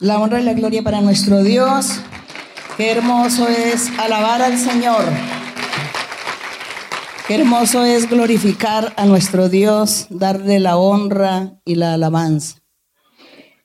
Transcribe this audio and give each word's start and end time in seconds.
La 0.00 0.18
honra 0.18 0.40
y 0.40 0.44
la 0.44 0.54
gloria 0.54 0.82
para 0.82 1.02
nuestro 1.02 1.42
Dios. 1.42 2.00
Qué 2.78 2.90
hermoso 2.90 3.46
es 3.48 3.90
alabar 3.98 4.40
al 4.40 4.56
Señor. 4.56 5.04
Qué 7.28 7.34
hermoso 7.34 7.84
es 7.84 8.08
glorificar 8.08 8.94
a 8.96 9.04
nuestro 9.04 9.50
Dios, 9.50 10.06
darle 10.08 10.58
la 10.58 10.78
honra 10.78 11.60
y 11.66 11.74
la 11.74 11.92
alabanza. 11.92 12.62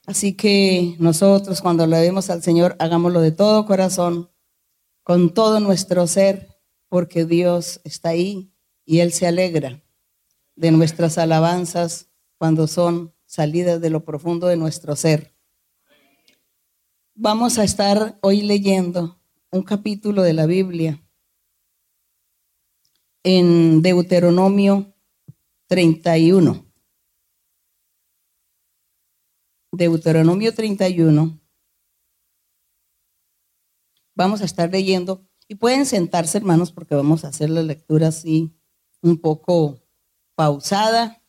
Así 0.05 0.33
que 0.33 0.97
nosotros 0.99 1.61
cuando 1.61 1.87
le 1.87 1.99
demos 1.99 2.29
al 2.29 2.43
Señor, 2.43 2.75
hagámoslo 2.79 3.21
de 3.21 3.31
todo 3.31 3.65
corazón, 3.65 4.29
con 5.03 5.33
todo 5.33 5.61
nuestro 5.61 6.05
ser, 6.05 6.49
porque 6.89 7.23
Dios 7.23 7.79
está 7.85 8.09
ahí 8.09 8.51
y 8.83 8.99
Él 8.99 9.13
se 9.13 9.25
alegra 9.25 9.81
de 10.57 10.71
nuestras 10.71 11.17
alabanzas 11.17 12.09
cuando 12.37 12.67
son 12.67 13.15
salidas 13.25 13.79
de 13.79 13.89
lo 13.89 14.03
profundo 14.03 14.47
de 14.47 14.57
nuestro 14.57 14.97
ser. 14.97 15.34
Vamos 17.17 17.57
a 17.59 17.63
estar 17.63 18.19
hoy 18.21 18.41
leyendo 18.41 19.21
un 19.49 19.63
capítulo 19.63 20.21
de 20.21 20.33
la 20.33 20.45
Biblia 20.47 21.01
en 23.23 23.81
Deuteronomio 23.81 24.93
31. 25.67 26.65
Deuteronomio 29.71 30.53
31. 30.53 31.39
Vamos 34.13 34.41
a 34.41 34.45
estar 34.45 34.69
leyendo 34.69 35.25
y 35.47 35.55
pueden 35.55 35.85
sentarse 35.85 36.37
hermanos 36.37 36.73
porque 36.73 36.95
vamos 36.95 37.23
a 37.23 37.29
hacer 37.29 37.49
la 37.49 37.63
lectura 37.63 38.09
así 38.09 38.59
un 39.01 39.21
poco 39.21 39.81
pausada. 40.35 41.23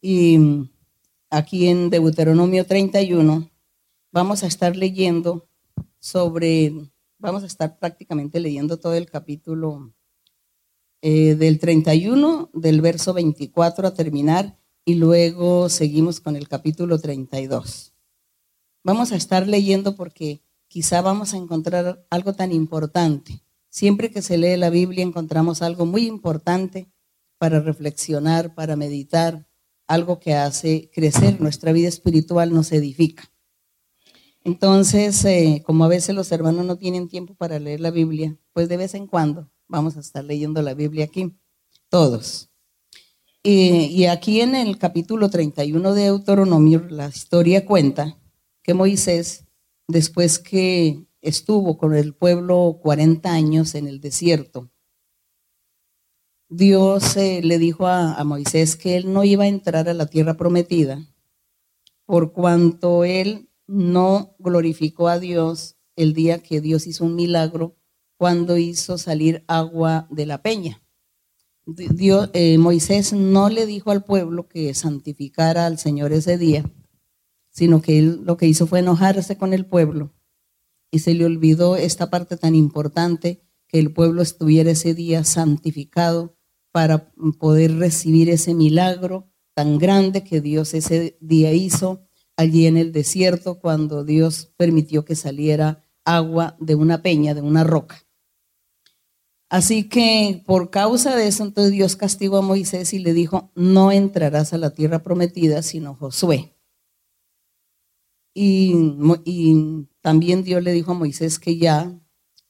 Y 0.00 0.70
aquí 1.30 1.68
en 1.68 1.90
Deuteronomio 1.90 2.66
31 2.66 3.50
vamos 4.12 4.42
a 4.42 4.46
estar 4.46 4.76
leyendo 4.76 5.48
sobre, 5.98 6.72
vamos 7.18 7.42
a 7.42 7.46
estar 7.46 7.78
prácticamente 7.78 8.40
leyendo 8.40 8.78
todo 8.78 8.94
el 8.94 9.06
capítulo 9.10 9.92
eh, 11.02 11.34
del 11.34 11.58
31, 11.58 12.50
del 12.52 12.80
verso 12.80 13.14
24 13.14 13.88
a 13.88 13.94
terminar, 13.94 14.58
y 14.84 14.94
luego 14.94 15.68
seguimos 15.68 16.20
con 16.20 16.34
el 16.34 16.48
capítulo 16.48 16.98
32. 16.98 17.92
Vamos 18.82 19.12
a 19.12 19.16
estar 19.16 19.46
leyendo 19.46 19.94
porque 19.94 20.40
quizá 20.66 21.02
vamos 21.02 21.34
a 21.34 21.36
encontrar 21.36 22.06
algo 22.10 22.32
tan 22.32 22.52
importante. 22.52 23.42
Siempre 23.68 24.10
que 24.10 24.22
se 24.22 24.38
lee 24.38 24.56
la 24.56 24.70
Biblia 24.70 25.04
encontramos 25.04 25.62
algo 25.62 25.84
muy 25.84 26.06
importante 26.06 26.90
para 27.36 27.60
reflexionar, 27.60 28.54
para 28.54 28.76
meditar, 28.76 29.47
algo 29.88 30.20
que 30.20 30.34
hace 30.34 30.90
crecer 30.92 31.40
nuestra 31.40 31.72
vida 31.72 31.88
espiritual, 31.88 32.52
nos 32.52 32.70
edifica. 32.72 33.32
Entonces, 34.44 35.24
eh, 35.24 35.62
como 35.66 35.84
a 35.84 35.88
veces 35.88 36.14
los 36.14 36.30
hermanos 36.30 36.64
no 36.64 36.76
tienen 36.76 37.08
tiempo 37.08 37.34
para 37.34 37.58
leer 37.58 37.80
la 37.80 37.90
Biblia, 37.90 38.38
pues 38.52 38.68
de 38.68 38.76
vez 38.76 38.94
en 38.94 39.06
cuando 39.06 39.50
vamos 39.66 39.96
a 39.96 40.00
estar 40.00 40.24
leyendo 40.24 40.62
la 40.62 40.74
Biblia 40.74 41.06
aquí, 41.06 41.34
todos. 41.88 42.50
y 43.42 44.04
aquí 44.04 44.42
en 44.42 44.54
el 44.54 44.76
capítulo 44.76 45.30
31 45.30 45.94
de 45.94 46.02
Deuteronomio, 46.02 46.86
la 46.90 47.08
historia 47.08 47.64
cuenta 47.64 48.18
que 48.62 48.74
Moisés, 48.74 49.46
después 49.86 50.38
que 50.38 51.06
estuvo 51.22 51.78
con 51.78 51.94
el 51.94 52.14
pueblo 52.14 52.78
40 52.82 53.32
años 53.32 53.74
en 53.74 53.86
el 53.86 54.00
desierto, 54.00 54.70
Dios 56.50 57.16
eh, 57.18 57.42
le 57.42 57.58
dijo 57.58 57.86
a, 57.86 58.22
Moisés 58.24 58.74
que 58.76 58.96
él 58.96 59.12
no 59.12 59.22
iba 59.22 59.44
a 59.44 59.48
entrar 59.48 59.88
a 59.88 59.94
la 59.94 60.06
tierra 60.06 60.34
prometida 60.38 61.04
por 62.06 62.32
cuanto 62.32 63.04
él 63.04 63.50
no 63.66 64.34
glorificó 64.38 65.08
a 65.08 65.18
Dios 65.18 65.76
el 65.94 66.14
día 66.14 66.42
que 66.42 66.62
Dios 66.62 66.86
hizo 66.86 67.04
un 67.04 67.16
milagro 67.16 67.76
cuando 68.16 68.56
hizo 68.56 68.96
salir 68.96 69.44
agua 69.46 70.08
de 70.10 70.24
la 70.24 70.40
peña. 70.40 70.82
Dios, 71.66 72.30
eh, 72.32 72.56
Moisés 72.56 73.12
no 73.12 73.50
le 73.50 73.66
dijo 73.66 73.90
al 73.90 74.02
pueblo 74.02 74.48
que 74.48 74.72
santificara 74.72 75.66
al 75.66 75.78
Señor 75.78 76.14
ese 76.14 76.38
día, 76.38 76.64
sino 77.50 77.82
que 77.82 77.98
él 77.98 78.22
lo 78.24 78.38
que 78.38 78.46
hizo 78.46 78.66
fue 78.66 78.78
enojarse 78.78 79.36
con 79.36 79.52
el 79.52 79.66
pueblo 79.66 80.14
y 80.90 81.00
se 81.00 81.12
le 81.12 81.26
olvidó 81.26 81.76
esta 81.76 82.08
parte 82.08 82.38
tan 82.38 82.54
importante 82.54 83.42
que 83.66 83.78
el 83.78 83.92
pueblo 83.92 84.22
estuviera 84.22 84.70
ese 84.70 84.94
día 84.94 85.24
santificado 85.24 86.37
para 86.72 87.10
poder 87.38 87.76
recibir 87.76 88.30
ese 88.30 88.54
milagro 88.54 89.30
tan 89.54 89.78
grande 89.78 90.22
que 90.22 90.40
Dios 90.40 90.74
ese 90.74 91.18
día 91.20 91.52
hizo 91.52 92.06
allí 92.36 92.66
en 92.66 92.76
el 92.76 92.92
desierto 92.92 93.58
cuando 93.58 94.04
Dios 94.04 94.52
permitió 94.56 95.04
que 95.04 95.16
saliera 95.16 95.82
agua 96.04 96.56
de 96.60 96.76
una 96.76 97.02
peña, 97.02 97.34
de 97.34 97.42
una 97.42 97.64
roca. 97.64 98.06
Así 99.50 99.88
que 99.88 100.42
por 100.46 100.70
causa 100.70 101.16
de 101.16 101.26
eso, 101.26 101.42
entonces 101.42 101.72
Dios 101.72 101.96
castigó 101.96 102.36
a 102.36 102.42
Moisés 102.42 102.92
y 102.92 102.98
le 102.98 103.14
dijo, 103.14 103.50
no 103.54 103.90
entrarás 103.90 104.52
a 104.52 104.58
la 104.58 104.70
tierra 104.70 105.02
prometida, 105.02 105.62
sino 105.62 105.94
Josué. 105.94 106.54
Y, 108.34 108.74
y 109.24 109.88
también 110.02 110.44
Dios 110.44 110.62
le 110.62 110.72
dijo 110.72 110.92
a 110.92 110.94
Moisés 110.94 111.38
que 111.38 111.56
ya 111.56 111.98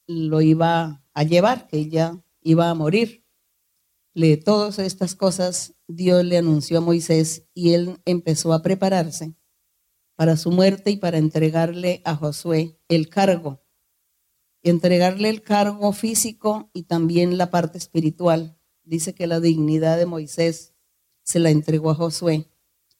lo 0.05 0.41
iba 0.41 1.03
a 1.13 1.23
llevar, 1.23 1.67
que 1.67 1.89
ya 1.89 2.21
iba 2.43 2.69
a 2.69 2.75
morir 2.75 3.25
todas 4.43 4.79
estas 4.79 5.15
cosas 5.15 5.75
Dios 5.87 6.23
le 6.25 6.37
anunció 6.37 6.79
a 6.79 6.81
Moisés 6.81 7.47
y 7.53 7.73
él 7.73 7.99
empezó 8.05 8.53
a 8.53 8.61
prepararse 8.61 9.35
para 10.15 10.35
su 10.35 10.51
muerte 10.51 10.91
y 10.91 10.97
para 10.97 11.17
entregarle 11.17 12.01
a 12.05 12.15
Josué 12.15 12.79
el 12.89 13.09
cargo. 13.09 13.63
Entregarle 14.61 15.29
el 15.29 15.41
cargo 15.41 15.93
físico 15.93 16.69
y 16.73 16.83
también 16.83 17.37
la 17.37 17.49
parte 17.49 17.77
espiritual. 17.77 18.59
Dice 18.83 19.15
que 19.15 19.27
la 19.27 19.39
dignidad 19.39 19.97
de 19.97 20.05
Moisés 20.05 20.73
se 21.23 21.39
la 21.39 21.51
entregó 21.51 21.91
a 21.91 21.95
Josué, 21.95 22.51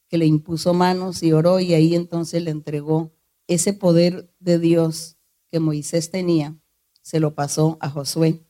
que 0.07 0.17
le 0.17 0.25
impuso 0.25 0.73
manos 0.73 1.21
y 1.23 1.33
oró 1.33 1.59
y 1.59 1.73
ahí 1.73 1.95
entonces 1.95 2.41
le 2.43 2.51
entregó 2.51 3.13
ese 3.47 3.73
poder 3.73 4.33
de 4.39 4.59
Dios 4.59 5.17
que 5.51 5.59
Moisés 5.59 6.11
tenía, 6.11 6.57
se 7.01 7.19
lo 7.19 7.33
pasó 7.33 7.77
a 7.81 7.89
Josué 7.89 8.48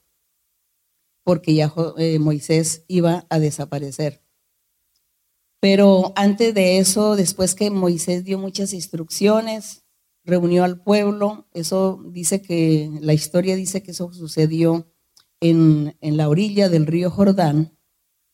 porque 1.23 1.53
ya 1.53 1.73
eh, 1.97 2.19
Moisés 2.19 2.85
iba 2.87 3.25
a 3.29 3.39
desaparecer. 3.39 4.23
Pero 5.59 6.13
antes 6.15 6.53
de 6.53 6.79
eso, 6.79 7.15
después 7.15 7.53
que 7.53 7.69
Moisés 7.69 8.23
dio 8.23 8.39
muchas 8.39 8.73
instrucciones, 8.73 9.83
reunió 10.23 10.63
al 10.63 10.81
pueblo, 10.81 11.47
eso 11.53 12.01
dice 12.07 12.41
que, 12.41 12.89
la 13.01 13.13
historia 13.13 13.55
dice 13.55 13.83
que 13.83 13.91
eso 13.91 14.11
sucedió 14.13 14.91
en, 15.41 15.97
en 16.01 16.17
la 16.17 16.29
orilla 16.29 16.69
del 16.69 16.85
río 16.85 17.11
Jordán, 17.11 17.77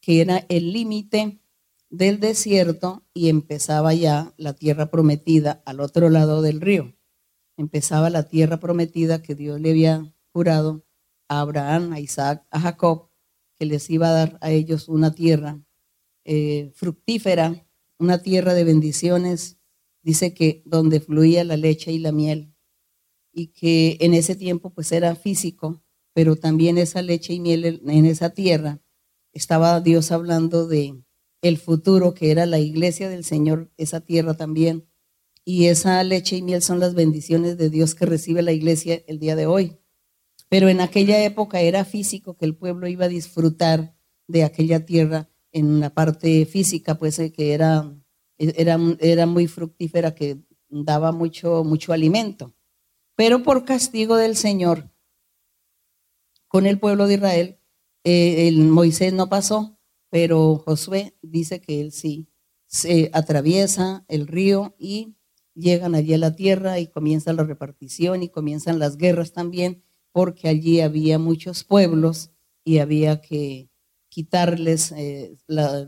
que 0.02 0.22
era 0.22 0.46
el 0.50 0.72
límite 0.72 1.42
del 1.90 2.20
desierto 2.20 3.04
y 3.14 3.30
empezaba 3.30 3.94
ya 3.94 4.34
la 4.38 4.54
tierra 4.54 4.92
prometida 4.92 5.64
al 5.66 5.80
otro 5.80 6.10
lado 6.10 6.42
del 6.42 6.62
río. 6.62 6.96
Empezaba 7.58 8.10
la 8.10 8.24
tierra 8.24 8.60
prometida 8.60 9.24
que 9.24 9.34
Dios 9.34 9.60
le 9.60 9.72
había 9.72 10.14
jurado 10.32 10.85
a 11.28 11.42
Abraham, 11.42 11.94
a 11.94 12.00
Isaac, 12.00 12.46
a 12.52 12.60
Jacob, 12.60 13.10
que 13.56 13.66
les 13.66 13.90
iba 13.90 14.10
a 14.10 14.14
dar 14.14 14.38
a 14.42 14.52
ellos 14.52 14.90
una 14.90 15.14
tierra 15.14 15.60
eh, 16.26 16.72
fructífera, 16.74 17.68
una 18.00 18.22
tierra 18.22 18.54
de 18.54 18.64
bendiciones, 18.64 19.58
dice 20.02 20.34
que 20.34 20.64
donde 20.66 21.00
fluía 21.00 21.44
la 21.44 21.56
leche 21.56 21.92
y 21.92 22.00
la 22.00 22.12
miel, 22.12 22.54
y 23.32 23.48
que 23.48 23.98
en 24.02 24.14
ese 24.14 24.36
tiempo 24.36 24.72
pues 24.72 24.92
era 24.92 25.16
físico, 25.16 25.84
pero 26.14 26.36
también 26.36 26.78
esa 26.78 27.02
leche 27.02 27.34
y 27.34 27.40
miel 27.40 27.82
en 27.86 28.06
esa 28.06 28.32
tierra, 28.32 28.82
estaba 29.34 29.82
Dios 29.82 30.12
hablando 30.12 30.68
de 30.68 31.04
el 31.42 31.58
futuro 31.58 32.14
que 32.14 32.32
era 32.32 32.46
la 32.46 32.60
iglesia 32.60 33.08
del 33.10 33.24
Señor, 33.24 33.72
esa 33.78 34.02
tierra 34.02 34.34
también, 34.34 34.88
y 35.44 35.66
esa 35.66 36.04
leche 36.04 36.38
y 36.38 36.42
miel 36.42 36.64
son 36.64 36.80
las 36.80 36.96
bendiciones 36.96 37.58
de 37.58 37.70
Dios 37.70 37.94
que 37.94 38.08
recibe 38.08 38.42
la 38.42 38.52
iglesia 38.52 39.04
el 39.08 39.20
día 39.20 39.36
de 39.36 39.46
hoy. 39.46 39.78
Pero 40.50 40.70
en 40.70 40.82
aquella 40.82 41.24
época 41.24 41.62
era 41.62 41.86
físico 41.86 42.38
que 42.38 42.46
el 42.46 42.56
pueblo 42.56 42.88
iba 42.88 43.06
a 43.06 43.10
disfrutar 43.10 43.96
de 44.28 44.44
aquella 44.44 44.86
tierra 44.86 45.30
en 45.52 45.80
la 45.80 45.94
parte 45.94 46.46
física, 46.46 46.96
pues 46.96 47.18
eh, 47.20 47.32
que 47.32 47.54
era, 47.54 47.96
era, 48.38 48.78
era 49.00 49.26
muy 49.26 49.48
fructífera, 49.48 50.14
que 50.14 50.42
daba 50.70 51.12
mucho, 51.12 51.64
mucho 51.64 51.94
alimento. 51.94 52.54
Pero 53.16 53.44
por 53.44 53.64
castigo 53.64 54.18
del 54.18 54.36
Señor, 54.36 54.92
con 56.48 56.66
el 56.66 56.80
pueblo 56.80 57.08
de 57.08 57.14
Israel, 57.16 57.60
eh, 58.04 58.48
el 58.48 58.60
Moisés 58.66 59.14
no 59.14 59.30
pasó, 59.30 59.80
pero 60.10 60.58
Josué 60.58 61.18
dice 61.22 61.62
que 61.62 61.82
él 61.82 61.92
sí 61.92 62.30
se 62.68 63.10
atraviesa 63.14 64.04
el 64.10 64.28
río 64.28 64.76
y 64.78 65.16
llegan 65.54 65.96
allí 65.96 66.14
a 66.14 66.18
la 66.18 66.36
tierra 66.36 66.80
y 66.80 66.88
comienza 66.88 67.32
la 67.32 67.44
repartición 67.44 68.22
y 68.24 68.30
comienzan 68.30 68.80
las 68.80 68.98
guerras 68.98 69.32
también 69.32 69.85
porque 70.16 70.48
allí 70.48 70.80
había 70.80 71.20
muchos 71.20 71.66
pueblos 71.66 72.32
y 72.64 72.80
había 72.80 73.20
que, 73.20 73.70
quitarles, 74.16 74.94
eh, 74.94 75.36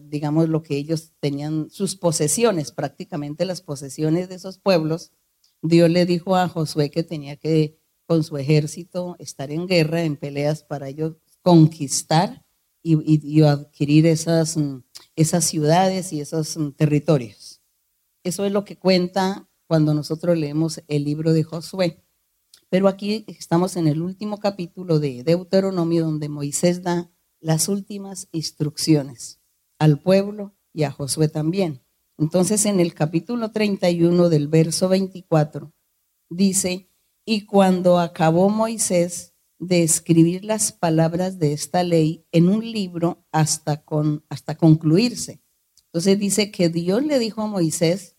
digamos, 0.01 0.49
lo 0.49 0.61
que 0.61 0.75
ellos 0.75 1.13
tenían, 1.21 1.69
sus 1.69 1.95
posesiones, 1.95 2.73
prácticamente 2.73 3.45
las 3.45 3.61
posesiones 3.61 4.27
de 4.27 4.35
esos 4.35 4.59
pueblos. 4.59 5.13
Dios 5.61 5.89
le 5.89 6.05
dijo 6.05 6.35
a 6.35 6.49
Josué 6.49 6.91
que 6.91 7.03
tenía 7.03 7.37
que, 7.37 7.79
con 8.05 8.25
su 8.25 8.35
ejército, 8.35 9.15
estar 9.17 9.49
en 9.49 9.65
guerra, 9.65 10.03
en 10.03 10.17
peleas 10.17 10.61
para 10.61 10.89
ellos 10.89 11.15
conquistar 11.41 12.45
y, 12.83 13.43
adquirir 13.43 14.05
esas, 14.07 14.57
mm, 14.57 14.83
esas 15.15 15.45
ciudades 15.45 16.11
y 16.11 16.19
esos 16.19 16.57
mm, 16.57 16.71
territorios. 16.71 17.61
Eso 18.25 18.43
es 18.43 18.51
lo 18.51 18.65
que 18.65 18.75
cuenta 18.77 19.47
cuando 19.67 19.93
nosotros 19.93 20.37
leemos 20.37 20.83
el 20.89 21.05
libro 21.05 21.31
de 21.31 21.43
Josué. 21.43 22.03
Pero 22.69 22.87
aquí 22.87 23.23
estamos 23.27 23.77
en 23.77 23.87
el 23.87 24.01
último 24.01 24.39
capítulo 24.39 24.99
de 24.99 25.23
Deuteronomio 25.23 26.05
donde 26.05 26.27
Moisés 26.27 26.83
da 26.83 27.09
las 27.39 27.69
últimas 27.69 28.27
instrucciones 28.31 29.39
al 29.79 30.01
pueblo 30.01 30.55
y 30.73 30.83
a 30.83 30.91
Josué 30.91 31.29
también. 31.29 31.81
Entonces 32.17 32.65
en 32.65 32.79
el 32.79 32.93
capítulo 32.93 33.51
31 33.51 34.29
del 34.29 34.47
verso 34.47 34.89
24 34.89 35.71
dice, 36.29 36.89
y 37.25 37.45
cuando 37.45 37.99
acabó 37.99 38.49
Moisés 38.49 39.33
de 39.59 39.83
escribir 39.83 40.43
las 40.43 40.71
palabras 40.71 41.39
de 41.39 41.53
esta 41.53 41.83
ley 41.83 42.25
en 42.31 42.49
un 42.49 42.69
libro 42.69 43.25
hasta, 43.31 43.83
con, 43.83 44.25
hasta 44.29 44.55
concluirse. 44.55 45.41
Entonces 45.85 46.19
dice 46.19 46.51
que 46.51 46.69
Dios 46.69 47.03
le 47.03 47.17
dijo 47.19 47.41
a 47.41 47.47
Moisés 47.47 48.17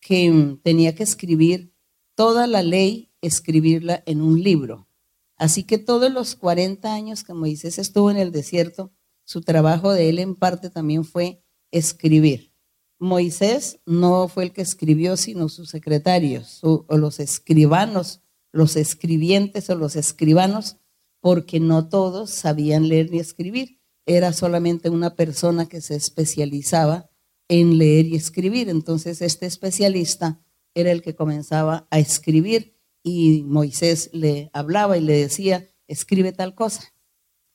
que 0.00 0.58
tenía 0.62 0.94
que 0.94 1.02
escribir 1.02 1.74
toda 2.14 2.46
la 2.46 2.62
ley, 2.62 3.05
escribirla 3.20 4.02
en 4.06 4.20
un 4.20 4.42
libro. 4.42 4.88
Así 5.36 5.64
que 5.64 5.78
todos 5.78 6.10
los 6.12 6.34
40 6.34 6.92
años 6.92 7.22
que 7.22 7.34
Moisés 7.34 7.78
estuvo 7.78 8.10
en 8.10 8.16
el 8.16 8.32
desierto, 8.32 8.92
su 9.24 9.42
trabajo 9.42 9.92
de 9.92 10.08
él 10.08 10.18
en 10.18 10.34
parte 10.34 10.70
también 10.70 11.04
fue 11.04 11.42
escribir. 11.70 12.52
Moisés 12.98 13.80
no 13.84 14.28
fue 14.28 14.44
el 14.44 14.52
que 14.52 14.62
escribió, 14.62 15.16
sino 15.16 15.48
sus 15.48 15.68
secretarios 15.68 16.60
o 16.62 16.86
los 16.96 17.20
escribanos, 17.20 18.22
los 18.52 18.76
escribientes 18.76 19.68
o 19.68 19.74
los 19.74 19.96
escribanos, 19.96 20.78
porque 21.20 21.60
no 21.60 21.88
todos 21.88 22.30
sabían 22.30 22.88
leer 22.88 23.10
ni 23.10 23.18
escribir. 23.18 23.80
Era 24.06 24.32
solamente 24.32 24.88
una 24.88 25.14
persona 25.14 25.66
que 25.66 25.80
se 25.80 25.96
especializaba 25.96 27.10
en 27.48 27.78
leer 27.78 28.06
y 28.06 28.16
escribir. 28.16 28.68
Entonces 28.68 29.20
este 29.20 29.46
especialista 29.46 30.40
era 30.74 30.92
el 30.92 31.02
que 31.02 31.14
comenzaba 31.14 31.86
a 31.90 31.98
escribir 31.98 32.75
y 33.08 33.44
Moisés 33.44 34.10
le 34.12 34.50
hablaba 34.52 34.98
y 34.98 35.00
le 35.00 35.16
decía, 35.16 35.64
escribe 35.86 36.32
tal 36.32 36.56
cosa. 36.56 36.92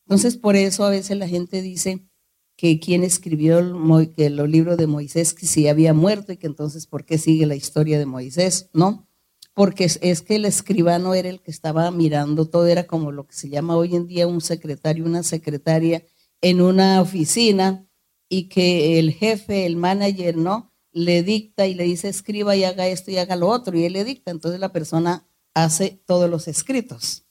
Entonces, 0.06 0.38
por 0.38 0.56
eso 0.56 0.86
a 0.86 0.90
veces 0.90 1.18
la 1.18 1.28
gente 1.28 1.62
dice 1.62 2.08
que 2.56 2.80
quien 2.80 3.04
escribió 3.04 3.60
el, 3.60 4.14
que 4.14 4.30
los 4.30 4.48
libros 4.48 4.78
de 4.78 4.88
Moisés, 4.88 5.34
que 5.34 5.46
si 5.46 5.68
había 5.68 5.94
muerto 5.94 6.32
y 6.32 6.38
que 6.38 6.48
entonces, 6.48 6.88
¿por 6.88 7.04
qué 7.04 7.18
sigue 7.18 7.46
la 7.46 7.56
historia 7.56 8.00
de 8.00 8.06
Moisés? 8.06 8.70
No, 8.72 9.10
porque 9.54 9.84
es, 9.84 10.00
es, 10.02 10.22
que 10.22 10.38
el 10.38 10.46
escribano 10.46 11.16
era 11.16 11.28
el 11.28 11.42
que 11.42 11.52
estaba 11.52 11.92
mirando 11.92 12.48
todo, 12.48 12.68
era 12.68 12.88
como 12.88 13.12
lo 13.12 13.28
que 13.28 13.36
se 13.36 13.50
llama 13.50 13.76
hoy 13.76 13.98
en 13.98 14.08
día 14.08 14.28
un 14.28 14.40
secretario, 14.40 15.04
una 15.04 15.22
secretaria 15.22 16.06
en 16.40 16.62
una 16.62 17.02
oficina 17.02 17.86
y 18.30 18.48
que 18.48 19.00
el 19.00 19.12
jefe, 19.12 19.66
el 19.66 19.76
manager, 19.76 20.38
¿no? 20.38 20.72
Le 20.94 21.24
dicta 21.24 21.68
y 21.68 21.74
le 21.74 21.84
dice, 21.84 22.08
escriba 22.08 22.56
y 22.56 22.64
haga 22.64 22.88
esto 22.88 23.12
y 23.12 23.18
haga 23.18 23.36
lo 23.36 23.50
otro, 23.50 23.78
y 23.78 23.84
él 23.84 23.92
le 23.92 24.06
dicta. 24.06 24.32
Entonces 24.32 24.62
la 24.62 24.72
persona 24.72 25.28
hace 25.54 26.02
todos 26.06 26.30
los 26.30 26.48
escritos. 26.48 27.26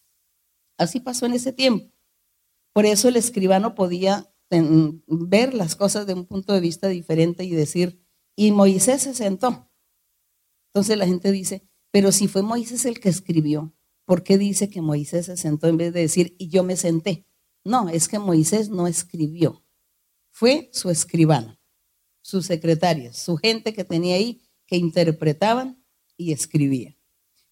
Así 0.79 1.01
pasó 1.01 1.27
en 1.27 1.35
ese 1.35 1.53
tiempo. 1.53 1.93
Por 2.73 2.87
eso 2.87 3.09
el 3.09 3.17
escribano 3.17 3.75
podía 3.75 4.33
ver 5.07 5.55
las 5.55 5.77
cosas 5.77 6.07
de 6.07 6.15
un 6.15 6.27
punto 6.27 6.53
de 6.53 6.61
vista 6.61 6.89
diferente 6.89 7.45
y 7.45 7.51
decir, 7.51 8.05
y 8.37 8.53
Moisés 8.53 9.03
se 9.03 9.15
sentó. 9.15 9.71
Entonces 10.69 10.97
la 10.97 11.07
gente 11.07 11.31
dice, 11.33 11.69
pero 11.91 12.13
si 12.13 12.29
fue 12.29 12.43
Moisés 12.43 12.85
el 12.85 13.01
que 13.01 13.09
escribió, 13.09 13.75
¿por 14.05 14.23
qué 14.23 14.39
dice 14.39 14.71
que 14.71 14.81
Moisés 14.81 15.27
se 15.27 15.37
sentó 15.37 15.67
en 15.67 15.77
vez 15.77 15.93
de 15.93 16.01
decir, 16.01 16.35
y 16.39 16.49
yo 16.49 16.63
me 16.63 16.77
senté? 16.77 17.27
No, 17.65 17.89
es 17.89 18.09
que 18.09 18.19
Moisés 18.19 18.71
no 18.71 18.87
escribió. 18.87 19.65
Fue 20.31 20.71
su 20.73 20.91
escribano, 20.91 21.61
sus 22.23 22.47
secretarios, 22.47 23.17
su 23.19 23.37
gente 23.37 23.73
que 23.73 23.85
tenía 23.85 24.17
ahí 24.17 24.43
que 24.67 24.77
interpretaban 24.77 25.85
y 26.17 26.33
escribían. 26.33 27.00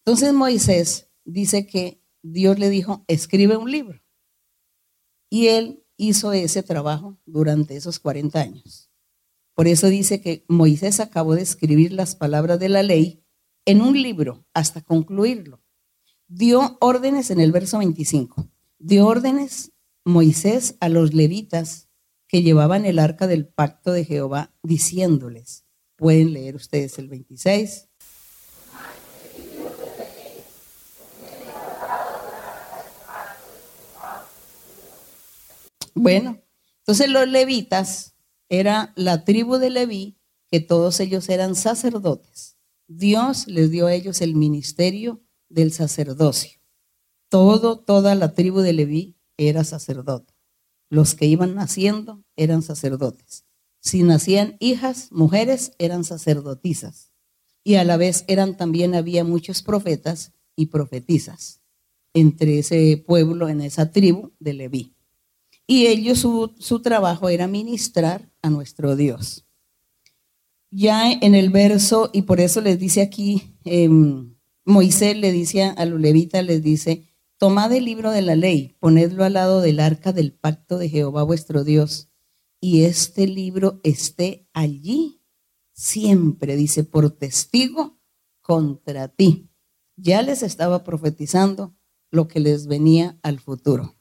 Entonces 0.09 0.33
Moisés 0.33 1.11
dice 1.27 1.67
que 1.67 2.03
Dios 2.23 2.59
le 2.59 2.71
dijo, 2.71 3.05
escribe 3.09 3.59
un 3.59 3.71
libro. 3.71 4.01
Y 5.29 5.49
él 5.49 5.85
hizo 5.99 6.33
ese 6.33 6.63
trabajo 6.63 7.19
durante 7.27 7.77
esos 7.77 7.99
40 7.99 8.41
años. 8.41 8.91
Por 9.53 9.69
eso 9.69 9.89
dice 9.89 10.23
que 10.23 10.47
Moisés 10.49 11.01
acabó 11.01 11.35
de 11.35 11.43
escribir 11.43 11.93
las 11.93 12.17
palabras 12.17 12.59
de 12.59 12.71
la 12.71 12.83
ley 12.83 13.23
en 13.67 13.83
un 13.83 14.01
libro 14.01 14.47
hasta 14.55 14.81
concluirlo. 14.81 15.63
Dio 16.27 16.79
órdenes 16.81 17.31
en 17.31 17.41
el 17.41 17.53
verso 17.53 17.77
25. 17.77 18.49
Dio 18.79 19.07
órdenes 19.07 19.73
Moisés 20.07 20.77
a 20.81 20.89
los 20.89 21.13
levitas 21.13 21.91
que 22.29 22.43
llevaban 22.43 22.87
el 22.87 22.99
arca 22.99 23.27
del 23.27 23.47
pacto 23.47 23.93
de 23.93 24.07
Jehová, 24.07 24.55
diciéndoles, 24.63 25.67
pueden 25.97 26.33
leer 26.33 26.57
ustedes 26.57 26.99
el 26.99 27.09
26, 27.09 27.88
Bueno, 35.99 36.41
entonces 36.81 37.11
los 37.11 37.29
levitas 37.29 38.15
era 38.49 38.93
la 38.97 39.25
tribu 39.25 39.57
de 39.57 39.71
Leví, 39.71 40.17
que 40.51 40.61
todos 40.61 41.01
ellos 41.01 41.29
eran 41.29 41.55
sacerdotes. 41.55 42.57
Dios 42.87 43.47
les 43.49 43.71
dio 43.71 43.87
a 43.87 43.95
ellos 43.95 44.21
el 44.21 44.35
ministerio 44.35 45.21
del 45.49 45.73
sacerdocio. 45.73 46.61
Todo, 47.29 47.81
toda 47.81 48.15
la 48.15 48.33
tribu 48.33 48.61
de 48.61 48.73
Leví 48.73 49.17
era 49.37 49.65
sacerdote. 49.65 50.33
Los 50.89 51.15
que 51.15 51.27
iban 51.27 51.55
naciendo 51.55 52.25
eran 52.37 52.63
sacerdotes. 52.63 53.45
Si 53.81 54.03
nacían 54.03 54.57
hijas, 54.61 55.09
mujeres, 55.11 55.73
eran 55.79 56.05
sacerdotisas. 56.05 57.13
Y 57.65 57.75
a 57.75 57.85
la 57.85 57.97
vez 57.97 58.25
eran 58.29 58.57
también, 58.57 58.95
había 58.95 59.25
muchos 59.25 59.63
profetas 59.63 60.33
y 60.57 60.67
profetisas 60.67 61.61
entre 62.15 62.61
ese 62.61 63.03
pueblo, 63.07 63.49
en 63.49 63.61
esa 63.61 63.91
tribu 63.93 64.33
de 64.39 64.55
Leví 64.55 64.98
y 65.71 65.87
ellos 65.87 66.19
su, 66.21 66.81
trabajo 66.81 67.29
era 67.29 67.47
ministrar 67.47 68.33
a 68.41 68.49
nuestro 68.49 68.97
Dios. 68.97 69.47
Ya 70.71 71.13
en 71.13 71.35
el 71.35 71.51
verso, 71.51 72.09
y 72.15 72.23
por 72.23 72.41
eso 72.41 72.63
les 72.63 72.79
dice 72.79 73.03
aquí, 73.03 73.55
em, 73.65 74.35
Moisés 74.65 75.17
le 75.17 75.31
dice 75.31 75.65
a 75.65 75.85
los 75.85 76.01
levitas, 76.01 76.43
les 76.45 76.63
dice, 76.63 77.05
tomad 77.37 77.71
el 77.73 77.85
libro 77.85 78.11
de 78.13 78.23
la 78.23 78.35
ley, 78.35 78.77
ponedlo 78.81 79.25
al 79.25 79.35
lado 79.35 79.61
del 79.61 79.81
arca 79.81 80.15
del 80.15 80.33
pacto 80.33 80.79
de 80.79 80.89
Jehová 80.89 81.23
vuestro 81.23 81.65
Dios, 81.65 82.09
y 82.61 82.85
este 82.85 83.27
libro 83.27 83.79
esté 83.85 84.49
allí 84.55 85.23
siempre, 85.75 86.57
dice, 86.57 86.83
por 86.83 87.11
testigo 87.11 88.01
contra 88.41 89.09
ti. 89.09 89.51
Ya 89.97 90.23
les 90.23 90.43
estaba 90.43 90.83
profetizando 90.83 91.77
lo 92.11 92.27
que 92.27 92.41
les 92.41 92.67
venía 92.69 93.19
al 93.23 93.39
futuro 93.39 93.98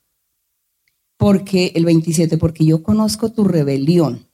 porque 1.18 1.74
el 1.76 1.86
27, 1.86 2.38
porque 2.38 2.66
yo 2.66 2.84
conozco 2.84 3.32
tu 3.32 3.44
rebelión. 3.44 4.32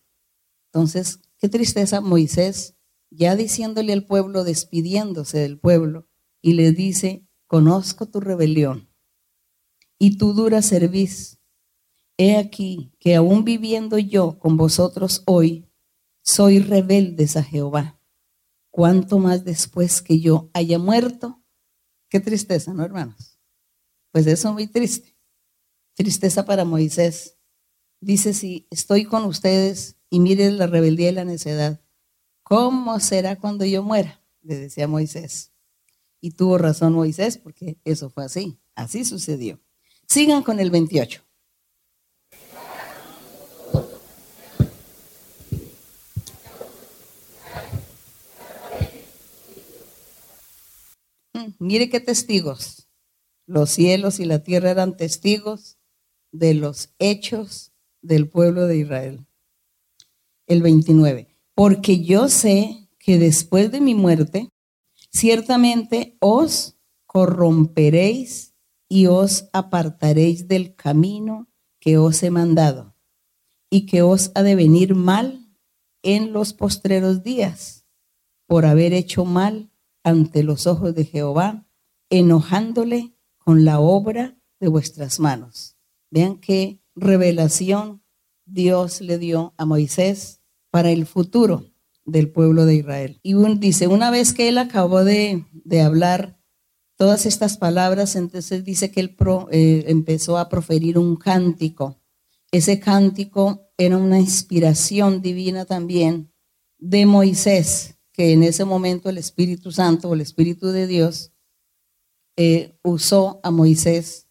Entonces, 0.71 1.19
qué 1.37 1.49
tristeza 1.49 2.01
Moisés, 2.01 2.75
ya 3.09 3.35
diciéndole 3.35 3.93
al 3.93 4.05
pueblo, 4.05 4.43
despidiéndose 4.43 5.39
del 5.39 5.59
pueblo, 5.59 6.07
y 6.41 6.53
le 6.53 6.71
dice, 6.71 7.25
conozco 7.47 8.07
tu 8.07 8.19
rebelión 8.19 8.89
y 10.03 10.17
tu 10.17 10.33
dura 10.33 10.61
cerviz. 10.61 11.39
He 12.17 12.35
aquí 12.35 12.91
que 12.99 13.15
aún 13.15 13.45
viviendo 13.45 13.97
yo 13.97 14.37
con 14.37 14.57
vosotros 14.57 15.23
hoy, 15.25 15.69
soy 16.21 16.59
rebeldes 16.59 17.37
a 17.37 17.43
Jehová. 17.43 17.99
¿Cuánto 18.69 19.19
más 19.19 19.45
después 19.45 20.01
que 20.01 20.19
yo 20.19 20.49
haya 20.53 20.77
muerto? 20.77 21.41
Qué 22.09 22.19
tristeza, 22.19 22.73
¿no, 22.73 22.83
hermanos? 22.83 23.39
Pues 24.11 24.27
eso 24.27 24.49
es 24.49 24.53
muy 24.53 24.67
triste. 24.67 25.12
Tristeza 25.95 26.45
para 26.45 26.65
Moisés. 26.65 27.37
Dice, 28.01 28.33
si 28.33 28.67
estoy 28.71 29.05
con 29.05 29.25
ustedes 29.25 29.97
y 30.09 30.19
miren 30.19 30.57
la 30.57 30.67
rebeldía 30.67 31.09
y 31.09 31.13
la 31.13 31.23
necedad, 31.23 31.81
¿cómo 32.41 32.99
será 32.99 33.37
cuando 33.37 33.63
yo 33.63 33.83
muera? 33.83 34.21
Le 34.41 34.55
decía 34.55 34.87
Moisés. 34.87 35.53
Y 36.19 36.31
tuvo 36.31 36.57
razón 36.57 36.93
Moisés 36.93 37.37
porque 37.37 37.79
eso 37.85 38.09
fue 38.09 38.25
así. 38.25 38.59
Así 38.75 39.05
sucedió. 39.05 39.61
Sigan 40.07 40.41
con 40.41 40.59
el 40.59 40.71
28. 40.71 41.23
Mm, 51.33 51.49
mire 51.59 51.89
qué 51.89 51.99
testigos. 51.99 52.89
Los 53.45 53.69
cielos 53.69 54.19
y 54.19 54.25
la 54.25 54.43
tierra 54.43 54.71
eran 54.71 54.97
testigos 54.97 55.77
de 56.33 56.53
los 56.53 56.93
hechos 56.99 57.71
del 58.01 58.27
pueblo 58.27 58.67
de 58.67 58.77
Israel. 58.77 59.25
El 60.45 60.61
29. 60.61 61.29
Porque 61.55 62.03
yo 62.03 62.27
sé 62.27 62.89
que 62.99 63.17
después 63.17 63.71
de 63.71 63.79
mi 63.79 63.95
muerte, 63.95 64.49
ciertamente 65.11 66.17
os 66.19 66.77
corromperéis 67.05 68.55
y 68.89 69.05
os 69.05 69.47
apartaréis 69.53 70.47
del 70.47 70.75
camino 70.75 71.47
que 71.79 71.97
os 71.97 72.23
he 72.23 72.31
mandado, 72.31 72.95
y 73.69 73.85
que 73.85 74.01
os 74.01 74.31
ha 74.35 74.43
de 74.43 74.55
venir 74.55 74.95
mal 74.95 75.53
en 76.01 76.33
los 76.33 76.53
postreros 76.53 77.23
días, 77.23 77.85
por 78.47 78.65
haber 78.65 78.93
hecho 78.93 79.25
mal 79.25 79.71
ante 80.03 80.43
los 80.43 80.67
ojos 80.67 80.95
de 80.95 81.05
Jehová, 81.05 81.67
enojándole 82.09 83.15
con 83.37 83.65
la 83.65 83.79
obra 83.79 84.37
de 84.59 84.67
vuestras 84.67 85.19
manos. 85.19 85.72
Vean 86.13 86.37
qué 86.37 86.79
revelación 86.95 88.03
Dios 88.45 89.01
le 89.01 89.17
dio 89.17 89.55
a 89.57 89.65
Moisés 89.65 90.43
para 90.69 90.91
el 90.91 91.07
futuro 91.07 91.73
del 92.05 92.31
pueblo 92.31 92.67
de 92.67 92.75
Israel. 92.75 93.19
Y 93.23 93.33
dice, 93.55 93.87
una 93.87 94.11
vez 94.11 94.31
que 94.31 94.47
él 94.47 94.59
acabó 94.59 95.03
de, 95.03 95.43
hablar 95.83 96.39
todas 96.97 97.25
estas 97.25 97.57
palabras, 97.57 98.15
entonces 98.15 98.63
dice 98.63 98.91
que 98.91 98.99
él 98.99 99.15
eh, 99.49 99.85
empezó 99.87 100.37
a 100.37 100.49
proferir 100.49 100.99
un 100.99 101.15
cántico. 101.15 101.99
Ese 102.51 102.79
cántico 102.79 103.71
era 103.75 103.97
una 103.97 104.19
inspiración 104.19 105.19
divina 105.19 105.65
también 105.65 106.31
de 106.77 107.07
Moisés, 107.07 107.97
que 108.11 108.33
en 108.33 108.43
ese 108.43 108.65
momento 108.65 109.09
el 109.09 109.17
Espíritu 109.17 109.71
Santo 109.71 110.09
o 110.09 110.13
el 110.13 110.21
Espíritu 110.21 110.67
de 110.67 110.85
Dios 110.85 111.33
eh, 112.37 112.77
usó 112.83 113.39
a 113.41 113.49
Moisés 113.49 114.27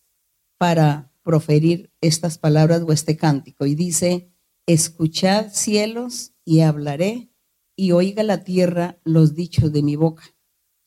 para 0.59 1.12
proferir 1.23 1.93
estas 2.01 2.39
palabras 2.39 2.83
o 2.87 2.93
este 2.93 3.17
cántico. 3.17 3.67
Y 3.67 3.75
dice, 3.75 4.33
escuchad 4.67 5.53
cielos 5.53 6.33
y 6.45 6.61
hablaré, 6.61 7.33
y 7.77 7.93
oiga 7.93 8.23
la 8.23 8.45
tierra 8.45 9.01
los 9.05 9.35
dichos 9.35 9.73
de 9.73 9.83
mi 9.83 9.97
boca. 9.97 10.25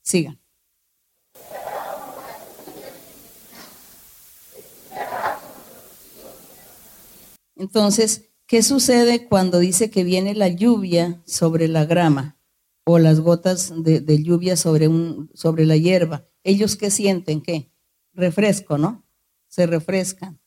Sigan. 0.03 0.39
Entonces, 7.55 8.29
¿qué 8.47 8.61
sucede 8.61 9.27
cuando 9.27 9.59
dice 9.59 9.89
que 9.89 10.03
viene 10.03 10.35
la 10.35 10.49
lluvia 10.49 11.23
sobre 11.25 11.67
la 11.67 11.85
grama 11.85 12.37
o 12.85 12.99
las 12.99 13.19
gotas 13.21 13.73
de, 13.81 14.23
lluvia 14.23 14.57
sobre, 14.57 14.87
un, 14.87 15.31
sobre 15.33 15.65
la 15.65 15.77
hierba? 15.77 16.27
¿Ellos 16.43 16.75
qué 16.75 16.91
sienten? 16.91 17.41
¿Qué? 17.41 17.71
Refresco, 18.13 18.77
¿no? 18.77 19.04
Se 19.55 19.67
refrescan, 19.67 20.39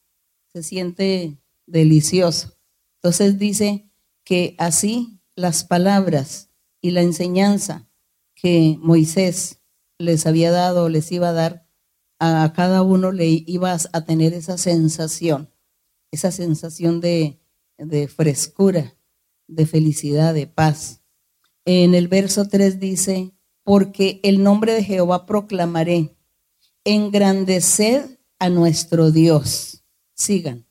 se 0.53 0.63
siente 0.63 1.39
delicioso. 1.67 2.59
Entonces 2.97 3.39
dice 3.39 3.89
que 4.23 4.55
así 4.59 5.21
las 5.35 5.65
palabras 5.65 6.51
y 6.81 6.91
la 6.91 7.01
enseñanza 7.01 7.89
que 8.35 8.77
Moisés 8.81 9.61
les 9.97 10.27
había 10.27 10.51
dado, 10.51 10.89
les 10.89 11.11
iba 11.11 11.31
a 11.31 11.33
dar, 11.33 11.67
a 12.19 12.53
cada 12.55 12.83
uno 12.83 13.13
le 13.13 13.45
ibas 13.47 13.89
a 13.93 14.05
tener 14.05 14.35
esa 14.35 14.59
sensación 14.59 15.51
esa 16.11 16.31
sensación 16.31 17.01
de, 17.01 17.39
de 17.77 18.09
frescura, 18.09 18.97
de 19.47 19.67
felicidad, 19.67 20.35
de 20.35 20.47
paz. 20.47 21.03
En 21.65 21.95
el 21.95 22.09
verso 22.09 22.49
3 22.49 22.81
dice, 22.81 23.33
porque 23.63 24.21
el 24.23 24.43
nombre 24.43 24.73
de 24.73 24.85
Jehová 24.85 25.27
proclamaré, 25.27 26.17
engrandeced 26.85 28.18
a 28.39 28.49
nuestro 28.49 29.11
Dios. 29.11 29.85
Sigan. 30.15 30.67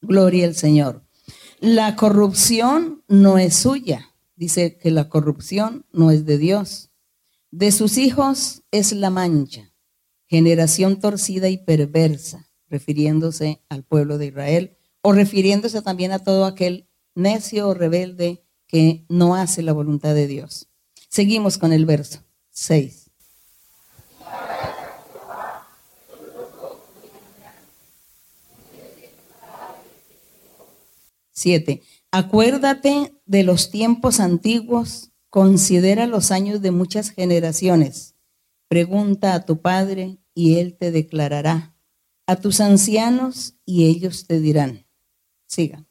Gloria 0.00 0.46
al 0.46 0.54
Señor. 0.54 1.04
La 1.60 1.94
corrupción 1.94 3.04
no 3.06 3.38
es 3.38 3.54
suya 3.54 4.10
dice 4.40 4.78
que 4.78 4.90
la 4.90 5.10
corrupción 5.10 5.84
no 5.92 6.10
es 6.10 6.24
de 6.24 6.38
Dios. 6.38 6.90
De 7.50 7.70
sus 7.72 7.98
hijos 7.98 8.62
es 8.70 8.92
la 8.92 9.10
mancha, 9.10 9.74
generación 10.28 10.98
torcida 10.98 11.50
y 11.50 11.58
perversa, 11.58 12.48
refiriéndose 12.66 13.62
al 13.68 13.84
pueblo 13.84 14.16
de 14.16 14.28
Israel 14.28 14.78
o 15.02 15.12
refiriéndose 15.12 15.82
también 15.82 16.12
a 16.12 16.20
todo 16.20 16.46
aquel 16.46 16.88
necio 17.14 17.68
o 17.68 17.74
rebelde 17.74 18.44
que 18.66 19.04
no 19.08 19.34
hace 19.34 19.62
la 19.62 19.72
voluntad 19.72 20.14
de 20.14 20.26
Dios. 20.26 20.68
Seguimos 21.08 21.58
con 21.58 21.72
el 21.72 21.86
verso 21.86 22.20
6. 22.50 23.10
Siete. 31.32 31.82
Acuérdate 32.10 33.14
de 33.24 33.44
los 33.44 33.70
tiempos 33.70 34.20
antiguos, 34.20 35.10
considera 35.30 36.06
los 36.06 36.32
años 36.32 36.60
de 36.60 36.70
muchas 36.70 37.10
generaciones. 37.10 38.14
Pregunta 38.68 39.34
a 39.34 39.46
tu 39.46 39.62
padre 39.62 40.18
y 40.34 40.58
él 40.58 40.76
te 40.76 40.90
declarará. 40.90 41.74
A 42.26 42.36
tus 42.36 42.60
ancianos 42.60 43.54
y 43.64 43.86
ellos 43.86 44.26
te 44.26 44.38
dirán. 44.38 44.86
Siga. 45.46 45.86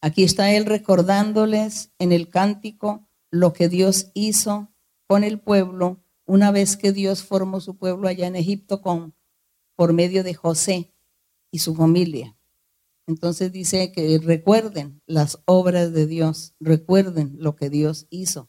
Aquí 0.00 0.24
está 0.24 0.52
él 0.52 0.64
recordándoles 0.66 1.92
en 1.98 2.12
el 2.12 2.28
cántico 2.28 3.08
lo 3.30 3.52
que 3.52 3.68
Dios 3.68 4.10
hizo 4.14 4.72
con 5.06 5.24
el 5.24 5.40
pueblo 5.40 6.02
una 6.24 6.52
vez 6.52 6.76
que 6.76 6.92
Dios 6.92 7.22
formó 7.22 7.60
su 7.60 7.76
pueblo 7.76 8.08
allá 8.08 8.26
en 8.26 8.36
Egipto 8.36 8.80
con 8.80 9.14
por 9.76 9.92
medio 9.92 10.22
de 10.22 10.34
José 10.34 10.94
y 11.50 11.58
su 11.58 11.74
familia. 11.74 12.36
Entonces 13.06 13.50
dice 13.50 13.90
que 13.92 14.18
recuerden 14.18 15.02
las 15.06 15.40
obras 15.44 15.92
de 15.92 16.06
Dios, 16.06 16.54
recuerden 16.60 17.34
lo 17.38 17.56
que 17.56 17.68
Dios 17.68 18.06
hizo 18.10 18.48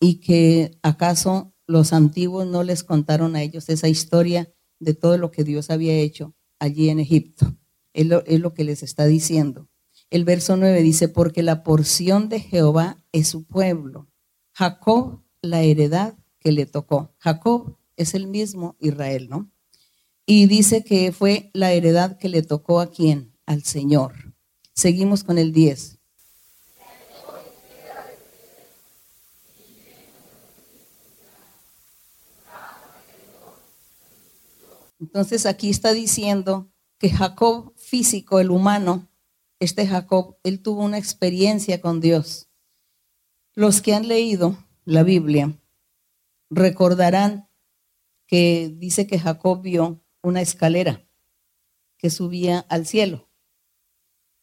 y 0.00 0.16
que 0.20 0.78
acaso 0.82 1.54
los 1.66 1.92
antiguos 1.92 2.46
no 2.46 2.62
les 2.62 2.84
contaron 2.84 3.34
a 3.36 3.42
ellos 3.42 3.68
esa 3.68 3.88
historia 3.88 4.52
de 4.80 4.94
todo 4.94 5.16
lo 5.16 5.30
que 5.30 5.44
Dios 5.44 5.70
había 5.70 5.94
hecho 5.94 6.34
allí 6.58 6.90
en 6.90 7.00
Egipto. 7.00 7.56
Es 7.94 8.06
lo, 8.06 8.24
es 8.26 8.40
lo 8.40 8.52
que 8.52 8.64
les 8.64 8.82
está 8.82 9.06
diciendo. 9.06 9.70
El 10.12 10.26
verso 10.26 10.58
9 10.58 10.82
dice, 10.82 11.08
porque 11.08 11.42
la 11.42 11.62
porción 11.62 12.28
de 12.28 12.38
Jehová 12.38 13.02
es 13.12 13.28
su 13.28 13.44
pueblo. 13.44 14.10
Jacob, 14.52 15.22
la 15.40 15.62
heredad 15.62 16.18
que 16.38 16.52
le 16.52 16.66
tocó. 16.66 17.14
Jacob 17.16 17.78
es 17.96 18.12
el 18.12 18.26
mismo 18.26 18.76
Israel, 18.78 19.30
¿no? 19.30 19.50
Y 20.26 20.48
dice 20.48 20.84
que 20.84 21.12
fue 21.12 21.50
la 21.54 21.72
heredad 21.72 22.18
que 22.18 22.28
le 22.28 22.42
tocó 22.42 22.80
a 22.80 22.90
quién? 22.90 23.34
Al 23.46 23.62
Señor. 23.62 24.34
Seguimos 24.74 25.24
con 25.24 25.38
el 25.38 25.50
10. 25.50 25.98
Entonces 35.00 35.46
aquí 35.46 35.70
está 35.70 35.94
diciendo 35.94 36.70
que 36.98 37.08
Jacob 37.08 37.72
físico, 37.78 38.40
el 38.40 38.50
humano, 38.50 39.08
este 39.62 39.86
Jacob, 39.86 40.38
él 40.42 40.60
tuvo 40.60 40.82
una 40.82 40.98
experiencia 40.98 41.80
con 41.80 42.00
Dios. 42.00 42.48
Los 43.54 43.80
que 43.80 43.94
han 43.94 44.08
leído 44.08 44.58
la 44.84 45.04
Biblia 45.04 45.56
recordarán 46.50 47.48
que 48.26 48.74
dice 48.76 49.06
que 49.06 49.20
Jacob 49.20 49.62
vio 49.62 50.04
una 50.20 50.40
escalera 50.40 51.06
que 51.96 52.10
subía 52.10 52.58
al 52.58 52.86
cielo. 52.86 53.28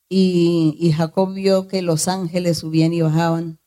Y, 0.08 0.94
Jacob 0.96 1.34
vio 1.34 1.68
que 1.68 1.82
los 1.82 2.08
ángeles 2.08 2.60
subían 2.60 2.94
y 2.94 3.02
bajaban. 3.02 3.60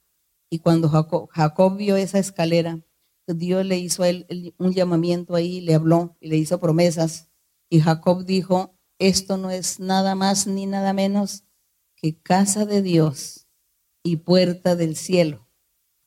Y 0.50 0.60
cuando 0.60 0.88
Jacob, 0.88 1.28
Jacob, 1.30 1.76
vio 1.76 1.96
esa 1.96 2.18
escalera, 2.18 2.82
Dios 3.26 3.66
le 3.66 3.78
hizo 3.78 4.02
a 4.04 4.08
él 4.08 4.54
un 4.58 4.72
llamamiento 4.72 5.34
ahí, 5.34 5.60
le 5.60 5.74
habló 5.74 6.16
y 6.18 6.28
le 6.28 6.38
hizo 6.38 6.58
promesas. 6.58 7.30
Y 7.68 7.80
Jacob 7.80 8.24
dijo, 8.24 8.74
esto 9.08 9.36
no 9.36 9.50
es 9.50 9.80
nada 9.80 10.14
más 10.14 10.46
ni 10.46 10.66
nada 10.66 10.92
menos 10.92 11.42
que 11.96 12.20
casa 12.20 12.66
de 12.66 12.82
Dios 12.82 13.48
y 14.04 14.16
puerta 14.16 14.76
del 14.76 14.96
cielo. 14.96 15.48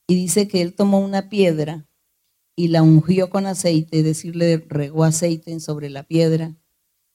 Y 0.06 0.14
dice 0.14 0.48
que 0.48 0.62
él 0.62 0.74
tomó 0.74 1.00
una 1.00 1.28
piedra 1.28 1.88
y 2.54 2.68
la 2.68 2.82
ungió 2.82 3.28
con 3.28 3.44
aceite, 3.44 3.98
es 3.98 4.04
decir, 4.04 4.34
le 4.34 4.56
regó 4.56 5.04
aceite 5.04 5.60
sobre 5.60 5.90
la 5.90 6.04
piedra. 6.04 6.56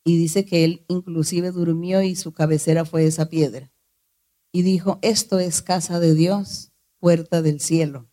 Y 0.03 0.17
dice 0.17 0.45
que 0.45 0.63
él 0.63 0.85
inclusive 0.87 1.51
durmió 1.51 2.03
y 2.03 2.15
su 2.15 2.31
cabecera 2.31 2.85
fue 2.85 3.05
esa 3.05 3.29
piedra. 3.29 3.71
Y 4.51 4.61
dijo, 4.61 4.99
esto 5.01 5.39
es 5.39 5.63
casa 5.63 5.99
de 5.99 6.13
Dios, 6.13 6.73
puerta 6.99 7.41
del 7.41 7.59
cielo. 7.59 8.07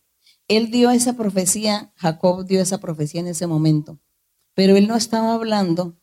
Él 0.47 0.71
dio 0.71 0.89
esa 0.89 1.15
profecía, 1.15 1.93
Jacob 1.95 2.47
dio 2.47 2.61
esa 2.61 2.79
profecía 2.79 3.21
en 3.21 3.27
ese 3.27 3.45
momento, 3.45 3.99
Pero 4.55 4.75
él 4.75 4.87
no 4.87 4.95
estaba 4.95 5.35
hablando 5.35 5.98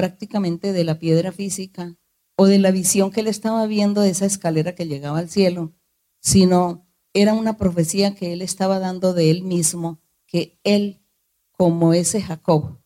prácticamente 0.00 0.72
de 0.72 0.82
la 0.82 0.98
piedra 0.98 1.30
física 1.30 1.94
o 2.34 2.46
de 2.46 2.58
la 2.58 2.70
visión 2.70 3.10
que 3.10 3.20
él 3.20 3.26
estaba 3.26 3.66
viendo 3.66 4.00
de 4.00 4.08
esa 4.08 4.24
escalera 4.24 4.74
que 4.74 4.86
llegaba 4.86 5.18
al 5.18 5.28
cielo, 5.28 5.74
sino 6.20 6.88
era 7.12 7.34
una 7.34 7.58
profecía 7.58 8.14
que 8.14 8.32
él 8.32 8.40
estaba 8.40 8.78
dando 8.78 9.12
de 9.12 9.30
él 9.30 9.42
mismo, 9.42 10.00
que 10.26 10.58
él, 10.64 11.02
como 11.50 11.92
ese 11.92 12.22
Jacob, 12.22 12.78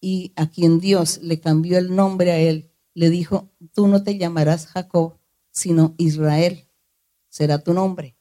y 0.00 0.32
a 0.34 0.48
quien 0.48 0.80
Dios 0.80 1.18
le 1.20 1.40
cambió 1.40 1.76
el 1.76 1.94
nombre 1.94 2.32
a 2.32 2.38
él, 2.38 2.70
le 2.94 3.10
dijo, 3.10 3.52
tú 3.74 3.86
no 3.86 4.02
te 4.02 4.16
llamarás 4.16 4.66
Jacob, 4.66 5.18
sino 5.50 5.94
Israel, 5.98 6.70
será 7.28 7.58
tu 7.62 7.74
nombre. 7.74 8.16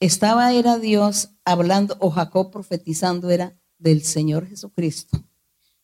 Estaba, 0.00 0.52
era 0.52 0.76
Dios 0.78 1.36
hablando, 1.44 1.96
o 2.00 2.10
Jacob 2.10 2.50
profetizando, 2.50 3.30
era 3.30 3.56
del 3.78 4.02
Señor 4.02 4.48
Jesucristo, 4.48 5.22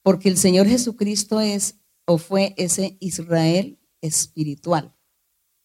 porque 0.02 0.28
el 0.28 0.36
Señor 0.36 0.66
Jesucristo 0.66 1.38
es 1.40 1.78
o 2.08 2.16
fue 2.16 2.54
ese 2.56 2.96
Israel 3.00 3.78
espiritual, 4.00 4.96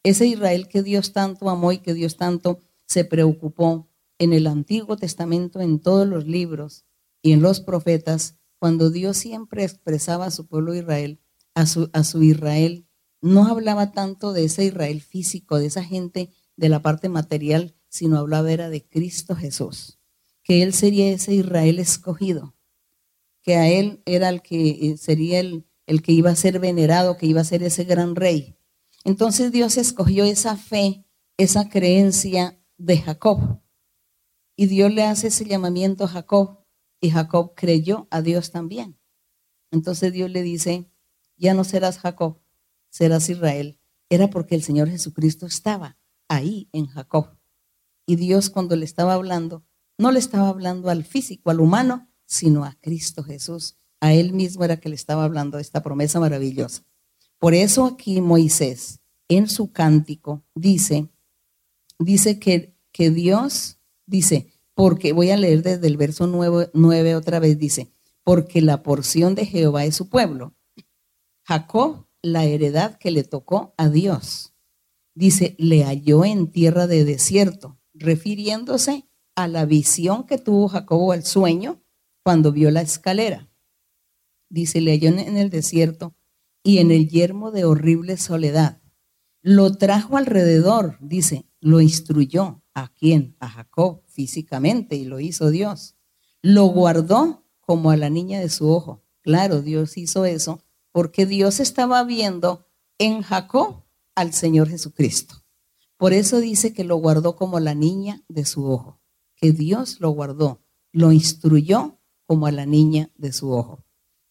ese 0.03 0.27
Israel 0.27 0.67
que 0.67 0.83
Dios 0.83 1.13
tanto 1.13 1.49
amó 1.49 1.71
y 1.71 1.77
que 1.77 1.93
Dios 1.93 2.17
tanto 2.17 2.59
se 2.85 3.05
preocupó 3.05 3.87
en 4.19 4.33
el 4.33 4.47
Antiguo 4.47 4.97
Testamento, 4.97 5.61
en 5.61 5.79
todos 5.79 6.05
los 6.05 6.27
libros 6.27 6.83
y 7.21 7.31
en 7.31 7.41
los 7.41 7.61
profetas, 7.61 8.35
cuando 8.59 8.89
Dios 8.89 9.15
siempre 9.15 9.63
expresaba 9.63 10.25
a 10.25 10.31
su 10.31 10.45
pueblo 10.45 10.75
Israel, 10.75 11.21
a 11.53 11.65
su, 11.65 11.89
Israel, 12.21 12.87
no 13.21 13.47
hablaba 13.47 13.93
tanto 13.93 14.33
de 14.33 14.43
ese 14.43 14.65
Israel 14.65 14.99
físico, 14.99 15.59
de 15.59 15.67
esa 15.67 15.83
gente 15.85 16.29
de 16.57 16.67
la 16.67 16.81
parte 16.81 17.07
material, 17.07 17.73
sino 17.87 18.17
hablaba 18.17 18.51
era 18.51 18.69
de 18.69 18.83
Cristo 18.85 19.33
Jesús, 19.37 19.97
que 20.43 20.61
Él 20.61 20.73
sería 20.73 21.09
ese 21.09 21.33
Israel 21.33 21.79
escogido, 21.79 22.53
que 23.41 23.55
a 23.55 23.69
Él 23.69 24.01
era 24.05 24.27
el 24.27 24.41
que 24.41 24.89
eh, 24.89 24.97
sería 24.97 25.39
el, 25.39 25.65
el 25.85 26.01
que 26.01 26.11
iba 26.11 26.29
a 26.29 26.35
ser 26.35 26.59
venerado, 26.59 27.17
que 27.17 27.25
iba 27.25 27.41
a 27.41 27.45
ser 27.45 27.63
ese 27.63 27.83
gran 27.83 28.15
rey. 28.15 28.57
Entonces 29.03 29.51
Dios 29.51 29.77
escogió 29.77 30.23
esa 30.23 30.55
fe, 30.55 31.05
esa 31.37 31.69
creencia 31.69 32.59
de 32.77 32.97
Jacob. 32.99 33.61
Y 34.55 34.67
Dios 34.67 34.93
le 34.93 35.03
hace 35.03 35.27
ese 35.27 35.45
llamamiento 35.45 36.05
a 36.05 36.07
Jacob 36.07 36.59
y 37.01 37.09
Jacob 37.09 37.53
creyó 37.55 38.07
a 38.11 38.21
Dios 38.21 38.51
también. 38.51 38.97
Entonces 39.71 40.13
Dios 40.13 40.29
le 40.29 40.41
dice, 40.41 40.89
ya 41.35 41.53
no 41.53 41.63
serás 41.63 41.99
Jacob, 41.99 42.39
serás 42.89 43.29
Israel. 43.29 43.79
Era 44.09 44.29
porque 44.29 44.55
el 44.55 44.63
Señor 44.63 44.89
Jesucristo 44.89 45.45
estaba 45.45 45.97
ahí 46.27 46.69
en 46.71 46.85
Jacob. 46.85 47.35
Y 48.05 48.15
Dios 48.15 48.49
cuando 48.49 48.75
le 48.75 48.85
estaba 48.85 49.13
hablando, 49.13 49.65
no 49.97 50.11
le 50.11 50.19
estaba 50.19 50.49
hablando 50.49 50.89
al 50.89 51.03
físico, 51.03 51.49
al 51.49 51.59
humano, 51.59 52.09
sino 52.25 52.63
a 52.63 52.77
Cristo 52.79 53.23
Jesús. 53.23 53.77
A 54.03 54.11
él 54.11 54.33
mismo 54.33 54.65
era 54.65 54.81
que 54.81 54.89
le 54.89 54.95
estaba 54.95 55.23
hablando 55.23 55.59
esta 55.59 55.81
promesa 55.81 56.19
maravillosa. 56.19 56.83
Por 57.39 57.53
eso 57.53 57.85
aquí 57.85 58.19
Moisés, 58.19 58.99
en 59.29 59.47
su 59.47 59.71
cántico, 59.71 60.43
dice, 60.53 61.07
dice 61.99 62.37
que 62.37 62.73
que 62.91 63.11
Dios 63.11 63.79
dice, 64.05 64.51
porque 64.75 65.13
voy 65.13 65.31
a 65.31 65.37
leer 65.37 65.63
desde 65.63 65.87
el 65.87 65.95
verso 65.95 66.27
9, 66.27 67.15
otra 67.15 67.39
vez, 67.39 67.57
dice, 67.57 67.93
porque 68.25 68.61
la 68.61 68.83
porción 68.83 69.35
de 69.35 69.45
Jehová 69.45 69.85
es 69.85 69.95
su 69.95 70.09
pueblo. 70.09 70.53
Jacob, 71.43 72.05
la 72.21 72.43
heredad 72.43 72.97
que 72.97 73.09
le 73.09 73.23
tocó 73.23 73.73
a 73.77 73.87
Dios. 73.87 74.53
Dice, 75.15 75.55
le 75.57 75.85
halló 75.85 76.25
en 76.25 76.51
tierra 76.51 76.87
de 76.87 77.05
desierto, 77.05 77.79
refiriéndose 77.93 79.07
a 79.33 79.47
la 79.47 79.63
visión 79.63 80.25
que 80.25 80.37
tuvo 80.37 80.67
Jacob 80.67 81.13
al 81.13 81.23
sueño 81.23 81.81
cuando 82.21 82.51
vio 82.51 82.69
la 82.69 82.81
escalera. 82.81 83.49
Dice, 84.53 84.81
le 84.81 84.91
halló 84.91 85.09
en 85.09 85.37
el 85.37 85.49
desierto 85.49 86.15
y 86.61 86.77
en 86.77 86.91
el 86.91 87.09
yermo 87.09 87.49
de 87.49 87.65
horrible 87.65 88.17
soledad. 88.17 88.81
Lo 89.41 89.75
trajo 89.77 90.17
alrededor, 90.17 90.97
dice, 91.01 91.47
lo 91.59 91.81
instruyó, 91.81 92.63
¿A 92.75 92.87
quién? 92.87 93.35
A 93.39 93.49
Jacob 93.49 94.01
físicamente 94.07 94.95
y 94.95 95.05
lo 95.05 95.19
hizo 95.19 95.51
Dios. 95.51 95.95
Lo 96.41 96.65
guardó 96.65 97.45
como 97.61 97.91
a 97.91 97.97
la 97.97 98.09
niña 98.09 98.39
de 98.39 98.49
su 98.49 98.69
ojo. 98.69 99.03
Claro, 99.21 99.61
Dios 99.61 99.97
hizo 99.97 100.25
eso 100.25 100.63
porque 100.91 101.25
Dios 101.25 101.59
estaba 101.59 102.03
viendo 102.03 102.67
en 102.97 103.21
Jacob 103.21 103.83
al 104.15 104.33
Señor 104.33 104.69
Jesucristo. 104.69 105.43
Por 105.97 106.13
eso 106.13 106.39
dice 106.39 106.73
que 106.73 106.83
lo 106.83 106.97
guardó 106.97 107.35
como 107.35 107.59
la 107.59 107.75
niña 107.75 108.23
de 108.27 108.45
su 108.45 108.69
ojo, 108.69 108.99
que 109.35 109.51
Dios 109.51 109.99
lo 109.99 110.09
guardó, 110.09 110.61
lo 110.91 111.11
instruyó 111.11 111.99
como 112.25 112.47
a 112.47 112.51
la 112.51 112.65
niña 112.65 113.11
de 113.15 113.31
su 113.31 113.51
ojo. 113.51 113.85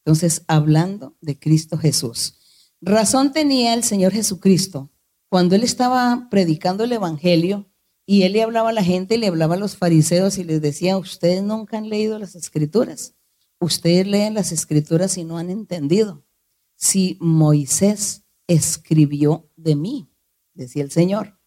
Entonces, 0.05 0.45
hablando 0.49 1.17
de 1.21 1.38
Cristo 1.38 1.79
Jesús. 1.79 2.38
Razón 2.81 3.33
tenía 3.33 3.75
el 3.75 3.85
Señor 3.85 4.12
Jesucristo 4.12 4.91
cuando 5.29 5.55
él 5.55 5.62
estaba 5.62 6.29
predicando 6.31 6.85
el 6.85 6.93
Evangelio 6.93 7.71
y 8.05 8.25
él 8.25 8.35
le 8.35 8.43
hablaba 8.43 8.69
a 8.69 8.73
la 8.75 8.83
gente, 8.83 9.17
le 9.17 9.29
hablaba 9.29 9.55
a 9.55 9.59
los 9.59 9.77
fariseos 9.79 10.37
y 10.37 10.45
les 10.45 10.61
decía, 10.61 10.99
ustedes 10.99 11.43
nunca 11.43 11.79
han 11.79 11.88
leído 11.88 12.19
las 12.19 12.35
escrituras. 12.35 13.15
Ustedes 13.59 14.07
leen 14.07 14.35
las 14.35 14.53
escrituras 14.53 15.17
y 15.17 15.25
no 15.25 15.38
han 15.38 15.49
entendido. 15.49 16.27
Si 16.75 17.17
Moisés 17.21 18.25
escribió 18.47 19.49
de 19.57 19.77
mí, 19.77 20.11
decía 20.53 20.83
el 20.83 20.91
Señor. 20.91 21.38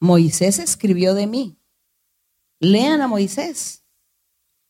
Moisés 0.00 0.58
escribió 0.58 1.14
de 1.14 1.26
mí. 1.26 1.58
Lean 2.60 3.00
a 3.00 3.08
Moisés, 3.08 3.84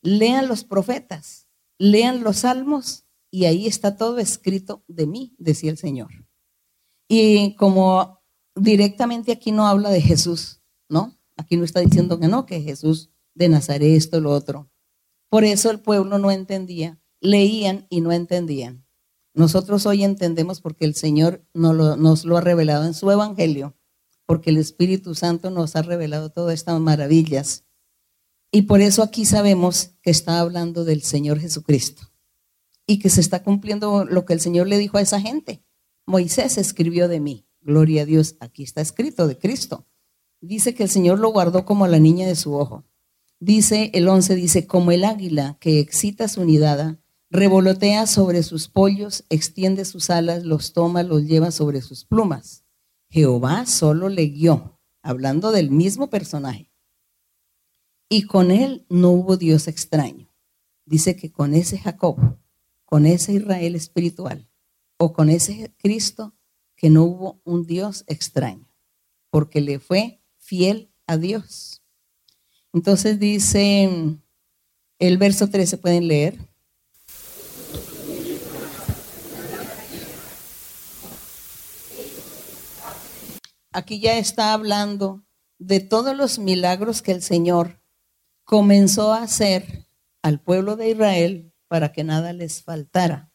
lean 0.00 0.46
los 0.46 0.62
profetas, 0.62 1.48
lean 1.78 2.22
los 2.22 2.38
salmos 2.38 3.03
y 3.34 3.46
ahí 3.46 3.66
está 3.66 3.96
todo 3.96 4.20
escrito 4.20 4.84
de 4.86 5.08
mí, 5.08 5.34
decía 5.38 5.68
el 5.68 5.76
Señor. 5.76 6.24
Y 7.08 7.56
como 7.56 8.22
directamente 8.54 9.32
aquí 9.32 9.50
no 9.50 9.66
habla 9.66 9.90
de 9.90 10.00
Jesús, 10.00 10.62
¿no? 10.88 11.18
Aquí 11.36 11.56
no 11.56 11.64
está 11.64 11.80
diciendo 11.80 12.20
que 12.20 12.28
no, 12.28 12.46
que 12.46 12.60
Jesús 12.60 13.10
de 13.34 13.48
Nazaret, 13.48 13.96
esto, 13.96 14.20
lo 14.20 14.30
otro. 14.30 14.70
Por 15.30 15.42
eso 15.42 15.72
el 15.72 15.80
pueblo 15.80 16.20
no 16.20 16.30
entendía, 16.30 17.02
leían 17.20 17.88
y 17.90 18.02
no 18.02 18.12
entendían. 18.12 18.86
Nosotros 19.34 19.84
hoy 19.84 20.04
entendemos 20.04 20.60
porque 20.60 20.84
el 20.84 20.94
Señor 20.94 21.44
nos 21.52 21.74
lo, 21.74 21.96
nos 21.96 22.24
lo 22.24 22.36
ha 22.36 22.40
revelado 22.40 22.86
en 22.86 22.94
su 22.94 23.10
Evangelio, 23.10 23.76
porque 24.26 24.50
el 24.50 24.58
Espíritu 24.58 25.16
Santo 25.16 25.50
nos 25.50 25.74
ha 25.74 25.82
revelado 25.82 26.30
todas 26.30 26.54
estas 26.54 26.78
maravillas. 26.78 27.64
Y 28.52 28.62
por 28.62 28.80
eso 28.80 29.02
aquí 29.02 29.24
sabemos 29.24 29.96
que 30.02 30.12
está 30.12 30.38
hablando 30.38 30.84
del 30.84 31.02
Señor 31.02 31.40
Jesucristo 31.40 32.13
y 32.86 32.98
que 32.98 33.10
se 33.10 33.20
está 33.20 33.42
cumpliendo 33.42 34.04
lo 34.04 34.24
que 34.24 34.34
el 34.34 34.40
Señor 34.40 34.66
le 34.66 34.78
dijo 34.78 34.98
a 34.98 35.02
esa 35.02 35.20
gente. 35.20 35.64
Moisés 36.06 36.58
escribió 36.58 37.08
de 37.08 37.20
mí. 37.20 37.46
Gloria 37.60 38.02
a 38.02 38.04
Dios, 38.04 38.36
aquí 38.40 38.62
está 38.62 38.82
escrito 38.82 39.26
de 39.26 39.38
Cristo. 39.38 39.86
Dice 40.40 40.74
que 40.74 40.82
el 40.82 40.90
Señor 40.90 41.18
lo 41.18 41.32
guardó 41.32 41.64
como 41.64 41.86
la 41.86 41.98
niña 41.98 42.26
de 42.26 42.36
su 42.36 42.54
ojo. 42.54 42.84
Dice 43.40 43.90
el 43.94 44.08
11, 44.08 44.34
dice, 44.34 44.66
como 44.66 44.92
el 44.92 45.04
águila 45.04 45.56
que 45.60 45.80
excita 45.80 46.28
su 46.28 46.44
nidada, 46.44 47.00
revolotea 47.30 48.06
sobre 48.06 48.42
sus 48.42 48.68
pollos, 48.68 49.24
extiende 49.30 49.84
sus 49.84 50.10
alas, 50.10 50.44
los 50.44 50.72
toma, 50.72 51.02
los 51.02 51.24
lleva 51.24 51.50
sobre 51.50 51.80
sus 51.80 52.04
plumas. 52.04 52.64
Jehová 53.08 53.64
solo 53.66 54.08
le 54.08 54.26
guió, 54.26 54.78
hablando 55.02 55.52
del 55.52 55.70
mismo 55.70 56.10
personaje. 56.10 56.70
Y 58.08 58.24
con 58.24 58.50
él 58.50 58.86
no 58.88 59.10
hubo 59.10 59.36
Dios 59.36 59.66
extraño. 59.68 60.30
Dice 60.84 61.16
que 61.16 61.32
con 61.32 61.54
ese 61.54 61.78
Jacob, 61.78 62.38
con 62.94 63.06
ese 63.06 63.32
Israel 63.32 63.74
espiritual, 63.74 64.48
o 64.98 65.12
con 65.12 65.28
ese 65.28 65.74
Cristo, 65.78 66.32
que 66.76 66.90
no 66.90 67.02
hubo 67.02 67.40
un 67.42 67.66
Dios 67.66 68.04
extraño, 68.06 68.70
porque 69.30 69.60
le 69.60 69.80
fue 69.80 70.22
fiel 70.38 70.94
a 71.08 71.16
Dios. 71.16 71.82
Entonces 72.72 73.18
dice 73.18 73.90
el 75.00 75.18
verso 75.18 75.50
13, 75.50 75.76
pueden 75.78 76.06
leer. 76.06 76.38
Aquí 83.72 83.98
ya 83.98 84.18
está 84.18 84.52
hablando 84.52 85.26
de 85.58 85.80
todos 85.80 86.16
los 86.16 86.38
milagros 86.38 87.02
que 87.02 87.10
el 87.10 87.22
Señor 87.22 87.82
comenzó 88.44 89.12
a 89.12 89.24
hacer 89.24 89.88
al 90.22 90.40
pueblo 90.40 90.76
de 90.76 90.90
Israel 90.90 91.53
para 91.74 91.90
que 91.90 92.04
nada 92.04 92.32
les 92.32 92.62
faltara. 92.62 93.32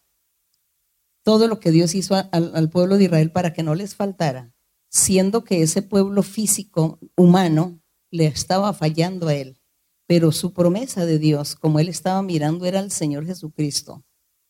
Todo 1.24 1.50
lo 1.50 1.60
que 1.60 1.72
Dios 1.72 1.94
hizo 1.94 2.16
al, 2.16 2.52
al 2.56 2.70
pueblo 2.70 2.98
de 2.98 3.04
Israel 3.04 3.34
para 3.34 3.52
que 3.52 3.64
no 3.64 3.76
les 3.76 3.96
faltara 3.96 4.54
siendo 4.90 5.44
que 5.44 5.62
ese 5.62 5.82
pueblo 5.82 6.24
físico 6.24 7.00
humano 7.16 7.80
le 8.12 8.26
estaba 8.26 8.74
fallando 8.74 9.28
a 9.28 9.36
él. 9.36 9.62
Pero 10.08 10.32
su 10.32 10.54
promesa 10.54 11.06
de 11.06 11.20
Dios, 11.20 11.56
como 11.56 11.80
él 11.80 11.88
estaba 11.88 12.22
mirando, 12.24 12.66
era 12.66 12.80
el 12.80 12.92
Señor 12.92 13.26
Jesucristo. 13.26 14.04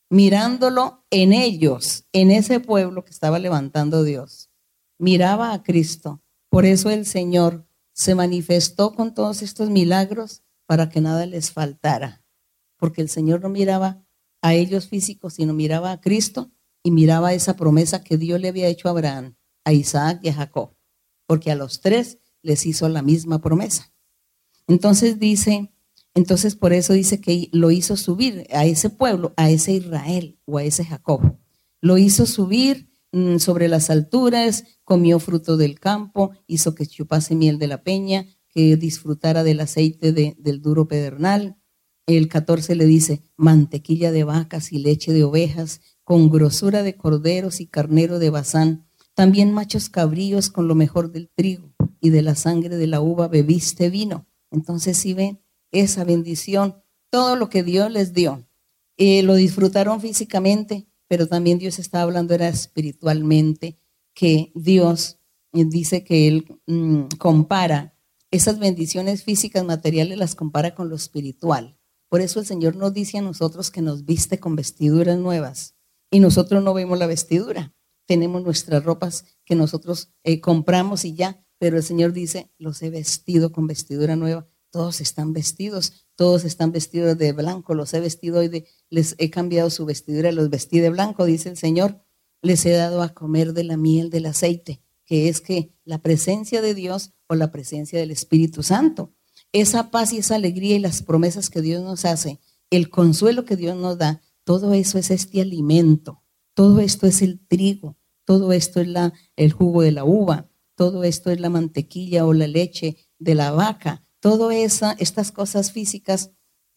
Mirándolo 0.10 1.06
en 1.12 1.34
ellos, 1.34 2.06
en 2.13 2.32
ese 2.32 2.60
pueblo 2.62 3.04
que 3.04 3.12
estaba 3.12 3.38
levantando 3.38 4.04
Dios. 4.04 4.49
Miraba 4.97 5.54
a 5.54 5.62
Cristo. 5.62 6.23
Por 6.49 6.65
eso 6.65 6.89
el 6.89 7.06
Señor 7.06 7.67
se 7.93 8.15
manifestó 8.15 8.95
con 8.95 9.13
todos 9.13 9.41
estos 9.41 9.69
milagros 9.69 10.43
para 10.65 10.89
que 10.89 11.02
nada 11.02 11.25
les 11.25 11.52
faltara. 11.52 12.18
Porque 12.79 13.01
el 13.01 13.09
Señor 13.09 13.41
no 13.41 13.49
miraba 13.49 14.03
a 14.41 14.55
ellos 14.55 14.87
físicos, 14.87 15.35
sino 15.35 15.53
miraba 15.53 15.91
a 15.91 16.01
Cristo 16.01 16.51
y 16.81 16.89
miraba 16.89 17.33
esa 17.33 17.55
promesa 17.55 18.03
que 18.03 18.17
Dios 18.17 18.39
le 18.39 18.47
había 18.47 18.67
hecho 18.67 18.87
a 18.87 18.91
Abraham, 18.91 19.35
a 19.63 19.73
Isaac 19.73 20.21
y 20.23 20.29
a 20.29 20.33
Jacob, 20.33 20.75
porque 21.27 21.51
a 21.51 21.55
los 21.55 21.81
tres 21.81 22.19
les 22.41 22.65
hizo 22.65 22.89
la 22.89 23.01
misma 23.01 23.39
promesa. 23.41 23.93
Entonces 24.67 25.19
dice, 25.19 25.71
entonces 26.13 26.55
por 26.55 26.73
eso 26.73 26.93
dice 26.93 27.19
que 27.19 27.49
lo 27.51 27.71
hizo 27.71 27.97
subir 27.97 28.47
a 28.51 28.65
ese 28.65 28.89
pueblo, 28.89 29.33
a 29.35 29.49
ese 29.49 29.73
Israel 29.73 30.39
o 30.45 30.57
a 30.57 30.63
ese 30.63 30.85
Jacob. 30.85 31.37
Lo 31.81 31.97
hizo 31.97 32.25
subir 32.25 32.91
mm, 33.11 33.37
sobre 33.37 33.67
las 33.67 33.89
alturas, 33.89 34.63
comió 34.83 35.19
fruto 35.19 35.57
del 35.57 35.79
campo, 35.79 36.31
hizo 36.47 36.75
que 36.75 36.85
chupase 36.85 37.35
miel 37.35 37.59
de 37.59 37.67
la 37.67 37.83
peña, 37.83 38.25
que 38.49 38.75
disfrutara 38.77 39.43
del 39.43 39.59
aceite 39.59 40.11
del 40.11 40.61
duro 40.61 40.87
pedernal. 40.87 41.59
El 42.17 42.28
14 42.28 42.74
le 42.74 42.88
dice, 42.88 43.22
mantequilla 43.38 44.12
de 44.12 44.24
vacas 44.24 44.72
y 44.72 44.80
leche 44.80 45.13
de 45.13 45.24
ovejas, 45.24 45.82
con 46.04 46.32
grosura 46.32 46.82
de 46.82 46.98
corderos 46.98 47.62
y 47.62 47.67
carnero 47.67 48.17
de 48.17 48.32
bazán, 48.32 48.88
también 49.13 49.54
machos 49.54 49.89
cabríos 49.89 50.50
con 50.50 50.67
lo 50.67 50.74
mejor 50.74 51.12
del 51.12 51.30
trigo 51.30 51.72
y 52.02 52.10
de 52.10 52.24
la 52.24 52.34
sangre 52.34 52.78
de 52.78 52.88
la 52.88 53.00
uva 53.00 53.28
bebiste 53.28 53.91
vino. 53.91 54.28
Entonces 54.50 54.98
si 54.98 55.13
ven 55.13 55.39
esa 55.72 56.04
bendición, 56.04 56.82
todo 57.12 57.36
lo 57.36 57.48
que 57.48 57.62
Dios 57.62 57.91
les 57.91 58.12
dio. 58.12 58.43
Eh, 58.98 59.22
lo 59.22 59.36
disfrutaron 59.36 60.02
físicamente, 60.02 60.88
pero 61.08 61.28
también 61.28 61.60
Dios 61.60 61.78
estaba 61.78 62.06
hablando 62.06 62.34
era 62.34 62.48
espiritualmente, 62.48 63.78
que 64.15 64.52
Dios 64.56 65.19
eh, 65.54 65.63
dice 65.63 66.04
que 66.04 66.28
Él 66.28 66.60
mm, 66.65 67.04
compara 67.19 67.93
esas 68.32 68.58
bendiciones 68.58 69.24
físicas, 69.24 69.63
materiales, 69.63 70.17
las 70.17 70.34
compara 70.34 70.74
con 70.74 70.89
lo 70.89 70.95
espiritual. 70.95 71.78
Por 72.10 72.22
eso 72.22 72.39
el 72.39 72.45
Señor 72.45 72.76
nos 72.76 72.93
dice 72.93 73.19
a 73.19 73.22
nosotros 73.22 73.69
que 73.69 73.82
nos 73.82 74.04
viste 74.04 74.39
con 74.39 74.56
vestiduras 74.56 75.17
nuevas 75.17 75.76
y 76.12 76.19
nosotros 76.19 76.63
no 76.63 76.74
vemos 76.74 76.98
la 76.98 77.08
vestidura. 77.08 77.76
Tenemos 78.08 78.43
nuestras 78.43 78.84
ropas 78.84 79.26
que 79.45 79.56
nosotros 79.56 80.12
eh, 80.24 80.41
compramos 80.41 81.06
y 81.06 81.13
ya, 81.13 81.45
pero 81.60 81.78
el 81.78 81.84
Señor 81.84 82.12
dice, 82.12 82.52
los 82.58 82.82
he 82.82 82.89
vestido 82.89 83.52
con 83.52 83.67
vestidura 83.67 84.15
nueva. 84.15 84.48
Todos 84.72 85.02
están 85.02 85.34
vestidos, 85.34 86.08
todos 86.15 86.45
están 86.45 86.72
vestidos 86.72 87.17
de 87.17 87.34
blanco, 87.34 87.76
los 87.76 87.93
he 87.93 88.00
vestido 88.00 88.39
hoy 88.39 88.48
de, 88.48 88.67
les 88.89 89.15
he 89.19 89.30
cambiado 89.30 89.69
su 89.69 89.86
vestidura, 89.86 90.32
los 90.32 90.50
vestí 90.50 90.80
de 90.80 90.89
blanco, 90.89 91.26
dice 91.26 91.50
el 91.50 91.58
Señor. 91.58 92.04
Les 92.41 92.65
he 92.65 92.72
dado 92.72 93.04
a 93.04 93.10
comer 93.10 93.54
de 93.54 93.63
la 93.63 93.78
miel 93.78 94.10
del 94.10 94.26
aceite, 94.26 94.82
que 95.06 95.30
es 95.30 95.41
que 95.41 95.76
la 95.84 96.02
presencia 96.02 96.62
de 96.62 96.74
Dios 96.74 97.13
o 97.28 97.36
la 97.36 97.52
presencia 97.52 98.00
del 98.00 98.12
Espíritu 98.12 98.63
Santo. 98.63 99.13
Esa 99.51 99.89
paz 99.91 100.13
y 100.13 100.17
esa 100.17 100.35
alegría 100.35 100.75
y 100.75 100.79
las 100.79 101.01
promesas 101.01 101.49
que 101.49 101.62
Dios 101.62 101.83
nos 101.83 102.05
hace, 102.05 102.39
el 102.69 102.89
consuelo 102.89 103.45
que 103.45 103.55
Dios 103.55 103.75
nos 103.75 103.97
da, 103.97 104.21
todo 104.43 104.73
eso 104.73 104.97
es 104.97 105.12
este 105.12 105.41
alimento, 105.41 106.23
todo 106.53 106.79
esto 106.79 107.07
es 107.07 107.21
el 107.21 107.39
trigo, 107.47 107.97
todo 108.25 108.51
esto 108.53 108.79
es 108.79 108.88
la, 108.88 109.13
el 109.35 109.53
jugo 109.53 109.81
de 109.81 109.91
la 109.91 110.03
uva, 110.03 110.49
todo 110.75 111.03
esto 111.03 111.31
es 111.31 111.39
la 111.39 111.49
mantequilla 111.49 112.25
o 112.25 112.33
la 112.33 112.47
leche 112.47 112.97
de 113.17 113.35
la 113.35 113.51
vaca, 113.51 114.03
todo 114.19 114.51
esa, 114.51 114.93
estas 114.93 115.31
cosas 115.31 115.71
físicas 115.71 116.31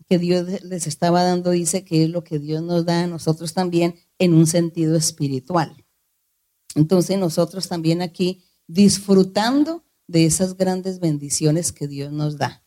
que 0.09 0.19
Dios 0.19 0.63
les 0.65 0.87
estaba 0.87 1.23
dando, 1.23 1.51
dice 1.51 1.85
que 1.85 2.05
es 2.05 2.11
lo 2.11 2.25
que 2.25 2.39
Dios 2.39 2.63
nos 2.63 2.85
da 2.85 3.05
a 3.05 3.07
nosotros 3.07 3.53
también 3.55 3.97
en 4.19 4.35
un 4.35 4.47
sentido 4.47 4.97
espiritual. 4.97 5.85
Entonces 6.75 7.19
nosotros 7.19 7.69
también 7.69 8.03
aquí 8.03 8.43
disfrutando 8.67 9.85
de 10.07 10.27
esas 10.27 10.57
grandes 10.57 11.01
bendiciones 11.01 11.73
que 11.73 11.89
Dios 11.89 12.13
nos 12.13 12.37
da. 12.37 12.65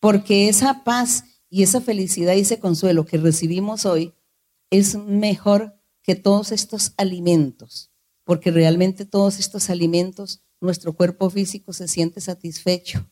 Porque 0.00 0.48
esa 0.48 0.84
paz 0.84 1.24
y 1.48 1.62
esa 1.62 1.80
felicidad 1.80 2.34
y 2.34 2.40
ese 2.40 2.58
consuelo 2.58 3.06
que 3.06 3.18
recibimos 3.18 3.86
hoy 3.86 4.14
es 4.70 4.96
mejor 4.96 5.80
que 6.02 6.14
todos 6.14 6.52
estos 6.52 6.92
alimentos, 6.96 7.90
porque 8.24 8.50
realmente 8.50 9.04
todos 9.06 9.38
estos 9.38 9.70
alimentos, 9.70 10.42
nuestro 10.60 10.94
cuerpo 10.94 11.30
físico 11.30 11.72
se 11.72 11.88
siente 11.88 12.20
satisfecho. 12.20 13.10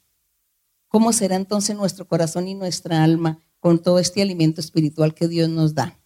¿Cómo 0.88 1.12
será 1.12 1.36
entonces 1.36 1.76
nuestro 1.76 2.06
corazón 2.06 2.48
y 2.48 2.54
nuestra 2.54 3.02
alma 3.02 3.38
con 3.60 3.82
todo 3.82 3.98
este 3.98 4.20
alimento 4.20 4.60
espiritual 4.60 5.14
que 5.14 5.28
Dios 5.28 5.48
nos 5.48 5.74
da? 5.74 5.98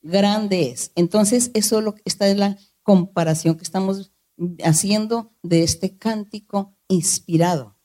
Grande 0.00 0.70
es. 0.70 0.90
Entonces, 0.96 1.52
eso 1.54 1.78
es 1.78 1.84
lo 1.84 1.94
esta 2.04 2.28
es 2.28 2.36
la 2.36 2.58
comparación 2.82 3.56
que 3.56 3.62
estamos 3.62 4.11
haciendo 4.64 5.34
de 5.42 5.62
este 5.62 5.96
cántico 5.96 6.76
inspirado 6.88 7.78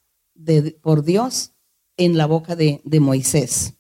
por 0.82 1.04
Dios 1.04 1.54
en 1.98 2.18
la 2.18 2.26
boca 2.26 2.56
de, 2.56 2.82
de 2.84 3.00
Moisés. 3.00 3.76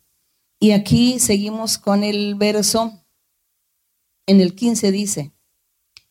Y 0.60 0.72
aquí 0.72 1.20
seguimos 1.20 1.78
con 1.78 2.04
el 2.04 2.36
verso, 2.36 3.06
en 4.26 4.42
el 4.42 4.56
15 4.56 4.92
dice, 4.92 5.34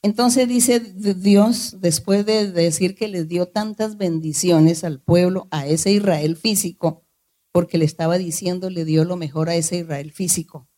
entonces 0.03 0.47
dice 0.47 0.79
Dios, 0.79 1.79
después 1.81 2.25
de 2.25 2.53
decir 2.53 2.95
que 2.95 3.09
les 3.09 3.27
dio 3.27 3.49
tantas 3.49 3.97
bendiciones 3.97 4.85
al 4.85 5.01
pueblo, 5.01 5.49
a 5.51 5.67
ese 5.67 5.91
Israel 5.91 6.37
físico, 6.37 7.05
porque 7.51 7.77
le 7.77 7.87
estaba 7.87 8.17
diciendo, 8.17 8.71
le 8.71 8.85
dio 8.85 9.05
lo 9.05 9.17
mejor 9.17 9.49
a 9.49 9.57
ese 9.57 9.79
Israel 9.79 10.13
físico. 10.13 10.69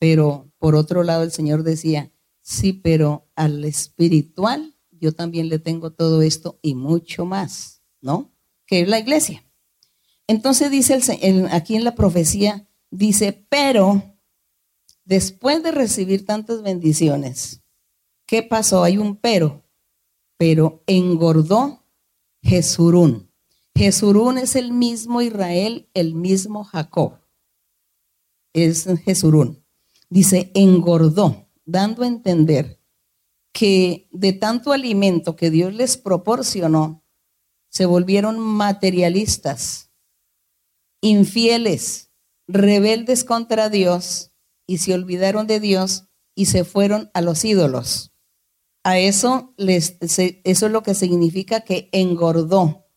Pero 0.00 0.50
por 0.58 0.74
otro 0.74 1.04
lado 1.04 1.22
el 1.22 1.30
Señor 1.30 1.62
decía, 1.62 2.12
sí, 2.40 2.72
pero 2.72 3.30
al 3.36 3.64
espiritual 3.64 4.73
yo 5.04 5.12
también 5.12 5.50
le 5.50 5.58
tengo 5.58 5.92
todo 5.92 6.22
esto 6.22 6.58
y 6.62 6.74
mucho 6.74 7.26
más, 7.26 7.82
¿no? 8.00 8.32
Que 8.66 8.80
es 8.80 8.88
la 8.88 8.98
iglesia. 8.98 9.44
Entonces 10.26 10.70
dice 10.70 10.98
aquí 11.50 11.76
en 11.76 11.84
la 11.84 11.94
profecía, 11.94 12.66
dice, 12.90 13.46
pero 13.50 14.16
después 15.04 15.62
de 15.62 15.72
recibir 15.72 16.24
tantas 16.24 16.62
bendiciones, 16.62 17.60
¿qué 18.24 18.42
pasó? 18.42 18.82
Hay 18.82 18.96
un 18.96 19.16
pero, 19.16 19.68
pero 20.38 20.82
engordó 20.86 21.84
Jesurún. 22.40 23.30
Jesurún 23.74 24.38
es 24.38 24.56
el 24.56 24.72
mismo 24.72 25.20
Israel, 25.20 25.90
el 25.92 26.14
mismo 26.14 26.64
Jacob. 26.64 27.18
Es 28.54 28.86
Jesurún. 29.04 29.62
Dice, 30.08 30.50
engordó, 30.54 31.46
dando 31.66 32.04
a 32.04 32.06
entender 32.06 32.80
que 33.54 34.08
de 34.10 34.32
tanto 34.32 34.72
alimento 34.72 35.36
que 35.36 35.48
Dios 35.48 35.72
les 35.72 35.96
proporcionó, 35.96 37.04
se 37.70 37.86
volvieron 37.86 38.38
materialistas, 38.40 39.92
infieles, 41.00 42.10
rebeldes 42.48 43.22
contra 43.22 43.70
Dios 43.70 44.32
y 44.66 44.78
se 44.78 44.92
olvidaron 44.92 45.46
de 45.46 45.60
Dios 45.60 46.08
y 46.34 46.46
se 46.46 46.64
fueron 46.64 47.10
a 47.14 47.20
los 47.20 47.44
ídolos. 47.44 48.12
A 48.82 48.98
eso, 48.98 49.54
les, 49.56 49.98
eso 50.00 50.66
es 50.66 50.72
lo 50.72 50.82
que 50.82 50.94
significa 50.94 51.60
que 51.60 51.88
engordó. 51.92 52.88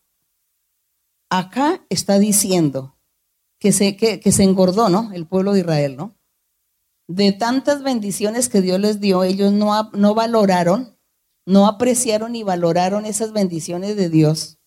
Acá 1.29 1.85
está 1.89 2.17
diciendo 2.17 2.97
que 3.59 3.71
se, 3.71 3.95
que, 3.95 4.19
que 4.19 4.31
se 4.31 4.43
engordó, 4.43 4.89
¿no? 4.89 5.13
El 5.13 5.27
pueblo 5.27 5.53
de 5.53 5.59
Israel, 5.59 5.97
¿no? 5.97 6.16
De 7.07 7.31
tantas 7.31 7.83
bendiciones 7.83 8.49
que 8.49 8.61
Dios 8.61 8.79
les 8.79 8.99
dio, 8.99 9.23
ellos 9.23 9.53
no, 9.53 10.13
valoraron, 10.13 10.97
no 11.45 11.67
apreciaron 11.67 12.35
y 12.35 12.43
valoraron 12.43 13.05
esas 13.05 13.31
bendiciones 13.31 13.95
de 13.95 14.09
Dios, 14.09 14.59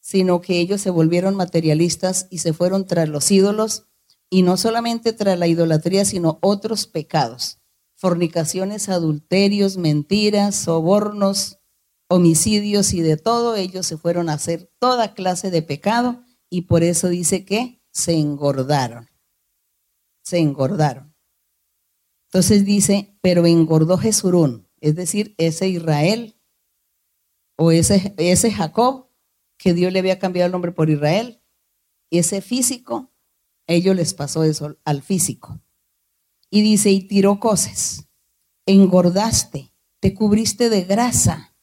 sino 0.00 0.40
que 0.40 0.60
ellos 0.60 0.80
se 0.82 0.90
volvieron 0.90 1.34
materialistas 1.34 2.26
y 2.30 2.38
se 2.38 2.52
fueron 2.52 2.86
tras 2.86 3.08
los 3.08 3.30
ídolos, 3.30 3.86
y 4.28 4.42
no 4.42 4.56
solamente 4.56 5.12
tras 5.12 5.38
la 5.38 5.46
idolatría, 5.46 6.04
sino 6.04 6.38
otros 6.40 6.86
pecados, 6.86 7.58
fornicaciones, 7.94 8.88
adulterios, 8.88 9.76
mentiras, 9.76 10.56
sobornos, 10.56 11.58
homicidios 12.08 12.92
y 12.92 13.00
de 13.00 13.16
todo, 13.16 13.56
ellos 13.56 13.86
se 13.86 13.96
fueron 13.96 14.28
a 14.28 14.34
hacer 14.34 14.70
toda 14.78 15.14
clase 15.14 15.50
de 15.50 15.62
pecado 15.62 16.22
y 16.50 16.62
por 16.62 16.82
eso 16.82 17.08
dice 17.08 17.44
que 17.44 17.82
se 17.90 18.14
engordaron, 18.14 19.08
se 20.22 20.38
engordaron. 20.38 21.11
Entonces 22.32 22.64
dice, 22.64 23.14
pero 23.20 23.44
engordó 23.44 23.98
Jesurún, 23.98 24.66
es 24.80 24.94
decir, 24.94 25.34
ese 25.36 25.68
Israel 25.68 26.34
o 27.56 27.72
ese, 27.72 28.14
ese 28.16 28.50
Jacob 28.50 29.10
que 29.58 29.74
Dios 29.74 29.92
le 29.92 29.98
había 29.98 30.18
cambiado 30.18 30.46
el 30.46 30.52
nombre 30.52 30.72
por 30.72 30.88
Israel, 30.88 31.42
ese 32.10 32.40
físico, 32.40 33.12
ellos 33.66 33.94
les 33.94 34.14
pasó 34.14 34.44
eso 34.44 34.78
al 34.86 35.02
físico. 35.02 35.60
Y 36.48 36.62
dice, 36.62 36.90
y 36.90 37.06
tiró 37.06 37.38
cosas, 37.38 38.08
engordaste, 38.64 39.74
te 40.00 40.14
cubriste 40.14 40.70
de 40.70 40.84
grasa. 40.84 41.54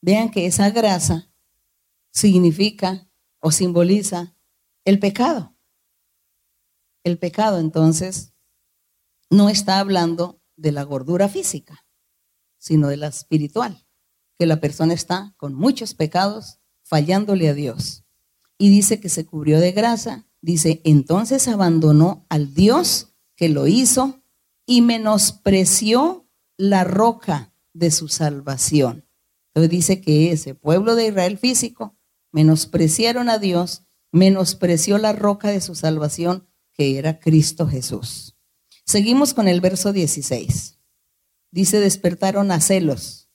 Vean 0.00 0.32
que 0.32 0.46
esa 0.46 0.70
grasa 0.70 1.30
significa 2.10 3.08
o 3.38 3.52
simboliza 3.52 4.34
el 4.84 4.98
pecado. 4.98 5.54
El 7.04 7.16
pecado, 7.16 7.60
entonces, 7.60 8.34
no 9.30 9.48
está 9.48 9.78
hablando 9.78 10.40
de 10.56 10.72
la 10.72 10.82
gordura 10.82 11.28
física, 11.28 11.86
sino 12.58 12.88
de 12.88 12.96
la 12.96 13.08
espiritual, 13.08 13.86
que 14.38 14.46
la 14.46 14.60
persona 14.60 14.94
está 14.94 15.34
con 15.36 15.54
muchos 15.54 15.94
pecados 15.94 16.58
fallándole 16.82 17.48
a 17.48 17.54
Dios. 17.54 18.04
Y 18.58 18.70
dice 18.70 19.00
que 19.00 19.08
se 19.08 19.26
cubrió 19.26 19.60
de 19.60 19.72
grasa, 19.72 20.26
dice, 20.40 20.80
entonces 20.84 21.46
abandonó 21.48 22.26
al 22.28 22.54
Dios 22.54 23.14
que 23.36 23.48
lo 23.48 23.66
hizo 23.66 24.22
y 24.66 24.82
menospreció 24.82 26.28
la 26.56 26.84
roca 26.84 27.52
de 27.72 27.90
su 27.90 28.08
salvación. 28.08 29.06
Entonces 29.48 29.70
dice 29.70 30.00
que 30.00 30.32
ese 30.32 30.54
pueblo 30.54 30.94
de 30.94 31.08
Israel 31.08 31.38
físico 31.38 31.96
menospreciaron 32.32 33.28
a 33.28 33.38
Dios, 33.38 33.84
menospreció 34.12 34.98
la 34.98 35.12
roca 35.12 35.48
de 35.48 35.60
su 35.60 35.74
salvación, 35.74 36.46
que 36.72 36.98
era 36.98 37.18
Cristo 37.20 37.66
Jesús. 37.66 38.37
Seguimos 38.88 39.34
con 39.34 39.48
el 39.48 39.60
verso 39.60 39.92
16. 39.92 40.78
Dice, 41.50 41.78
despertaron 41.78 42.50
a 42.50 42.58
celos. 42.62 43.28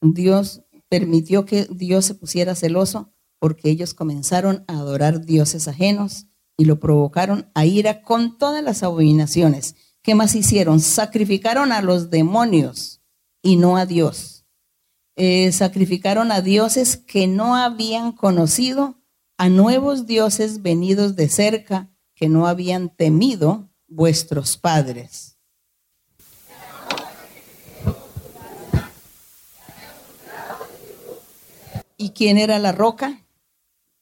Dios 0.00 0.62
permitió 0.88 1.44
que 1.44 1.68
Dios 1.70 2.06
se 2.06 2.14
pusiera 2.14 2.54
celoso 2.54 3.12
porque 3.38 3.68
ellos 3.68 3.92
comenzaron 3.92 4.64
a 4.68 4.78
adorar 4.78 5.26
dioses 5.26 5.68
ajenos 5.68 6.28
y 6.56 6.64
lo 6.64 6.80
provocaron 6.80 7.50
a 7.54 7.66
ira 7.66 8.00
con 8.00 8.38
todas 8.38 8.64
las 8.64 8.82
abominaciones. 8.82 9.76
¿Qué 10.00 10.14
más 10.14 10.34
hicieron? 10.34 10.80
Sacrificaron 10.80 11.72
a 11.72 11.82
los 11.82 12.08
demonios 12.08 13.02
y 13.42 13.56
no 13.56 13.76
a 13.76 13.84
Dios. 13.84 14.46
Eh, 15.14 15.52
sacrificaron 15.52 16.32
a 16.32 16.40
dioses 16.40 16.96
que 16.96 17.26
no 17.26 17.54
habían 17.54 18.12
conocido, 18.12 18.98
a 19.36 19.50
nuevos 19.50 20.06
dioses 20.06 20.62
venidos 20.62 21.16
de 21.16 21.28
cerca 21.28 21.90
que 22.14 22.30
no 22.30 22.46
habían 22.46 22.88
temido 22.88 23.69
vuestros 23.90 24.56
padres. 24.56 25.36
¿Y 31.98 32.10
quién 32.10 32.38
era 32.38 32.58
la 32.58 32.72
roca? 32.72 33.26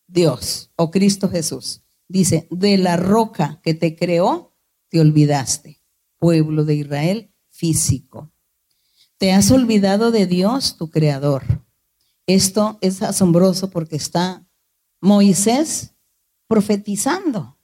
Dios 0.07 0.70
o 0.77 0.92
Cristo 0.92 1.29
Jesús. 1.29 1.83
Dice, 2.07 2.46
de 2.51 2.79
la 2.79 2.96
roca 2.96 3.61
que 3.62 3.74
te 3.74 3.96
creó, 3.96 4.55
te 4.88 5.01
olvidaste, 5.01 5.83
pueblo 6.18 6.64
de 6.64 6.77
Israel 6.77 7.35
físico. 7.51 8.31
Te 9.16 9.33
has 9.33 9.51
olvidado 9.51 10.12
de 10.12 10.27
Dios, 10.27 10.77
tu 10.77 10.90
creador. 10.90 11.66
Esto 12.27 12.79
es 12.81 13.03
asombroso 13.03 13.68
porque 13.68 13.96
está 13.96 14.46
Moisés 15.01 15.94
profetizando, 16.46 17.58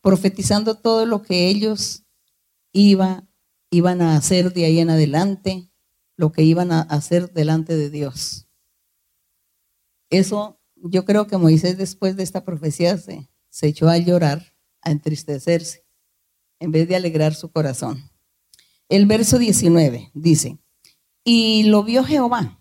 profetizando 0.00 0.76
todo 0.76 1.06
lo 1.06 1.22
que 1.22 1.48
ellos 1.48 2.04
iba, 2.72 3.28
iban 3.70 4.02
a 4.02 4.16
hacer 4.16 4.52
de 4.52 4.64
ahí 4.64 4.80
en 4.80 4.90
adelante, 4.90 5.70
lo 6.16 6.32
que 6.32 6.42
iban 6.42 6.72
a 6.72 6.82
hacer 6.82 7.32
delante 7.32 7.76
de 7.76 7.90
Dios. 7.90 8.46
Eso, 10.10 10.60
yo 10.76 11.04
creo 11.04 11.26
que 11.26 11.36
Moisés 11.36 11.78
después 11.78 12.16
de 12.16 12.22
esta 12.22 12.44
profecía 12.44 12.98
se, 12.98 13.30
se 13.48 13.68
echó 13.68 13.88
a 13.88 13.98
llorar, 13.98 14.54
a 14.82 14.90
entristecerse, 14.90 15.84
en 16.58 16.72
vez 16.72 16.88
de 16.88 16.96
alegrar 16.96 17.34
su 17.34 17.50
corazón. 17.50 18.10
El 18.88 19.06
verso 19.06 19.38
19 19.38 20.10
dice, 20.14 20.58
y 21.24 21.64
lo 21.64 21.84
vio 21.84 22.02
Jehová, 22.02 22.60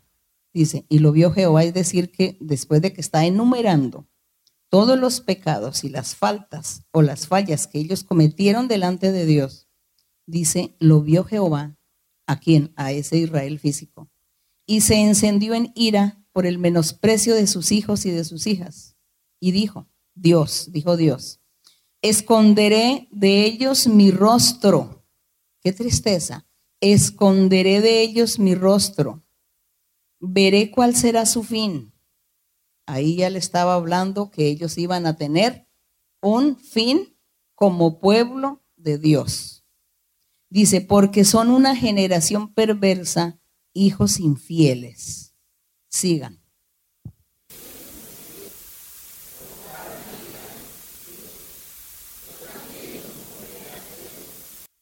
dice, 0.54 0.86
y 0.90 1.00
lo 1.00 1.12
vio 1.12 1.32
Jehová, 1.32 1.64
es 1.64 1.74
decir, 1.74 2.12
que 2.12 2.38
después 2.40 2.82
de 2.82 2.94
que 2.94 3.02
está 3.02 3.26
enumerando 3.26 4.08
todos 4.70 5.00
los 5.00 5.22
pecados 5.22 5.84
y 5.84 5.90
las 5.90 6.16
faltas 6.16 6.84
o 6.92 7.02
las 7.02 7.28
fallas 7.28 7.68
que 7.68 7.80
ellos 7.80 8.04
cometieron 8.04 8.68
delante 8.68 9.12
de 9.12 9.26
Dios, 9.26 9.68
dice, 10.26 10.76
lo 10.80 11.02
vio 11.02 11.24
Jehová, 11.24 11.76
a 12.28 12.40
quien, 12.40 12.72
a 12.76 12.92
ese 12.92 13.18
Israel 13.18 13.60
físico, 13.60 14.10
y 14.68 14.82
se 14.82 14.96
encendió 14.96 15.56
en 15.56 15.72
ira 15.76 16.24
por 16.32 16.46
el 16.46 16.60
menosprecio 16.60 17.34
de 17.34 17.48
sus 17.48 17.72
hijos 17.72 18.06
y 18.06 18.12
de 18.12 18.24
sus 18.24 18.46
hijas. 18.46 18.96
Y 19.40 19.52
dijo, 19.52 19.90
Dios, 20.14 20.70
dijo 20.72 20.96
Dios, 20.96 21.42
esconderé 22.02 23.08
de 23.12 23.46
ellos 23.46 23.88
mi 23.88 24.12
rostro. 24.12 25.06
Qué 25.62 25.74
tristeza. 25.74 26.46
Esconderé 26.82 27.82
de 27.82 28.02
ellos 28.02 28.38
mi 28.38 28.54
rostro. 28.56 29.26
Veré 30.20 30.72
cuál 30.72 30.96
será 30.96 31.26
su 31.26 31.44
fin. 31.44 31.94
Ahí 32.90 33.18
ya 33.18 33.30
le 33.30 33.38
estaba 33.38 33.76
hablando 33.76 34.32
que 34.32 34.48
ellos 34.48 34.80
iban 34.80 35.06
a 35.06 35.16
tener 35.16 35.68
un 36.22 36.58
fin 36.58 37.16
como 37.54 38.00
pueblo 38.00 38.64
de 38.78 38.98
Dios. 38.98 39.64
Dice, 40.50 40.82
porque 40.82 41.24
son 41.24 41.52
una 41.52 41.76
generación 41.76 42.52
perversa, 42.52 43.40
hijos 43.74 44.20
infieles 44.20 45.36
sigan. 45.88 46.42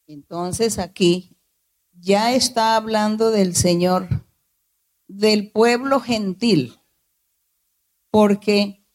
Entonces 0.08 0.80
aquí 0.80 1.38
ya 1.92 2.34
está 2.34 2.78
hablando 2.78 3.32
del 3.32 3.54
Señor, 3.54 4.08
del 5.10 5.52
pueblo 5.52 6.00
gentil, 6.00 6.80
porque 8.12 8.86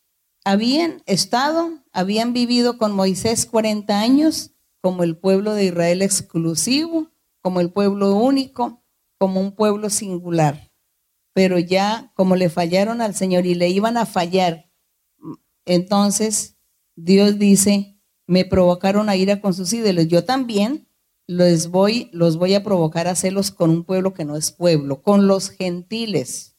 habían 0.45 1.03
estado, 1.07 1.71
habían 1.93 2.33
vivido 2.33 2.79
con 2.79 2.93
Moisés 2.93 3.47
40 3.47 4.01
años 4.01 4.53
como 4.81 5.05
el 5.05 5.17
pueblo 5.17 5.55
de 5.55 5.67
Israel 5.67 6.03
exclusivo, 6.03 7.11
como 7.41 7.61
el 7.61 7.73
pueblo 7.73 8.15
único, 8.17 8.83
como 9.19 9.41
un 9.41 9.55
pueblo 9.55 9.91
singular 9.91 10.73
pero 11.33 11.59
ya 11.59 12.13
como 12.15 12.37
le 12.37 12.51
fallaron 12.51 13.01
al 13.01 13.15
Señor 13.15 13.47
y 13.47 13.55
le 13.55 13.69
iban 13.69 13.97
a 13.97 14.07
fallar, 14.07 14.71
entonces 15.65 16.57
Dios 16.95 17.39
dice, 17.39 17.99
me 18.27 18.45
provocaron 18.45 19.09
a 19.09 19.17
ira 19.17 19.41
con 19.41 19.55
sus 19.55 19.73
ídolos. 19.73 20.09
Yo 20.09 20.25
también 20.25 20.89
los 21.27 21.69
voy, 21.69 22.11
los 22.13 22.37
voy 22.37 22.55
a 22.55 22.63
provocar 22.63 23.09
a 23.09 23.15
celos 23.15 23.51
con 23.51 23.71
un 23.71 23.85
pueblo 23.85 24.13
que 24.13 24.25
no 24.25 24.37
es 24.37 24.51
pueblo, 24.53 25.03
con 25.03 25.27
los 25.27 25.51
gentiles. 25.51 26.52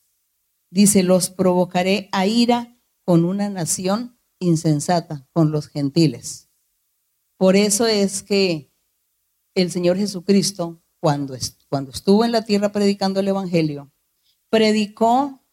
Dice, 0.74 1.04
los 1.04 1.30
provocaré 1.30 2.10
a 2.12 2.26
ira 2.26 2.76
con 3.06 3.26
una 3.26 3.48
nación 3.48 4.20
insensata, 4.40 5.28
con 5.32 5.52
los 5.52 5.68
gentiles. 5.68 6.50
Por 7.38 7.56
eso 7.56 7.86
es 7.86 8.24
que 8.24 8.74
el 9.54 9.70
Señor 9.70 9.98
Jesucristo, 9.98 10.82
cuando, 11.00 11.38
cuando 11.70 11.92
estuvo 11.92 12.26
en 12.26 12.32
la 12.32 12.44
tierra 12.44 12.72
predicando 12.72 13.20
el 13.20 13.28
Evangelio, 13.28 13.94
predicó 14.50 15.46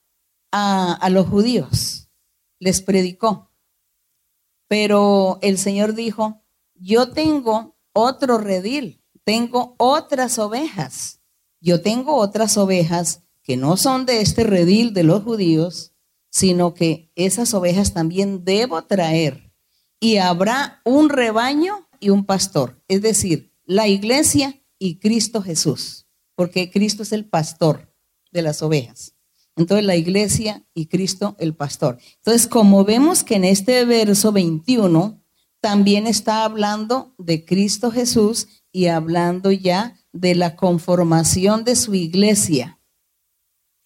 a, 0.53 1.07
los 1.11 1.29
judíos, 1.29 2.09
les 2.59 2.81
predicó. 2.81 3.53
Pero 4.69 5.39
el 5.43 5.59
Señor 5.59 5.93
dijo, 5.93 6.43
yo 6.73 7.13
tengo 7.13 7.77
otro 7.93 8.39
redil, 8.39 9.05
tengo 9.25 9.75
otras 9.77 10.39
ovejas. 10.39 11.21
Yo 11.61 11.83
tengo 11.83 12.17
otras 12.17 12.57
ovejas 12.57 13.23
que 13.51 13.57
no 13.57 13.77
son 13.77 14.07
de 14.07 14.21
este 14.21 14.45
redil 14.45 14.95
de 14.95 15.03
los 15.03 15.25
judíos, 15.25 15.91
sino 16.31 16.73
que 16.73 17.11
esas 17.17 17.53
ovejas 17.53 17.93
también 17.93 18.45
debo 18.45 18.81
traer. 18.85 19.53
Y 19.99 20.19
habrá 20.19 20.81
un 20.85 21.09
rebaño 21.09 21.89
y 21.99 22.11
un 22.11 22.25
pastor, 22.25 22.81
es 22.87 23.03
decir, 23.03 23.53
la 23.65 23.89
iglesia 23.89 24.63
y 24.79 25.01
Cristo 25.01 25.43
Jesús, 25.43 26.07
porque 26.37 26.71
Cristo 26.71 27.03
es 27.03 27.11
el 27.11 27.25
pastor 27.25 27.93
de 28.31 28.43
las 28.43 28.63
ovejas. 28.63 29.17
Entonces 29.57 29.85
la 29.85 29.97
iglesia 29.97 30.65
y 30.73 30.87
Cristo 30.87 31.35
el 31.41 31.57
pastor. 31.57 31.99
Entonces, 32.19 32.47
como 32.47 32.85
vemos 32.85 33.25
que 33.25 33.35
en 33.35 33.43
este 33.43 33.85
verso 33.85 34.31
21 34.31 35.25
también 35.61 36.07
está 36.07 36.45
hablando 36.45 37.17
de 37.19 37.45
Cristo 37.45 37.91
Jesús 37.91 38.47
y 38.71 38.87
hablando 38.87 39.51
ya 39.51 39.97
de 40.13 40.37
la 40.37 40.55
conformación 40.55 41.65
de 41.65 41.75
su 41.75 41.97
iglesia. 41.97 42.77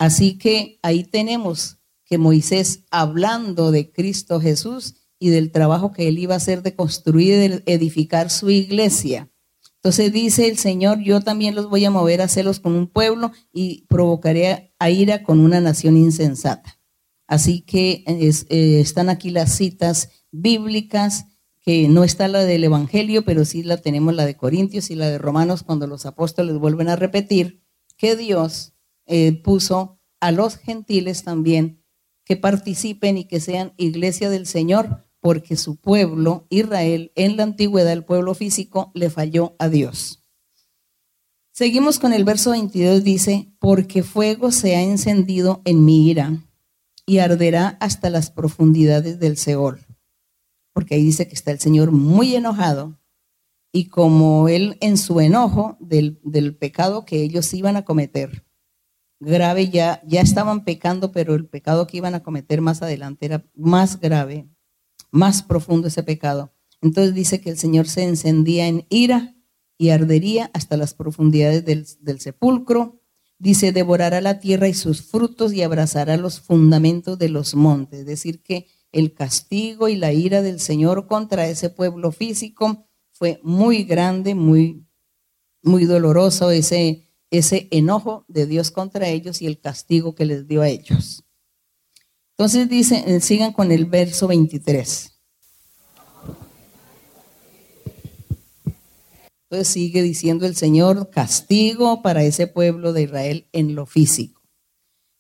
Así 0.05 0.37
que 0.37 0.79
ahí 0.83 1.03
tenemos 1.03 1.79
que 2.05 2.19
Moisés 2.19 2.85
hablando 2.91 3.71
de 3.71 3.91
Cristo 3.91 4.39
Jesús 4.39 4.97
y 5.19 5.31
del 5.31 5.51
trabajo 5.51 5.93
que 5.93 6.09
él 6.09 6.19
iba 6.19 6.35
a 6.35 6.37
hacer 6.37 6.63
de 6.63 6.75
construir 6.75 7.33
y 7.33 7.49
de 7.49 7.63
edificar 7.65 8.29
su 8.29 8.51
iglesia. 8.51 9.31
Entonces 9.77 10.13
dice 10.13 10.47
el 10.47 10.59
Señor, 10.59 10.99
yo 11.03 11.23
también 11.23 11.55
los 11.55 11.71
voy 11.71 11.87
a 11.87 11.91
mover 11.91 12.21
a 12.21 12.29
celos 12.29 12.61
con 12.61 12.75
un 12.75 12.87
pueblo 12.87 13.33
y 13.51 13.87
provocaré 13.87 14.75
a 14.79 14.91
ira 14.91 15.23
con 15.23 15.41
una 15.41 15.63
nación 15.63 15.97
insensata. 15.97 16.79
Así 17.27 17.63
que 17.63 18.05
eh, 18.07 18.81
están 18.81 19.09
aquí 19.09 19.31
las 19.31 19.57
citas 19.57 20.11
bíblicas, 20.31 21.29
que 21.63 21.89
no 21.89 22.05
está 22.05 22.29
la 22.29 22.45
del 22.45 22.65
Evangelio, 22.65 23.25
pero 23.25 23.47
sí 23.47 23.63
la 23.63 23.79
tenemos 23.79 24.15
la 24.15 24.27
de 24.27 24.37
Corintios 24.37 24.91
y 24.91 24.97
la 24.97 25.09
de 25.09 25.17
Romanos, 25.17 25.63
cuando 25.63 25.87
los 25.87 26.05
apóstoles 26.05 26.59
vuelven 26.59 26.91
a 26.91 26.97
repetir 26.97 27.63
que 27.97 28.17
Dios 28.17 28.75
eh, 29.07 29.33
puso 29.43 29.94
a 30.25 30.33
los 30.33 30.57
gentiles 30.57 31.23
también 31.23 31.85
que 32.25 32.39
participen 32.39 33.19
y 33.19 33.25
que 33.27 33.41
sean 33.41 33.75
iglesia 33.77 34.31
del 34.31 34.47
Señor 34.47 35.07
porque 35.21 35.57
su 35.57 35.77
pueblo, 35.77 36.47
Israel, 36.49 37.13
en 37.15 37.37
la 37.37 37.43
antigüedad, 37.43 37.93
el 37.93 38.07
pueblo 38.07 38.35
físico, 38.35 38.91
le 38.95 39.11
falló 39.11 39.55
a 39.59 39.69
Dios. 39.69 40.25
Seguimos 41.53 41.99
con 41.99 42.15
el 42.15 42.25
verso 42.25 42.53
22, 42.53 43.05
dice, 43.05 43.53
porque 43.59 44.03
fuego 44.03 44.51
se 44.51 44.77
ha 44.77 44.83
encendido 44.83 45.61
en 45.67 45.85
mi 45.85 46.09
ira 46.09 46.43
y 47.05 47.19
arderá 47.19 47.77
hasta 47.81 48.09
las 48.09 48.31
profundidades 48.31 49.21
del 49.21 49.37
Seol. 49.37 49.87
Porque 50.73 50.95
ahí 50.95 51.05
dice 51.05 51.29
que 51.29 51.35
está 51.35 51.51
el 51.51 51.61
Señor 51.61 51.93
muy 51.93 52.35
enojado, 52.35 52.99
y 53.73 53.89
como 53.89 54.49
él 54.49 54.79
en 54.81 54.97
su 54.97 55.21
enojo 55.21 55.77
del, 55.81 56.19
del, 56.23 56.57
pecado 56.57 57.05
que 57.05 57.23
ellos 57.23 57.53
iban 57.53 57.77
a 57.77 57.85
cometer, 57.85 58.45
grave 59.25 59.69
ya, 59.69 60.01
ya 60.07 60.21
estaban 60.21 60.65
pecando, 60.65 61.13
pero 61.13 61.35
el 61.35 61.47
pecado 61.47 61.87
que 61.87 61.97
iban 61.97 62.15
a 62.15 62.23
cometer 62.23 62.61
más 62.61 62.83
adelante 62.83 63.27
era 63.27 63.45
más 63.55 64.01
grave, 64.01 64.49
más 65.11 65.43
profundo 65.43 65.89
ese 65.89 66.03
pecado. 66.03 66.53
Entonces 66.81 67.15
dice 67.15 67.41
que 67.41 67.51
el 67.51 67.59
Señor 67.59 67.89
se 67.89 68.05
encendía 68.05 68.67
en 68.67 68.87
ira 68.91 69.35
y 69.79 69.91
ardería 69.91 70.51
hasta 70.53 70.77
las 70.77 70.95
profundidades 70.95 71.65
del, 71.65 71.87
del 72.01 72.21
sepulcro. 72.21 73.01
Dice, 73.39 73.73
devorará 73.73 74.21
la 74.21 74.39
tierra 74.39 74.69
y 74.69 74.75
sus 74.75 75.03
frutos 75.03 75.53
y 75.53 75.63
abrazará 75.63 76.17
los 76.17 76.41
fundamentos 76.41 77.19
de 77.19 77.29
los 77.29 77.55
montes. 77.55 78.01
Es 78.01 78.07
decir, 78.07 78.43
que 78.43 78.69
el 78.93 79.13
castigo 79.13 79.89
y 79.89 79.97
la 79.97 80.13
ira 80.13 80.41
del 80.41 80.61
Señor 80.61 81.07
contra 81.07 81.49
ese 81.49 81.69
pueblo 81.71 82.13
físico 82.13 82.87
fue 83.11 83.41
muy 83.43 83.85
grande, 83.85 84.35
muy, 84.35 84.87
muy 85.63 85.85
doloroso 85.85 86.51
ese, 86.51 87.09
ese 87.39 87.69
enojo 87.71 88.25
de 88.29 88.47
Dios 88.47 88.71
contra 88.71 89.09
ellos 89.09 89.43
y 89.43 89.47
el 89.47 89.61
castigo 89.61 90.15
que 90.15 90.25
les 90.25 90.47
dio 90.47 90.63
a 90.63 90.69
ellos. 90.69 91.25
Entonces 92.31 92.69
dice, 92.69 93.05
eh, 93.07 93.21
sigan 93.21 93.53
con 93.53 93.71
el 93.73 93.87
verso 93.87 94.27
23. 94.27 95.21
Entonces 99.45 99.69
sigue 99.69 100.03
diciendo 100.03 100.47
el 100.47 100.57
Señor, 100.57 101.11
castigo 101.11 102.03
para 102.03 102.25
ese 102.25 102.47
pueblo 102.47 102.93
de 102.93 103.03
Israel 103.03 103.49
en 103.53 103.75
lo 103.75 103.87
físico. 103.87 104.43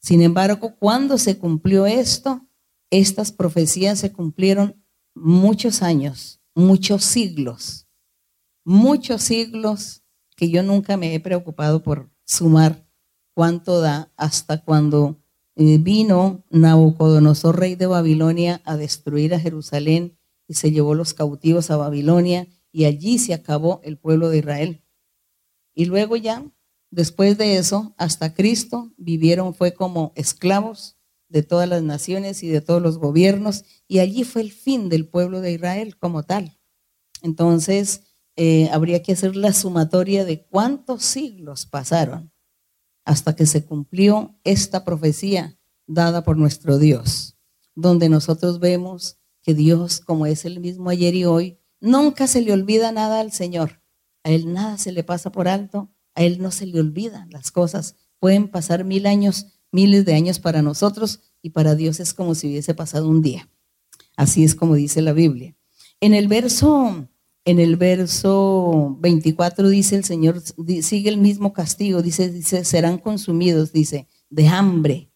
Sin 0.00 0.22
embargo, 0.22 0.76
cuando 0.76 1.18
se 1.18 1.38
cumplió 1.38 1.86
esto, 1.86 2.46
estas 2.90 3.32
profecías 3.32 3.98
se 3.98 4.12
cumplieron 4.12 4.84
muchos 5.14 5.82
años, 5.82 6.40
muchos 6.54 7.04
siglos 7.04 7.84
muchos 8.64 9.22
siglos 9.22 10.02
que 10.36 10.50
yo 10.50 10.62
nunca 10.62 10.96
me 10.96 11.14
he 11.14 11.20
preocupado 11.20 11.82
por 11.82 12.10
sumar 12.24 12.86
cuánto 13.34 13.80
da 13.80 14.12
hasta 14.16 14.62
cuando 14.62 15.20
eh, 15.56 15.78
vino 15.78 16.44
Nabucodonosor, 16.50 17.58
rey 17.58 17.74
de 17.76 17.86
Babilonia, 17.86 18.60
a 18.64 18.76
destruir 18.76 19.34
a 19.34 19.40
Jerusalén 19.40 20.16
y 20.48 20.54
se 20.54 20.72
llevó 20.72 20.94
los 20.94 21.14
cautivos 21.14 21.70
a 21.70 21.76
Babilonia 21.76 22.48
y 22.72 22.86
allí 22.86 23.18
se 23.18 23.34
acabó 23.34 23.80
el 23.84 23.98
pueblo 23.98 24.30
de 24.30 24.38
Israel. 24.38 24.82
Y 25.74 25.84
luego 25.86 26.16
ya, 26.16 26.44
después 26.90 27.38
de 27.38 27.56
eso, 27.56 27.94
hasta 27.98 28.34
Cristo 28.34 28.92
vivieron, 28.96 29.54
fue 29.54 29.74
como 29.74 30.12
esclavos 30.16 30.96
de 31.28 31.42
todas 31.42 31.68
las 31.68 31.82
naciones 31.82 32.42
y 32.42 32.48
de 32.48 32.60
todos 32.60 32.82
los 32.82 32.98
gobiernos, 32.98 33.64
y 33.88 33.98
allí 33.98 34.24
fue 34.24 34.42
el 34.42 34.52
fin 34.52 34.88
del 34.88 35.06
pueblo 35.06 35.40
de 35.40 35.52
Israel 35.52 35.96
como 35.96 36.22
tal. 36.22 36.58
Entonces, 37.22 38.02
eh, 38.36 38.68
habría 38.72 39.02
que 39.02 39.12
hacer 39.12 39.36
la 39.36 39.52
sumatoria 39.52 40.24
de 40.24 40.44
cuántos 40.44 41.04
siglos 41.04 41.66
pasaron 41.66 42.32
hasta 43.04 43.36
que 43.36 43.46
se 43.46 43.64
cumplió 43.64 44.38
esta 44.44 44.84
profecía 44.84 45.58
dada 45.86 46.24
por 46.24 46.36
nuestro 46.36 46.78
Dios, 46.78 47.36
donde 47.74 48.08
nosotros 48.08 48.58
vemos 48.58 49.18
que 49.42 49.54
Dios, 49.54 50.00
como 50.00 50.26
es 50.26 50.44
el 50.44 50.58
mismo 50.58 50.90
ayer 50.90 51.14
y 51.14 51.24
hoy, 51.26 51.58
nunca 51.80 52.26
se 52.26 52.40
le 52.40 52.52
olvida 52.52 52.92
nada 52.92 53.20
al 53.20 53.30
Señor. 53.30 53.82
A 54.22 54.30
Él 54.30 54.52
nada 54.52 54.78
se 54.78 54.90
le 54.90 55.04
pasa 55.04 55.30
por 55.30 55.48
alto, 55.48 55.90
a 56.14 56.22
Él 56.22 56.40
no 56.40 56.50
se 56.50 56.66
le 56.66 56.80
olvidan 56.80 57.30
las 57.30 57.50
cosas. 57.50 57.96
Pueden 58.18 58.48
pasar 58.48 58.84
mil 58.84 59.06
años, 59.06 59.48
miles 59.70 60.06
de 60.06 60.14
años 60.14 60.38
para 60.38 60.62
nosotros 60.62 61.20
y 61.42 61.50
para 61.50 61.74
Dios 61.74 62.00
es 62.00 62.14
como 62.14 62.34
si 62.34 62.48
hubiese 62.48 62.74
pasado 62.74 63.08
un 63.08 63.20
día. 63.20 63.50
Así 64.16 64.44
es 64.44 64.54
como 64.54 64.74
dice 64.74 65.02
la 65.02 65.12
Biblia. 65.12 65.54
En 66.00 66.14
el 66.14 66.26
verso 66.26 67.08
en 67.44 67.58
el 67.58 67.76
verso 67.76 68.96
24 69.00 69.68
dice 69.68 69.96
el 69.96 70.04
Señor, 70.04 70.42
sigue 70.82 71.10
el 71.10 71.18
mismo 71.18 71.52
castigo, 71.52 72.00
dice, 72.02 72.30
dice, 72.30 72.64
serán 72.64 72.98
consumidos, 72.98 73.72
dice, 73.72 74.08
de 74.30 74.48
hambre, 74.48 75.10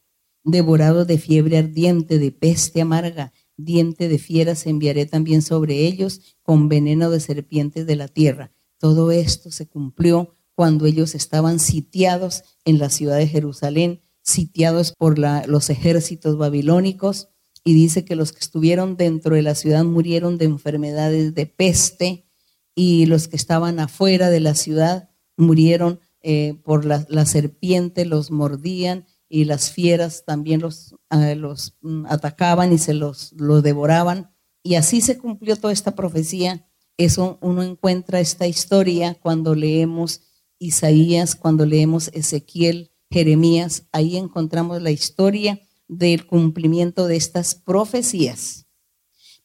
devorados 0.44 1.06
de 1.06 1.18
fiebre 1.18 1.58
ardiente, 1.58 2.18
de 2.18 2.30
peste 2.30 2.82
amarga, 2.82 3.32
diente 3.56 4.08
de 4.08 4.18
fieras 4.18 4.66
enviaré 4.66 5.06
también 5.06 5.42
sobre 5.42 5.86
ellos, 5.86 6.36
con 6.42 6.68
veneno 6.68 7.10
de 7.10 7.20
serpientes 7.20 7.86
de 7.86 7.96
la 7.96 8.08
tierra. 8.08 8.52
Todo 8.78 9.10
esto 9.10 9.50
se 9.50 9.66
cumplió 9.66 10.34
cuando 10.54 10.86
ellos 10.86 11.14
estaban 11.14 11.58
sitiados 11.58 12.42
en 12.64 12.78
la 12.78 12.90
ciudad 12.90 13.16
de 13.16 13.28
Jerusalén, 13.28 14.00
sitiados 14.22 14.92
por 14.92 15.18
los 15.18 15.70
ejércitos 15.70 16.36
babilónicos 16.36 17.28
y 17.64 17.74
dice 17.74 18.04
que 18.04 18.16
los 18.16 18.32
que 18.32 18.40
estuvieron 18.40 18.96
dentro 18.96 19.34
de 19.34 19.42
la 19.42 19.54
ciudad 19.54 19.84
murieron 19.84 20.38
de 20.38 20.46
enfermedades 20.46 21.34
de 21.34 21.46
peste 21.46 22.26
y 22.74 23.06
los 23.06 23.28
que 23.28 23.36
estaban 23.36 23.80
afuera 23.80 24.30
de 24.30 24.40
la 24.40 24.54
ciudad 24.54 25.10
murieron 25.36 26.00
eh, 26.20 26.54
por 26.64 26.84
la, 26.84 27.26
serpiente, 27.26 28.04
los 28.04 28.30
mordían 28.30 29.06
y 29.28 29.44
las 29.44 29.70
fieras 29.70 30.24
también 30.24 30.60
los, 30.60 30.94
ah, 31.10 31.34
los 31.34 31.76
mm, 31.80 32.06
atacaban 32.06 32.72
y 32.72 32.78
se 32.78 32.94
los, 32.94 33.32
los 33.36 33.62
devoraban. 33.62 34.30
Y 34.62 34.74
así 34.74 35.00
se 35.00 35.18
cumplió 35.18 35.56
toda 35.56 35.72
esta 35.72 35.94
profecía. 35.94 36.66
Eso 36.96 37.38
uno 37.40 37.62
encuentra 37.62 38.20
esta 38.20 38.46
historia 38.46 39.14
cuando 39.14 39.54
leemos 39.54 40.22
Isaías, 40.58 41.36
cuando 41.36 41.66
leemos 41.66 42.10
Ezequiel, 42.12 42.90
Jeremías, 43.10 43.84
ahí 43.92 44.16
encontramos 44.16 44.82
la 44.82 44.90
historia 44.90 45.60
del 45.88 46.26
cumplimiento 46.26 47.06
de 47.06 47.16
estas 47.16 47.54
profecías. 47.54 48.66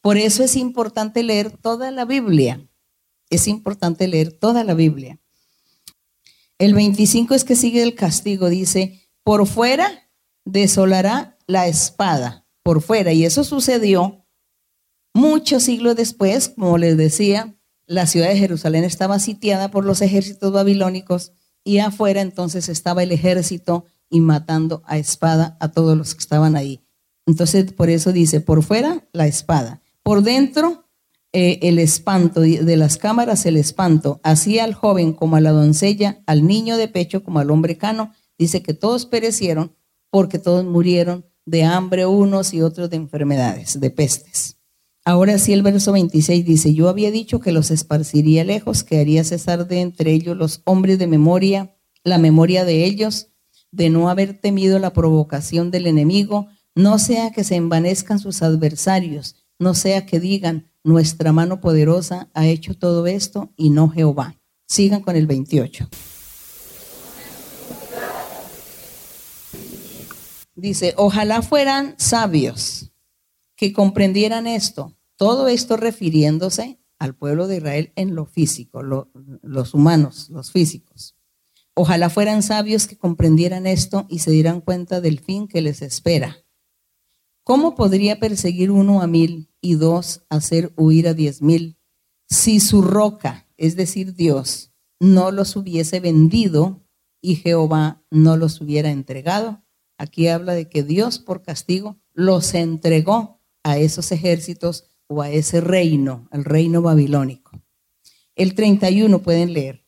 Por 0.02 0.18
eso 0.18 0.44
es 0.44 0.56
importante 0.56 1.24
leer 1.24 1.52
toda 1.52 1.90
la 1.92 2.06
Biblia. 2.06 2.68
Es 3.30 3.48
importante 3.48 4.08
leer 4.08 4.34
toda 4.34 4.64
la 4.64 4.74
Biblia. 4.74 5.20
El 6.60 6.74
25 6.74 7.34
es 7.34 7.44
que 7.44 7.56
sigue 7.56 7.82
el 7.82 7.96
castigo, 7.96 8.50
dice, 8.50 9.10
por 9.24 9.48
fuera 9.48 10.10
desolará 10.46 11.38
la 11.48 11.68
espada, 11.68 12.46
por 12.64 12.82
fuera. 12.82 13.14
Y 13.14 13.26
eso 13.26 13.44
sucedió 13.44 14.26
muchos 15.14 15.64
siglos 15.64 15.96
después, 15.96 16.50
como 16.50 16.78
les 16.78 16.98
decía, 16.98 17.56
la 17.86 18.08
ciudad 18.08 18.30
de 18.30 18.38
Jerusalén 18.38 18.84
estaba 18.84 19.20
sitiada 19.20 19.72
por 19.72 19.86
los 19.86 20.02
ejércitos 20.02 20.52
babilónicos 20.52 21.34
y 21.64 21.80
afuera 21.80 22.22
entonces 22.22 22.70
estaba 22.70 23.04
el 23.04 23.12
ejército 23.12 23.86
y 24.14 24.22
matando 24.22 24.84
a 24.86 24.98
espada 24.98 25.58
a 25.60 25.72
todos 25.72 25.98
los 25.98 26.14
que 26.14 26.20
estaban 26.20 26.56
ahí. 26.56 26.86
Entonces, 27.26 27.74
por 27.74 27.90
eso 27.90 28.14
dice, 28.14 28.42
por 28.42 28.64
fuera 28.64 29.08
la 29.12 29.26
espada, 29.28 29.82
por 30.04 30.22
dentro 30.22 30.86
eh, 31.34 31.58
el 31.64 31.80
espanto, 31.80 32.42
de 32.42 32.78
las 32.78 32.98
cámaras 32.98 33.48
el 33.48 33.58
espanto, 33.58 34.22
así 34.24 34.60
al 34.60 34.76
joven 34.76 35.14
como 35.14 35.36
a 35.36 35.42
la 35.42 35.52
doncella, 35.52 36.22
al 36.28 36.46
niño 36.46 36.78
de 36.78 36.88
pecho 36.88 37.24
como 37.24 37.40
al 37.40 37.50
hombre 37.50 37.76
cano, 37.76 38.14
dice 38.38 38.62
que 38.62 38.76
todos 38.76 39.08
perecieron 39.08 39.76
porque 40.12 40.38
todos 40.38 40.64
murieron 40.64 41.26
de 41.46 41.64
hambre 41.64 42.06
unos 42.06 42.54
y 42.54 42.62
otros 42.62 42.92
de 42.92 42.98
enfermedades, 42.98 43.80
de 43.80 43.90
pestes. 43.90 44.58
Ahora 45.06 45.40
sí 45.40 45.54
el 45.54 45.64
verso 45.64 45.92
26 45.92 46.46
dice, 46.46 46.74
yo 46.76 46.88
había 46.88 47.10
dicho 47.10 47.40
que 47.40 47.52
los 47.52 47.72
esparciría 47.72 48.44
lejos, 48.44 48.84
que 48.84 49.00
haría 49.00 49.24
cesar 49.24 49.68
de 49.68 49.82
entre 49.82 50.12
ellos 50.12 50.38
los 50.38 50.62
hombres 50.66 51.00
de 51.00 51.08
memoria, 51.08 51.76
la 52.04 52.20
memoria 52.20 52.64
de 52.64 52.86
ellos, 52.86 53.33
de 53.74 53.90
no 53.90 54.08
haber 54.08 54.40
temido 54.40 54.78
la 54.78 54.94
provocación 54.94 55.72
del 55.72 55.88
enemigo, 55.88 56.48
no 56.76 57.00
sea 57.00 57.32
que 57.32 57.44
se 57.44 57.56
envanezcan 57.56 58.20
sus 58.20 58.44
adversarios, 58.44 59.36
no 59.58 59.74
sea 59.74 60.06
que 60.06 60.20
digan, 60.20 60.70
nuestra 60.84 61.32
mano 61.32 61.60
poderosa 61.60 62.30
ha 62.34 62.46
hecho 62.46 62.76
todo 62.78 63.08
esto 63.08 63.52
y 63.58 63.72
no 63.72 63.90
Jehová. 63.90 64.36
Sigan 64.68 65.02
con 65.02 65.16
el 65.16 65.26
28. 65.26 65.90
Dice, 70.56 70.94
ojalá 70.96 71.42
fueran 71.42 71.96
sabios 71.98 72.92
que 73.56 73.74
comprendieran 73.74 74.46
esto, 74.46 74.96
todo 75.16 75.48
esto 75.48 75.78
refiriéndose 75.78 76.80
al 77.00 77.16
pueblo 77.16 77.48
de 77.48 77.58
Israel 77.58 77.92
en 77.96 78.14
lo 78.14 78.26
físico, 78.26 78.84
los 78.84 79.74
humanos, 79.74 80.30
los 80.30 80.52
físicos. 80.52 81.16
Ojalá 81.76 82.10
fueran 82.10 82.44
sabios 82.44 82.88
que 82.88 82.98
comprendieran 82.98 83.66
esto 83.66 84.06
y 84.08 84.20
se 84.20 84.32
dieran 84.32 84.62
cuenta 84.62 85.02
del 85.02 85.20
fin 85.20 85.48
que 85.48 85.62
les 85.62 85.82
espera. 85.82 86.46
¿Cómo 87.44 87.76
podría 87.76 88.20
perseguir 88.20 88.70
uno 88.72 89.02
a 89.02 89.08
mil 89.08 89.50
y 89.60 89.76
dos 89.76 90.24
hacer 90.30 90.72
huir 90.78 91.08
a 91.08 91.14
diez 91.14 91.42
mil 91.42 91.78
si 92.30 92.60
su 92.60 92.82
roca, 92.82 93.48
es 93.58 93.76
decir, 93.76 94.14
Dios, 94.14 94.72
no 95.00 95.32
los 95.32 95.56
hubiese 95.56 96.00
vendido 96.00 96.88
y 97.22 97.36
Jehová 97.36 98.04
no 98.12 98.38
los 98.38 98.62
hubiera 98.62 98.92
entregado? 98.92 99.64
Aquí 99.98 100.28
habla 100.28 100.54
de 100.54 100.70
que 100.70 100.84
Dios 100.84 101.20
por 101.20 101.42
castigo 101.42 102.00
los 102.14 102.54
entregó 102.54 103.42
a 103.64 103.78
esos 103.78 104.12
ejércitos 104.12 104.86
o 105.08 105.22
a 105.22 105.30
ese 105.32 105.60
reino, 105.60 106.30
el 106.32 106.46
reino 106.46 106.82
babilónico. 106.82 107.62
El 108.36 108.56
31 108.56 109.22
pueden 109.22 109.54
leer. 109.54 109.83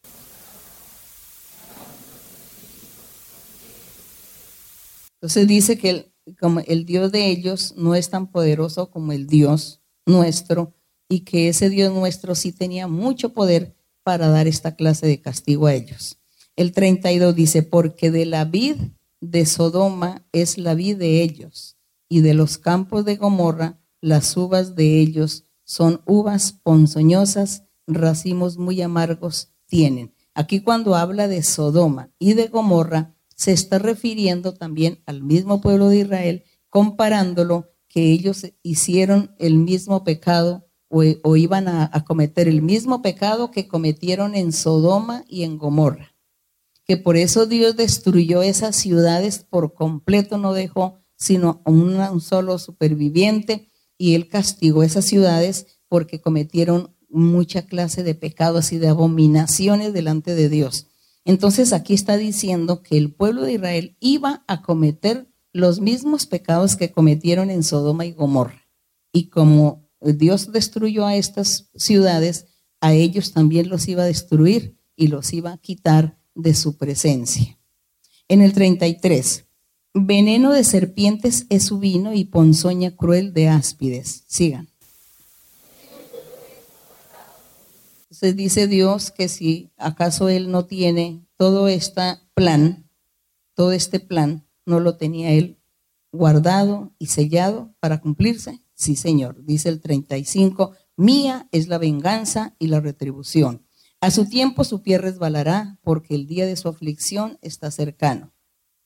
Entonces 5.26 5.48
dice 5.48 5.80
que 5.80 5.90
el, 5.90 6.12
el 6.68 6.86
Dios 6.86 7.12
de 7.12 7.32
ellos 7.32 7.74
no 7.76 7.96
es 7.96 8.12
tan 8.12 8.28
poderoso 8.28 8.92
como 8.92 9.12
el 9.12 9.26
Dios 9.26 9.82
nuestro 10.06 10.76
y 11.10 11.22
que 11.22 11.50
ese 11.50 11.72
Dios 11.72 11.92
nuestro 11.92 12.36
sí 12.36 12.52
tenía 12.52 12.88
mucho 12.88 13.34
poder 13.34 13.76
para 14.04 14.28
dar 14.28 14.48
esta 14.48 14.76
clase 14.76 15.08
de 15.08 15.22
castigo 15.22 15.66
a 15.66 15.74
ellos. 15.74 16.20
El 16.56 16.74
32 16.74 17.34
dice, 17.34 17.64
porque 17.64 18.12
de 18.12 18.28
la 18.28 18.46
vid 18.46 18.76
de 19.20 19.48
Sodoma 19.48 20.24
es 20.32 20.60
la 20.60 20.76
vid 20.76 20.98
de 20.98 21.24
ellos, 21.24 21.76
y 22.08 22.22
de 22.22 22.36
los 22.36 22.60
campos 22.60 23.04
de 23.04 23.16
Gomorra 23.16 23.80
las 24.02 24.38
uvas 24.38 24.76
de 24.76 25.00
ellos 25.00 25.46
son 25.64 26.04
uvas 26.06 26.52
ponzoñosas, 26.52 27.64
racimos 27.88 28.60
muy 28.60 28.80
amargos 28.84 29.50
tienen. 29.66 30.14
Aquí 30.36 30.60
cuando 30.60 30.94
habla 30.94 31.28
de 31.28 31.42
Sodoma 31.42 32.12
y 32.20 32.34
de 32.34 32.48
Gomorra, 32.48 33.15
se 33.36 33.52
está 33.52 33.78
refiriendo 33.80 34.54
también 34.54 35.04
al 35.06 35.22
mismo 35.22 35.62
pueblo 35.62 35.90
de 35.90 36.00
Israel, 36.00 36.44
comparándolo 36.70 37.70
que 37.88 38.12
ellos 38.12 38.46
hicieron 38.64 39.36
el 39.40 39.58
mismo 39.58 40.04
pecado 40.04 40.66
o, 40.90 41.36
iban 41.36 41.68
a, 41.68 41.92
cometer 42.06 42.48
el 42.48 42.62
mismo 42.62 43.02
pecado 43.02 43.52
que 43.52 43.68
cometieron 43.68 44.34
en 44.36 44.54
Sodoma 44.54 45.26
y 45.28 45.44
en 45.44 45.58
Gomorra. 45.58 46.16
Que 46.86 46.96
por 46.96 47.18
eso 47.18 47.46
Dios 47.46 47.76
destruyó 47.76 48.42
esas 48.42 48.76
ciudades 48.76 49.40
por 49.50 49.74
completo, 49.74 50.38
no 50.38 50.54
dejó 50.54 51.00
sino 51.18 51.62
un 51.66 52.22
solo 52.22 52.60
superviviente 52.60 53.70
y 53.98 54.16
él 54.16 54.28
castigó 54.28 54.84
esas 54.84 55.06
ciudades 55.06 55.80
porque 55.88 56.22
cometieron 56.22 56.96
mucha 57.10 57.66
clase 57.66 58.04
de 58.04 58.16
pecados 58.16 58.72
y 58.74 58.78
de 58.78 58.90
abominaciones 58.90 59.94
delante 59.94 60.36
de 60.36 60.50
Dios. 60.50 60.88
Entonces 61.26 61.74
aquí 61.74 61.94
está 61.96 62.18
diciendo 62.18 62.84
que 62.84 62.98
el 62.98 63.12
pueblo 63.12 63.42
de 63.42 63.54
Israel 63.54 63.98
iba 64.00 64.44
a 64.48 64.62
cometer 64.62 65.28
los 65.52 65.82
mismos 65.82 66.28
pecados 66.28 66.76
que 66.76 66.92
cometieron 66.92 67.50
en 67.50 67.64
Sodoma 67.64 68.06
y 68.06 68.12
Gomorra. 68.12 68.68
Y 69.12 69.30
como 69.30 69.90
Dios 70.02 70.52
destruyó 70.52 71.06
a 71.06 71.16
estas 71.16 71.70
ciudades, 71.76 72.46
a 72.80 72.94
ellos 72.94 73.32
también 73.34 73.70
los 73.70 73.88
iba 73.88 74.04
a 74.04 74.08
destruir 74.08 74.78
y 74.96 75.08
los 75.08 75.34
iba 75.34 75.52
a 75.52 75.58
quitar 75.58 76.20
de 76.36 76.54
su 76.54 76.78
presencia. 76.78 77.58
En 78.28 78.42
el 78.42 78.54
33, 78.54 79.46
veneno 79.94 80.52
de 80.52 80.64
serpientes 80.64 81.48
es 81.50 81.64
su 81.64 81.80
vino 81.80 82.14
y 82.14 82.26
ponzoña 82.26 82.96
cruel 82.96 83.34
de 83.34 83.48
áspides. 83.48 84.26
Sigan. 84.28 84.70
Entonces 88.16 88.38
dice 88.38 88.68
Dios 88.68 89.12
que 89.12 89.28
si 89.28 89.74
acaso 89.76 90.30
Él 90.30 90.50
no 90.50 90.64
tiene 90.64 91.28
todo 91.36 91.68
este 91.68 92.02
plan, 92.34 92.90
todo 93.56 93.74
este 93.74 94.00
plan, 94.00 94.48
no 94.66 94.80
lo 94.80 94.96
tenía 94.96 95.32
Él 95.32 95.60
guardado 96.14 96.94
y 96.98 97.08
sellado 97.08 97.76
para 97.82 98.00
cumplirse. 98.00 98.64
Sí, 98.74 98.96
Señor, 98.96 99.44
dice 99.44 99.68
el 99.68 99.82
35, 99.82 100.72
mía 100.96 101.50
es 101.52 101.68
la 101.68 101.78
venganza 101.78 102.56
y 102.58 102.68
la 102.68 102.80
retribución. 102.80 103.68
A 104.00 104.10
su 104.12 104.30
tiempo 104.30 104.64
su 104.64 104.82
pie 104.82 104.98
resbalará, 104.98 105.78
porque 105.84 106.16
el 106.16 106.26
día 106.26 106.46
de 106.46 106.56
su 106.56 106.70
aflicción 106.70 107.38
está 107.42 107.70
cercano, 107.70 108.34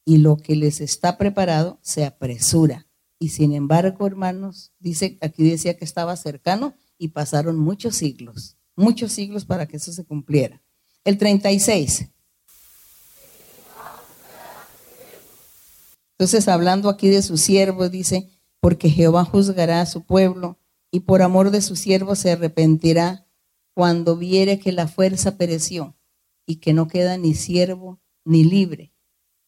y 0.05 0.17
lo 0.17 0.37
que 0.37 0.55
les 0.55 0.81
está 0.81 1.19
preparado 1.19 1.77
se 1.83 2.03
apresura. 2.03 2.87
Y 3.19 3.29
sin 3.29 3.53
embargo, 3.53 4.07
hermanos, 4.07 4.73
dice, 4.79 5.19
aquí 5.21 5.47
decía 5.47 5.77
que 5.77 5.85
estaba 5.85 6.15
cercano 6.15 6.73
y 6.97 7.09
pasaron 7.09 7.59
muchos 7.59 7.95
siglos 7.95 8.55
muchos 8.79 9.11
siglos 9.11 9.45
para 9.45 9.67
que 9.67 9.77
eso 9.77 9.91
se 9.91 10.05
cumpliera. 10.05 10.61
El 11.03 11.17
36. 11.17 12.09
Entonces, 16.17 16.47
hablando 16.47 16.89
aquí 16.89 17.09
de 17.09 17.21
su 17.21 17.37
siervo, 17.37 17.89
dice, 17.89 18.29
porque 18.59 18.89
Jehová 18.89 19.25
juzgará 19.25 19.81
a 19.81 19.85
su 19.85 20.03
pueblo 20.05 20.57
y 20.91 21.01
por 21.01 21.21
amor 21.21 21.51
de 21.51 21.61
su 21.61 21.75
siervo 21.75 22.15
se 22.15 22.31
arrepentirá 22.31 23.27
cuando 23.73 24.17
viere 24.17 24.59
que 24.59 24.71
la 24.71 24.87
fuerza 24.87 25.37
pereció 25.37 25.95
y 26.45 26.57
que 26.57 26.73
no 26.73 26.87
queda 26.87 27.17
ni 27.17 27.35
siervo 27.35 28.01
ni 28.25 28.43
libre. 28.43 28.93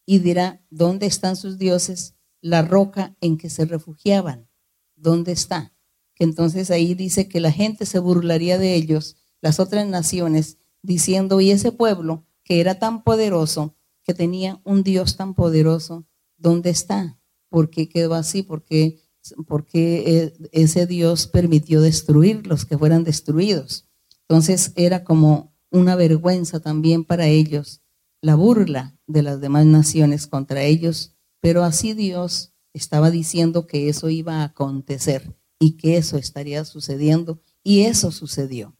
Y 0.06 0.20
dirá, 0.20 0.64
¿dónde 0.70 1.06
están 1.06 1.36
sus 1.36 1.58
dioses? 1.58 2.16
La 2.40 2.62
roca 2.62 3.16
en 3.20 3.38
que 3.38 3.50
se 3.50 3.64
refugiaban, 3.64 4.48
¿dónde 4.96 5.32
está? 5.32 5.74
Que 6.14 6.24
entonces 6.24 6.70
ahí 6.70 6.94
dice 6.94 7.28
que 7.28 7.40
la 7.40 7.52
gente 7.52 7.86
se 7.86 7.98
burlaría 7.98 8.58
de 8.58 8.74
ellos 8.74 9.16
las 9.42 9.60
otras 9.60 9.86
naciones, 9.86 10.56
diciendo, 10.82 11.40
y 11.40 11.50
ese 11.50 11.72
pueblo 11.72 12.24
que 12.44 12.60
era 12.60 12.78
tan 12.78 13.04
poderoso, 13.04 13.76
que 14.04 14.14
tenía 14.14 14.60
un 14.64 14.82
Dios 14.82 15.16
tan 15.16 15.34
poderoso, 15.34 16.06
¿dónde 16.38 16.70
está? 16.70 17.20
¿Por 17.50 17.68
qué 17.68 17.88
quedó 17.88 18.14
así? 18.14 18.42
¿Por 18.42 18.64
qué, 18.64 19.00
porque 19.46 20.32
ese 20.52 20.86
Dios 20.86 21.26
permitió 21.26 21.80
destruir 21.80 22.46
los 22.46 22.64
que 22.64 22.78
fueran 22.78 23.04
destruidos? 23.04 23.86
Entonces 24.22 24.72
era 24.76 25.04
como 25.04 25.54
una 25.70 25.96
vergüenza 25.96 26.60
también 26.60 27.04
para 27.04 27.26
ellos, 27.26 27.82
la 28.20 28.34
burla 28.34 28.96
de 29.06 29.22
las 29.22 29.40
demás 29.40 29.66
naciones 29.66 30.26
contra 30.26 30.62
ellos, 30.62 31.14
pero 31.40 31.64
así 31.64 31.92
Dios 31.92 32.54
estaba 32.72 33.10
diciendo 33.10 33.66
que 33.66 33.88
eso 33.88 34.08
iba 34.08 34.36
a 34.36 34.44
acontecer 34.44 35.36
y 35.58 35.72
que 35.76 35.96
eso 35.96 36.16
estaría 36.16 36.64
sucediendo 36.64 37.40
y 37.62 37.82
eso 37.82 38.10
sucedió. 38.10 38.76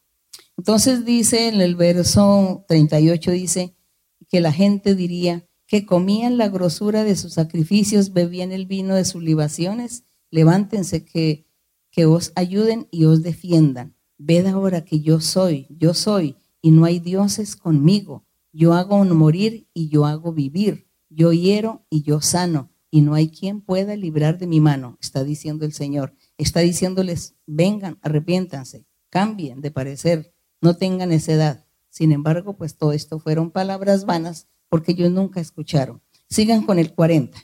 Entonces 0.57 1.05
dice 1.05 1.49
en 1.49 1.61
el 1.61 1.77
verso 1.77 2.65
38, 2.69 3.31
dice 3.33 3.77
que 4.29 4.41
la 4.41 4.53
gente 4.53 4.95
diría 4.95 5.49
que 5.67 5.87
comían 5.87 6.37
la 6.37 6.49
grosura 6.49 7.05
de 7.05 7.17
sus 7.17 7.35
sacrificios, 7.35 8.13
bebían 8.13 8.53
el 8.53 8.67
vino 8.67 8.95
de 8.95 9.05
sus 9.05 9.23
libaciones. 9.23 10.05
Levántense 10.31 11.05
que, 11.05 11.47
que 11.91 12.07
os 12.07 12.33
ayuden 12.35 12.89
y 12.91 13.07
os 13.07 13.23
defiendan. 13.23 13.97
Ved 14.19 14.47
ahora 14.47 14.85
que 14.85 15.01
yo 15.01 15.21
soy, 15.21 15.67
yo 15.71 15.95
soy, 15.95 16.37
y 16.61 16.71
no 16.71 16.85
hay 16.85 17.01
dioses 17.01 17.57
conmigo. 17.57 18.27
Yo 18.53 18.75
hago 18.75 19.05
morir 19.05 19.67
y 19.73 19.89
yo 19.89 20.05
hago 20.05 20.33
vivir. 20.33 20.89
Yo 21.09 21.33
hiero 21.33 21.87
y 21.91 22.03
yo 22.03 22.21
sano, 22.21 22.71
y 22.91 23.01
no 23.01 23.15
hay 23.15 23.29
quien 23.31 23.61
pueda 23.61 23.97
librar 23.97 24.39
de 24.39 24.47
mi 24.47 24.61
mano, 24.61 24.97
está 25.01 25.25
diciendo 25.25 25.65
el 25.65 25.73
Señor. 25.73 26.15
Está 26.39 26.61
diciéndoles, 26.61 27.35
vengan, 27.47 27.99
arrepiéntanse, 28.03 28.87
cambien 29.11 29.61
de 29.61 29.71
parecer, 29.71 30.35
no 30.63 30.77
tengan 30.77 31.13
esa 31.13 31.33
edad. 31.33 31.65
Sin 31.91 32.13
embargo, 32.13 32.57
pues 32.57 32.79
todo 32.79 32.93
esto 32.93 33.19
fueron 33.19 33.51
palabras 33.51 34.07
vanas 34.07 34.47
porque 34.71 34.93
ellos 34.93 35.11
nunca 35.11 35.41
escucharon. 35.41 36.01
Sigan 36.31 36.65
con 36.65 36.79
el 36.79 36.95
40. 36.95 37.39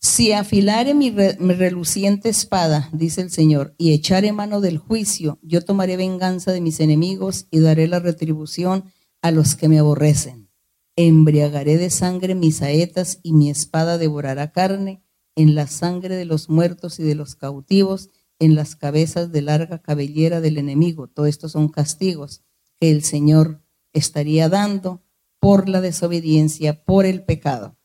Si 0.00 0.32
afilare 0.32 0.94
mi, 0.94 1.10
mi, 1.10 1.54
reluciente 1.54 2.30
espada, 2.30 2.88
dice 2.92 3.20
el 3.20 3.30
Señor, 3.30 3.74
y 3.76 3.92
echaré 3.92 4.32
mano 4.32 4.60
del 4.60 4.78
juicio, 4.78 5.38
yo 5.42 5.60
tomaré 5.62 5.96
venganza 5.96 6.52
de 6.52 6.60
mis 6.60 6.80
enemigos 6.80 7.46
y 7.50 7.58
daré 7.58 7.88
la 7.88 7.98
retribución 7.98 8.84
a 9.20 9.30
los 9.30 9.54
que 9.54 9.68
me 9.68 9.78
aborrecen. 9.78 10.48
Embriagaré 10.96 11.76
de 11.76 11.90
sangre 11.90 12.34
mis 12.34 12.56
saetas 12.56 13.20
y 13.22 13.32
mi 13.32 13.50
espada 13.50 13.98
devorará 13.98 14.50
carne 14.52 15.02
en 15.36 15.54
la 15.54 15.66
sangre 15.66 16.16
de 16.16 16.24
los 16.24 16.48
muertos 16.48 16.98
y 16.98 17.02
de 17.02 17.14
los 17.14 17.36
cautivos 17.36 18.10
en 18.38 18.54
las 18.54 18.76
cabezas 18.76 19.32
de 19.32 19.42
larga 19.42 19.80
cabellera 19.80 20.40
del 20.40 20.58
enemigo. 20.58 21.08
Todo 21.08 21.26
esto 21.26 21.48
son 21.48 21.68
castigos 21.68 22.42
que 22.80 22.90
el 22.90 23.04
Señor 23.04 23.62
estaría 23.92 24.48
dando 24.48 25.02
por 25.40 25.68
la 25.68 25.80
desobediencia, 25.80 26.84
por 26.84 27.06
el 27.06 27.24
pecado. 27.24 27.76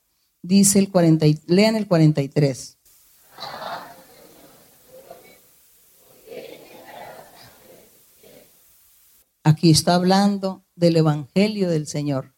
Dice 0.41 0.80
el 0.80 0.89
40, 0.89 1.26
lean 1.47 1.76
el 1.76 1.88
43. 1.88 2.78
Aquí 9.43 9.72
está 9.72 9.95
hablando 9.95 10.66
del 10.76 10.97
Evangelio 10.97 11.70
del 11.70 11.88
Señor. 11.88 12.36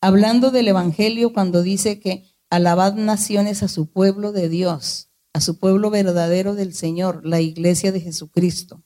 Hablando 0.00 0.50
del 0.50 0.68
Evangelio 0.68 1.32
cuando 1.32 1.62
dice 1.62 2.00
que 2.00 2.24
alabad 2.50 2.94
naciones 2.94 3.62
a 3.62 3.68
su 3.68 3.90
pueblo 3.90 4.32
de 4.32 4.48
Dios 4.48 5.07
a 5.38 5.40
su 5.40 5.56
pueblo 5.60 5.90
verdadero 5.90 6.56
del 6.56 6.74
Señor, 6.74 7.24
la 7.24 7.40
iglesia 7.40 7.92
de 7.92 8.00
Jesucristo. 8.00 8.82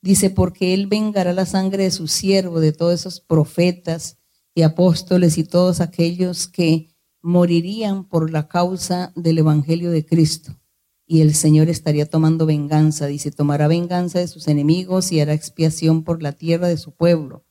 Dice, 0.00 0.30
porque 0.30 0.72
Él 0.72 0.86
vengará 0.86 1.32
la 1.32 1.46
sangre 1.46 1.82
de 1.82 1.90
su 1.90 2.06
siervo, 2.06 2.60
de 2.60 2.70
todos 2.70 2.94
esos 2.94 3.20
profetas 3.20 4.18
y 4.54 4.62
apóstoles 4.62 5.36
y 5.36 5.42
todos 5.42 5.80
aquellos 5.80 6.46
que 6.46 6.94
morirían 7.22 8.04
por 8.04 8.30
la 8.30 8.46
causa 8.46 9.12
del 9.16 9.38
Evangelio 9.38 9.90
de 9.90 10.06
Cristo. 10.06 10.56
Y 11.08 11.22
el 11.22 11.34
Señor 11.34 11.68
estaría 11.68 12.06
tomando 12.06 12.46
venganza, 12.46 13.08
dice, 13.08 13.32
tomará 13.32 13.66
venganza 13.66 14.20
de 14.20 14.28
sus 14.28 14.46
enemigos 14.46 15.10
y 15.10 15.18
hará 15.18 15.34
expiación 15.34 16.04
por 16.04 16.22
la 16.22 16.30
tierra 16.30 16.68
de 16.68 16.76
su 16.76 16.92
pueblo. 16.92 17.44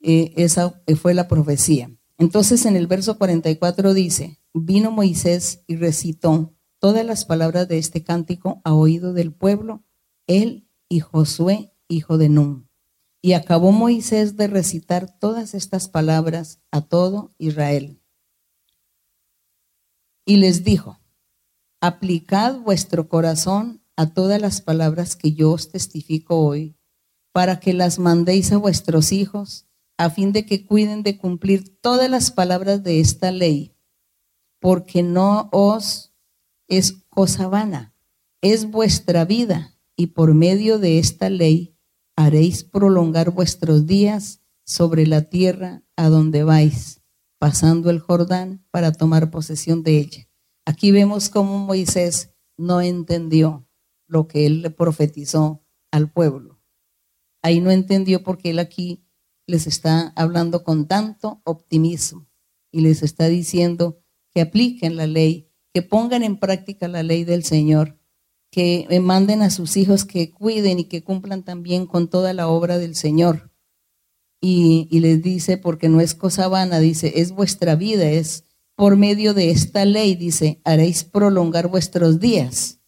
Eh, 0.00 0.32
esa 0.36 0.80
fue 1.02 1.14
la 1.14 1.26
profecía. 1.26 1.90
Entonces 2.16 2.64
en 2.64 2.76
el 2.76 2.86
verso 2.86 3.18
44 3.18 3.92
dice, 3.92 4.38
vino 4.52 4.92
Moisés 4.92 5.64
y 5.66 5.74
recitó 5.74 6.53
todas 6.84 7.06
las 7.06 7.24
palabras 7.24 7.66
de 7.66 7.78
este 7.78 8.04
cántico 8.04 8.60
a 8.62 8.74
oído 8.74 9.14
del 9.14 9.32
pueblo, 9.32 9.82
él 10.26 10.68
y 10.90 11.00
Josué, 11.00 11.72
hijo 11.88 12.18
de 12.18 12.28
Nun. 12.28 12.68
Y 13.22 13.32
acabó 13.32 13.72
Moisés 13.72 14.36
de 14.36 14.48
recitar 14.48 15.18
todas 15.18 15.54
estas 15.54 15.88
palabras 15.88 16.60
a 16.70 16.82
todo 16.82 17.30
Israel. 17.38 18.02
Y 20.26 20.36
les 20.36 20.62
dijo, 20.62 21.00
aplicad 21.80 22.58
vuestro 22.58 23.08
corazón 23.08 23.82
a 23.96 24.12
todas 24.12 24.38
las 24.38 24.60
palabras 24.60 25.16
que 25.16 25.32
yo 25.32 25.52
os 25.52 25.70
testifico 25.70 26.38
hoy, 26.44 26.76
para 27.32 27.60
que 27.60 27.72
las 27.72 27.98
mandéis 27.98 28.52
a 28.52 28.58
vuestros 28.58 29.10
hijos, 29.10 29.66
a 29.96 30.10
fin 30.10 30.32
de 30.32 30.44
que 30.44 30.66
cuiden 30.66 31.02
de 31.02 31.16
cumplir 31.16 31.80
todas 31.80 32.10
las 32.10 32.30
palabras 32.30 32.82
de 32.82 33.00
esta 33.00 33.30
ley, 33.30 33.74
porque 34.60 35.02
no 35.02 35.48
os 35.50 36.13
es 36.76 36.92
cosa 37.08 37.48
vana, 37.48 37.94
es 38.40 38.70
vuestra 38.70 39.24
vida, 39.24 39.78
y 39.96 40.08
por 40.08 40.34
medio 40.34 40.78
de 40.78 40.98
esta 40.98 41.30
ley 41.30 41.76
haréis 42.16 42.64
prolongar 42.64 43.30
vuestros 43.30 43.86
días 43.86 44.40
sobre 44.64 45.06
la 45.06 45.22
tierra 45.22 45.82
a 45.96 46.08
donde 46.08 46.42
vais, 46.42 47.02
pasando 47.38 47.90
el 47.90 48.00
Jordán 48.00 48.64
para 48.70 48.92
tomar 48.92 49.30
posesión 49.30 49.82
de 49.82 49.98
ella. 49.98 50.28
Aquí 50.64 50.90
vemos 50.90 51.28
cómo 51.28 51.58
Moisés 51.58 52.34
no 52.56 52.80
entendió 52.80 53.68
lo 54.06 54.26
que 54.26 54.46
él 54.46 54.62
le 54.62 54.70
profetizó 54.70 55.64
al 55.90 56.10
pueblo. 56.10 56.60
Ahí 57.42 57.60
no 57.60 57.70
entendió 57.70 58.22
porque 58.22 58.50
él 58.50 58.58
aquí 58.58 59.04
les 59.46 59.66
está 59.66 60.12
hablando 60.16 60.64
con 60.64 60.86
tanto 60.86 61.42
optimismo 61.44 62.26
y 62.70 62.80
les 62.80 63.02
está 63.02 63.28
diciendo 63.28 64.00
que 64.30 64.40
apliquen 64.40 64.96
la 64.96 65.06
ley, 65.06 65.50
que 65.74 65.82
pongan 65.82 66.22
en 66.22 66.38
práctica 66.38 66.86
la 66.86 67.02
ley 67.02 67.24
del 67.24 67.42
Señor, 67.42 67.98
que 68.52 68.86
manden 69.02 69.42
a 69.42 69.50
sus 69.50 69.76
hijos 69.76 70.04
que 70.04 70.30
cuiden 70.30 70.78
y 70.78 70.84
que 70.84 71.02
cumplan 71.02 71.42
también 71.42 71.86
con 71.86 72.08
toda 72.08 72.32
la 72.32 72.46
obra 72.46 72.78
del 72.78 72.94
Señor. 72.94 73.50
Y, 74.40 74.86
les 75.00 75.20
dice, 75.20 75.56
porque 75.58 75.88
no 75.88 76.00
es 76.00 76.14
cosa 76.14 76.46
vana, 76.46 76.78
dice, 76.78 77.14
es 77.16 77.32
vuestra 77.32 77.74
vida, 77.74 78.08
es 78.08 78.44
por 78.76 78.96
medio 78.96 79.34
de 79.34 79.50
esta 79.50 79.84
ley, 79.84 80.14
dice, 80.14 80.60
haréis 80.64 81.02
prolongar 81.02 81.66
vuestros 81.66 82.20
días. 82.20 82.78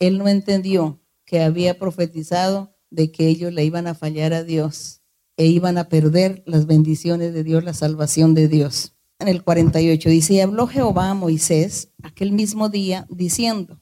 Él 0.00 0.18
no 0.18 0.26
entendió 0.26 1.00
que 1.24 1.42
había 1.42 1.78
profetizado 1.78 2.76
de 2.90 3.12
que 3.12 3.28
ellos 3.28 3.52
le 3.52 3.64
iban 3.64 3.86
a 3.86 3.94
fallar 3.94 4.32
a 4.32 4.42
Dios 4.42 5.02
e 5.36 5.46
iban 5.46 5.78
a 5.78 5.88
perder 5.88 6.42
las 6.46 6.66
bendiciones 6.66 7.32
de 7.32 7.44
Dios, 7.44 7.62
la 7.62 7.74
salvación 7.74 8.34
de 8.34 8.48
Dios. 8.48 8.96
En 9.22 9.28
el 9.28 9.44
48 9.44 10.08
dice, 10.08 10.34
y 10.34 10.40
habló 10.40 10.66
Jehová 10.66 11.10
a 11.10 11.14
Moisés 11.14 11.92
aquel 12.02 12.32
mismo 12.32 12.68
día 12.68 13.06
diciendo, 13.08 13.80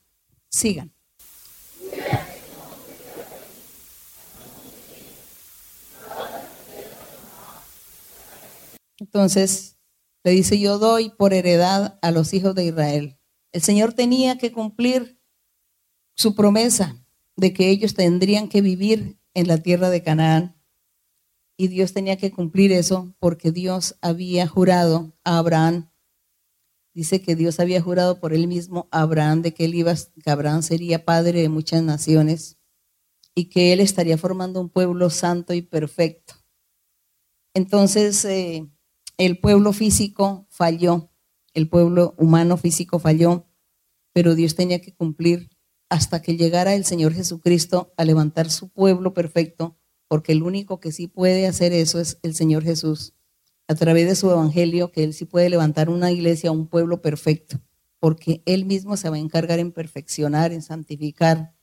sigan. 0.50 0.92
Entonces, 8.98 9.78
le 10.24 10.32
dice, 10.32 10.60
yo 10.60 10.78
doy 10.78 11.08
por 11.08 11.32
heredad 11.32 11.98
a 12.02 12.10
los 12.10 12.34
hijos 12.34 12.54
de 12.54 12.66
Israel. 12.66 13.18
El 13.52 13.62
Señor 13.62 13.94
tenía 13.94 14.36
que 14.36 14.52
cumplir 14.52 15.18
su 16.14 16.34
promesa 16.34 17.02
de 17.36 17.54
que 17.54 17.70
ellos 17.70 17.94
tendrían 17.94 18.50
que 18.50 18.60
vivir 18.60 19.18
en 19.32 19.48
la 19.48 19.56
tierra 19.56 19.88
de 19.88 20.02
Canaán. 20.02 20.59
Y 21.60 21.68
Dios 21.68 21.92
tenía 21.92 22.16
que 22.16 22.30
cumplir 22.30 22.72
eso 22.72 23.14
porque 23.18 23.52
Dios 23.52 23.98
había 24.00 24.46
jurado 24.46 25.12
a 25.24 25.36
Abraham. 25.36 25.90
Dice 26.94 27.20
que 27.20 27.36
Dios 27.36 27.60
había 27.60 27.82
jurado 27.82 28.18
por 28.18 28.32
él 28.32 28.48
mismo 28.48 28.88
a 28.90 29.02
Abraham 29.02 29.42
de 29.42 29.52
que 29.52 29.66
él 29.66 29.74
iba, 29.74 29.94
que 29.94 30.30
Abraham 30.30 30.62
sería 30.62 31.04
padre 31.04 31.42
de 31.42 31.50
muchas 31.50 31.82
naciones 31.82 32.56
y 33.34 33.50
que 33.50 33.74
él 33.74 33.80
estaría 33.80 34.16
formando 34.16 34.58
un 34.58 34.70
pueblo 34.70 35.10
santo 35.10 35.52
y 35.52 35.60
perfecto. 35.60 36.32
Entonces, 37.52 38.24
eh, 38.24 38.66
el 39.18 39.38
pueblo 39.38 39.74
físico 39.74 40.46
falló, 40.48 41.10
el 41.52 41.68
pueblo 41.68 42.14
humano 42.16 42.56
físico 42.56 42.98
falló, 42.98 43.50
pero 44.14 44.34
Dios 44.34 44.54
tenía 44.54 44.80
que 44.80 44.94
cumplir 44.94 45.50
hasta 45.90 46.22
que 46.22 46.38
llegara 46.38 46.74
el 46.74 46.86
Señor 46.86 47.12
Jesucristo 47.12 47.92
a 47.98 48.06
levantar 48.06 48.48
su 48.48 48.70
pueblo 48.70 49.12
perfecto, 49.12 49.76
porque 50.10 50.32
el 50.32 50.42
único 50.42 50.80
que 50.80 50.90
sí 50.90 51.06
puede 51.06 51.46
hacer 51.46 51.72
eso 51.72 52.00
es 52.00 52.18
el 52.24 52.34
Señor 52.34 52.64
Jesús, 52.64 53.14
a 53.68 53.76
través 53.76 54.08
de 54.08 54.16
su 54.16 54.28
evangelio, 54.28 54.90
que 54.90 55.04
Él 55.04 55.14
sí 55.14 55.24
puede 55.24 55.48
levantar 55.48 55.88
una 55.88 56.10
iglesia, 56.10 56.50
un 56.50 56.66
pueblo 56.66 57.00
perfecto, 57.00 57.60
porque 58.00 58.42
Él 58.44 58.64
mismo 58.64 58.96
se 58.96 59.08
va 59.08 59.14
a 59.14 59.20
encargar 59.20 59.60
en 59.60 59.70
perfeccionar, 59.70 60.52
en 60.52 60.62
santificar, 60.62 61.54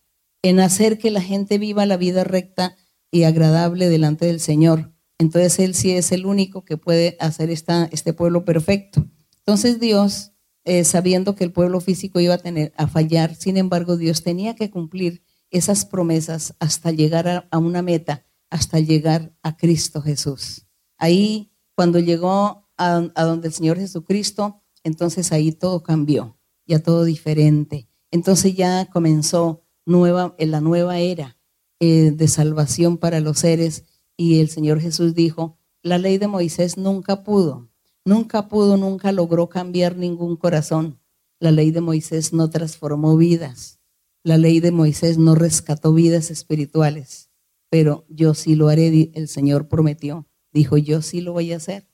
en 0.44 0.62
hacer 0.62 0.98
que 0.98 1.12
la 1.12 1.20
gente 1.20 1.58
viva 1.58 1.86
la 1.86 1.98
vida 1.98 2.24
recta 2.24 2.78
y 3.12 3.24
agradable 3.24 3.90
delante 3.90 4.28
del 4.28 4.40
Señor. 4.40 4.94
Entonces 5.18 5.60
Él 5.60 5.76
sí 5.76 5.92
es 5.92 6.14
el 6.14 6.26
único 6.26 6.64
que 6.64 6.78
puede 6.78 7.18
hacer 7.20 7.50
esta, 7.50 7.90
este 7.92 8.14
pueblo 8.14 8.46
perfecto. 8.46 9.06
Entonces 9.40 9.82
Dios, 9.82 10.32
eh, 10.64 10.86
sabiendo 10.86 11.36
que 11.36 11.44
el 11.44 11.52
pueblo 11.52 11.82
físico 11.82 12.22
iba 12.22 12.36
a 12.36 12.38
tener 12.38 12.72
a 12.78 12.88
fallar, 12.88 13.36
sin 13.36 13.58
embargo 13.58 13.98
Dios 13.98 14.24
tenía 14.24 14.56
que 14.56 14.72
cumplir 14.72 15.22
esas 15.52 15.86
promesas 15.86 16.56
hasta 16.60 16.92
llegar 16.92 17.48
a, 17.50 17.58
una 17.58 17.82
meta, 17.82 18.24
hasta 18.50 18.80
llegar 18.80 19.36
a 19.42 19.58
Cristo 19.58 20.02
Jesús. 20.02 20.68
Ahí, 20.98 21.52
cuando 21.76 22.00
llegó 22.00 22.70
a, 22.78 23.10
donde 23.16 23.48
el 23.50 23.54
Señor 23.54 23.78
Jesucristo, 23.78 24.64
entonces 24.84 25.32
ahí 25.32 25.52
todo 25.52 25.84
cambió, 25.84 26.38
ya 26.66 26.80
todo 26.80 27.04
diferente. 27.04 27.90
Entonces 28.12 28.56
ya 28.56 28.90
comenzó 28.92 29.64
nueva, 29.86 30.36
la 30.40 30.62
nueva 30.62 31.00
era 31.00 31.38
eh, 31.80 32.12
de 32.12 32.28
salvación 32.28 32.98
para 32.98 33.20
los 33.20 33.40
seres 33.40 33.84
y 34.16 34.40
el 34.40 34.50
Señor 34.50 34.80
Jesús 34.80 35.14
dijo, 35.14 35.58
la 35.84 35.98
ley 35.98 36.18
de 36.18 36.28
Moisés 36.28 36.78
nunca 36.78 37.24
pudo, 37.24 37.70
nunca 38.04 38.48
pudo, 38.48 38.78
nunca 38.78 39.12
logró 39.12 39.50
cambiar 39.50 39.96
ningún 39.96 40.36
corazón. 40.36 41.00
La 41.40 41.52
ley 41.52 41.70
de 41.70 41.82
Moisés 41.82 42.34
no 42.34 42.50
transformó 42.50 43.16
vidas. 43.16 43.80
La 44.24 44.38
ley 44.38 44.60
de 44.60 44.72
Moisés 44.72 45.20
no 45.20 45.36
rescató 45.36 45.94
vidas 45.94 46.32
espirituales. 46.32 47.27
Pero 47.70 48.06
yo 48.10 48.34
sí 48.34 48.56
lo 48.56 48.70
haré, 48.70 49.12
el 49.14 49.28
Señor 49.28 49.68
prometió. 49.68 50.28
Dijo, 50.52 50.78
yo 50.78 51.02
sí 51.02 51.22
lo 51.22 51.34
voy 51.34 51.54
a 51.54 51.58
hacer. 51.58 51.88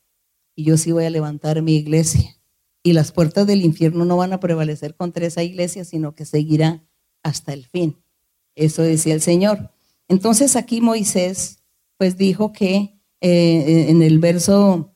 Y 0.55 0.65
yo 0.65 0.78
sí 0.78 0.91
voy 0.91 1.05
a 1.05 1.09
levantar 1.09 1.61
mi 1.61 1.76
iglesia. 1.76 2.39
Y 2.84 2.93
las 2.93 3.11
puertas 3.11 3.47
del 3.47 3.61
infierno 3.61 4.05
no 4.05 4.17
van 4.17 4.34
a 4.34 4.39
prevalecer 4.39 4.95
contra 4.95 5.26
esa 5.26 5.41
iglesia, 5.41 5.86
sino 5.86 6.13
que 6.13 6.26
seguirá 6.26 6.84
hasta 7.24 7.53
el 7.53 7.65
fin. 7.65 7.97
Eso 8.55 8.84
decía 8.84 9.13
el 9.13 9.21
Señor. 9.21 9.71
Entonces 10.07 10.55
aquí 10.55 10.82
Moisés 10.82 11.63
pues 11.97 12.17
dijo 12.17 12.51
que 12.51 12.99
eh, 13.21 13.86
en 13.89 14.01
el 14.01 14.19
verso 14.19 14.93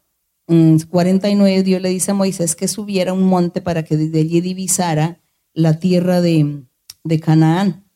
49 0.48 1.62
mm, 1.62 1.64
Dios 1.64 1.82
le 1.82 1.90
dice 1.90 2.12
a 2.12 2.14
Moisés 2.14 2.56
que 2.56 2.68
subiera 2.68 3.14
un 3.14 3.24
monte 3.24 3.62
para 3.62 3.84
que 3.84 3.98
desde 3.98 4.20
allí 4.20 4.42
divisara 4.42 5.22
la 5.54 5.80
tierra 5.80 6.22
de, 6.22 6.64
de 7.04 7.20
Canaán, 7.20 7.87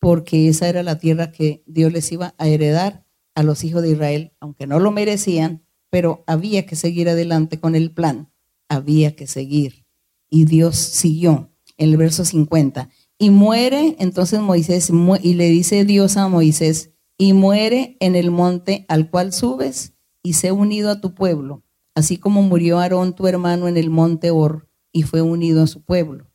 porque 0.00 0.48
esa 0.48 0.68
era 0.68 0.82
la 0.82 0.98
tierra 0.98 1.30
que 1.30 1.62
Dios 1.66 1.92
les 1.92 2.10
iba 2.10 2.34
a 2.38 2.48
heredar 2.48 3.04
a 3.34 3.42
los 3.42 3.62
hijos 3.64 3.82
de 3.82 3.90
Israel, 3.90 4.32
aunque 4.40 4.66
no 4.66 4.80
lo 4.80 4.90
merecían, 4.90 5.62
pero 5.90 6.24
había 6.26 6.66
que 6.66 6.76
seguir 6.76 7.08
adelante 7.08 7.60
con 7.60 7.76
el 7.76 7.92
plan, 7.92 8.32
había 8.68 9.14
que 9.14 9.26
seguir. 9.26 9.84
Y 10.30 10.46
Dios 10.46 10.76
siguió 10.76 11.50
en 11.76 11.90
el 11.90 11.96
verso 11.96 12.24
50. 12.24 12.88
Y 13.18 13.30
muere 13.30 13.96
entonces 13.98 14.40
Moisés, 14.40 14.90
y 15.22 15.34
le 15.34 15.48
dice 15.50 15.84
Dios 15.84 16.16
a 16.16 16.28
Moisés, 16.28 16.92
y 17.18 17.34
muere 17.34 17.98
en 18.00 18.16
el 18.16 18.30
monte 18.30 18.86
al 18.88 19.10
cual 19.10 19.32
subes 19.32 19.92
y 20.22 20.34
sé 20.34 20.52
unido 20.52 20.90
a 20.90 21.00
tu 21.00 21.14
pueblo, 21.14 21.62
así 21.94 22.16
como 22.16 22.42
murió 22.42 22.78
Aarón 22.78 23.14
tu 23.14 23.26
hermano 23.26 23.68
en 23.68 23.76
el 23.76 23.90
monte 23.90 24.30
Or 24.30 24.68
y 24.92 25.02
fue 25.02 25.20
unido 25.20 25.62
a 25.62 25.66
su 25.66 25.82
pueblo. 25.82 26.29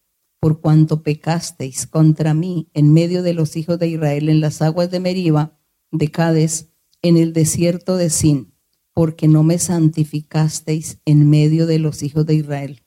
Por 0.46 0.62
cuanto 0.62 1.02
pecasteis 1.02 1.88
contra 1.88 2.36
mí 2.36 2.70
en 2.76 2.94
medio 2.94 3.24
de 3.24 3.34
los 3.34 3.56
hijos 3.56 3.80
de 3.80 3.88
Israel 3.88 4.30
en 4.30 4.42
las 4.42 4.62
aguas 4.62 4.92
de 4.92 5.00
Meriba, 5.00 5.58
de 5.90 6.12
Cades, 6.12 6.70
en 7.02 7.18
el 7.18 7.34
desierto 7.34 7.98
de 7.98 8.12
Sin, 8.12 8.54
porque 8.94 9.28
no 9.28 9.42
me 9.42 9.58
santificasteis 9.58 11.00
en 11.06 11.28
medio 11.28 11.66
de 11.66 11.80
los 11.80 12.04
hijos 12.04 12.28
de 12.28 12.36
Israel. 12.36 12.84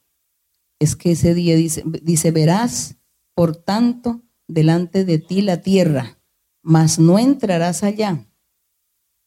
Es 0.78 0.94
que 0.94 1.10
ese 1.10 1.34
día 1.34 1.56
dice, 1.56 1.82
dice 2.00 2.30
verás, 2.30 2.98
por 3.34 3.56
tanto, 3.56 4.22
delante 4.46 5.04
de 5.04 5.18
ti 5.18 5.42
la 5.42 5.60
tierra 5.60 6.18
mas 6.62 6.98
no 6.98 7.18
entrarás 7.18 7.82
allá, 7.82 8.30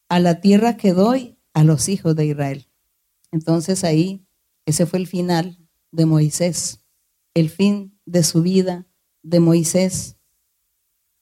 a 0.10 0.20
la 0.20 0.42
tierra 0.42 0.78
que 0.78 0.94
doy 0.94 1.40
a 1.54 1.64
los 1.64 1.90
hijos 1.90 2.16
de 2.16 2.28
Israel. 2.28 2.70
Entonces 3.32 3.84
ahí, 3.84 4.28
ese 4.68 4.86
fue 4.86 5.00
el 5.00 5.08
final 5.08 5.58
de 5.92 6.06
Moisés, 6.06 6.86
el 7.34 7.50
fin 7.50 7.91
de 8.12 8.24
su 8.24 8.42
vida 8.42 8.86
de 9.24 9.40
Moisés, 9.40 10.18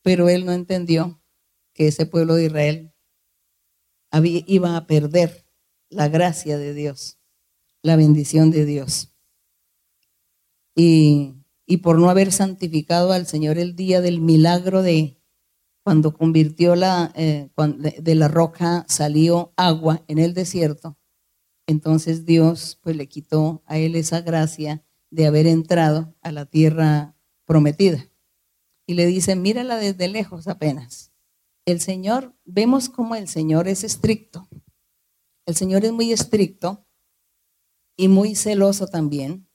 pero 0.02 0.28
él 0.28 0.46
no 0.46 0.54
entendió 0.54 1.22
que 1.74 1.88
ese 1.88 2.06
pueblo 2.06 2.36
de 2.36 2.46
Israel 2.46 2.94
iba 4.24 4.76
a 4.76 4.88
perder 4.88 5.46
la 5.90 6.08
gracia 6.08 6.58
de 6.58 6.74
Dios, 6.74 7.20
la 7.84 7.96
bendición 7.96 8.50
de 8.50 8.66
Dios. 8.66 9.14
Y, 10.76 11.36
y 11.66 11.78
por 11.78 12.00
no 12.00 12.10
haber 12.10 12.32
santificado 12.32 13.12
al 13.12 13.28
Señor 13.28 13.60
el 13.60 13.76
día 13.76 14.02
del 14.02 14.20
milagro 14.20 14.82
de 14.82 15.22
cuando 15.84 16.14
convirtió 16.14 16.76
la, 16.76 17.12
eh, 17.16 17.50
de 18.00 18.16
la 18.16 18.28
roca 18.28 18.86
salió 18.88 19.54
agua 19.56 20.04
en 20.08 20.18
el 20.18 20.34
desierto, 20.34 20.98
entonces 21.68 22.26
Dios 22.26 22.80
pues 22.82 22.96
le 22.96 23.08
quitó 23.08 23.64
a 23.66 23.78
él 23.78 23.96
esa 23.96 24.22
gracia 24.22 24.84
de 25.12 25.26
haber 25.26 25.48
entrado 25.48 26.16
a 26.22 26.32
la 26.32 26.46
tierra 26.46 27.16
prometida. 27.46 28.06
y 28.86 28.96
le 28.96 29.06
dice, 29.06 29.36
mírala 29.36 29.78
desde 29.78 30.08
lejos 30.08 30.48
apenas. 30.48 31.12
El 31.66 31.80
Señor, 31.80 32.36
vemos 32.46 32.90
como 32.90 33.16
el 33.16 33.28
Señor 33.28 33.68
es 33.68 33.84
estricto. 33.84 34.50
El 35.46 35.56
Señor 35.56 35.86
es 35.86 35.92
muy 35.92 36.12
estricto 36.12 36.88
y 37.96 38.08
muy 38.08 38.34
celoso 38.34 38.88
también. 38.88 39.48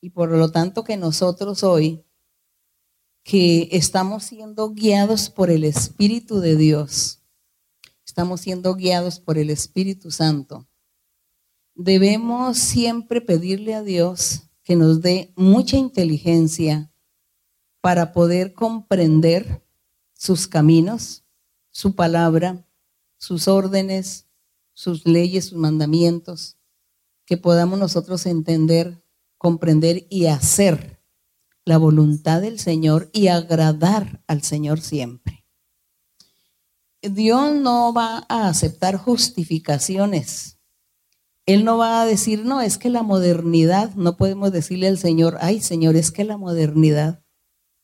Y 0.00 0.10
por 0.10 0.30
lo 0.30 0.50
tanto 0.50 0.82
que 0.82 0.96
nosotros 0.96 1.62
hoy, 1.62 2.04
que 3.22 3.68
estamos 3.70 4.24
siendo 4.24 4.70
guiados 4.70 5.30
por 5.30 5.50
el 5.50 5.62
Espíritu 5.62 6.40
de 6.40 6.56
Dios, 6.56 7.22
estamos 8.04 8.40
siendo 8.40 8.74
guiados 8.74 9.20
por 9.20 9.38
el 9.38 9.50
Espíritu 9.50 10.10
Santo, 10.10 10.68
debemos 11.74 12.58
siempre 12.58 13.20
pedirle 13.20 13.74
a 13.74 13.82
Dios 13.82 14.42
que 14.62 14.76
nos 14.76 15.00
dé 15.02 15.32
mucha 15.36 15.76
inteligencia 15.76 16.90
para 17.80 18.12
poder 18.12 18.54
comprender 18.54 19.62
sus 20.14 20.46
caminos, 20.46 21.24
su 21.70 21.94
palabra, 21.94 22.66
sus 23.18 23.48
órdenes, 23.48 24.26
sus 24.72 25.06
leyes, 25.06 25.46
sus 25.46 25.58
mandamientos, 25.58 26.56
que 27.26 27.36
podamos 27.36 27.78
nosotros 27.78 28.26
entender, 28.26 29.02
comprender 29.38 30.06
y 30.08 30.26
hacer 30.26 31.02
la 31.64 31.78
voluntad 31.78 32.40
del 32.42 32.58
Señor 32.58 33.10
y 33.12 33.28
agradar 33.28 34.22
al 34.26 34.42
Señor 34.42 34.80
siempre. 34.80 35.46
Dios 37.02 37.54
no 37.54 37.92
va 37.92 38.24
a 38.28 38.48
aceptar 38.48 38.96
justificaciones. 38.96 40.58
Él 41.46 41.64
no 41.64 41.76
va 41.76 42.00
a 42.00 42.06
decir, 42.06 42.44
no, 42.44 42.62
es 42.62 42.78
que 42.78 42.88
la 42.88 43.02
modernidad, 43.02 43.94
no 43.94 44.16
podemos 44.16 44.50
decirle 44.50 44.88
al 44.88 44.98
Señor, 44.98 45.36
ay 45.40 45.60
Señor, 45.60 45.96
es 45.96 46.10
que 46.10 46.24
la 46.24 46.38
modernidad 46.38 47.22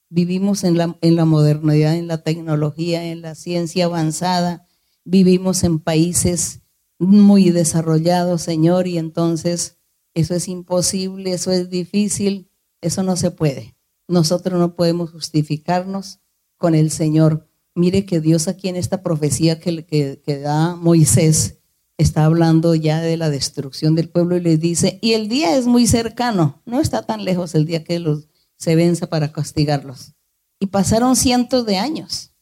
vivimos 0.09 0.65
en 0.65 0.77
la, 0.79 0.99
en 1.03 1.17
la 1.17 1.25
modernidad, 1.25 1.97
en 1.97 2.09
la 2.09 2.23
tecnología, 2.23 3.05
en 3.05 3.23
la 3.23 3.35
ciencia 3.35 3.85
avanzada, 3.85 4.67
vivimos 5.05 5.63
en 5.63 5.79
países 5.79 6.63
muy 6.99 7.51
desarrollados, 7.51 8.43
Señor, 8.43 8.87
y 8.87 8.99
entonces 8.99 9.79
eso 10.15 10.35
es 10.35 10.49
imposible, 10.49 11.33
eso 11.33 11.53
es 11.53 11.71
difícil, 11.71 12.51
eso 12.81 13.03
no 13.03 13.17
se 13.17 13.31
puede. 13.31 13.77
Nosotros 14.09 14.59
no 14.59 14.75
podemos 14.75 15.13
justificarnos 15.13 16.21
con 16.57 16.75
el 16.75 16.91
Señor. 16.91 17.49
Mire 17.75 18.05
que 18.05 18.21
Dios 18.21 18.49
aquí 18.49 18.69
en 18.69 18.77
esta 18.77 19.03
profecía 19.03 19.61
que, 19.61 19.87
que, 19.87 20.21
que 20.25 20.39
da 20.39 20.75
Moisés 20.75 21.60
está 22.01 22.25
hablando 22.25 22.75
ya 22.75 23.01
de 23.01 23.17
la 23.19 23.29
destrucción 23.29 23.95
del 23.95 24.09
pueblo 24.09 24.37
y 24.37 24.41
les 24.41 24.59
dice, 24.59 24.99
y 25.03 25.13
el 25.13 25.29
día 25.29 25.57
es 25.57 25.67
muy 25.67 25.87
cercano, 25.87 26.63
no 26.65 26.81
está 26.81 27.03
tan 27.03 27.25
lejos 27.25 27.55
el 27.55 27.67
día 27.67 27.85
que 27.85 27.99
los 27.99 28.29
se 28.57 28.75
venza 28.75 29.07
para 29.09 29.33
castigarlos. 29.33 30.15
Y 30.59 30.67
pasaron 30.67 31.17
cientos 31.17 31.65
de 31.67 31.79
años, 31.79 32.33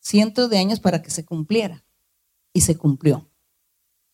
cientos 0.00 0.50
de 0.50 0.58
años 0.58 0.80
para 0.80 1.02
que 1.02 1.10
se 1.10 1.24
cumpliera. 1.24 1.84
Y 2.52 2.62
se 2.62 2.76
cumplió. 2.76 3.30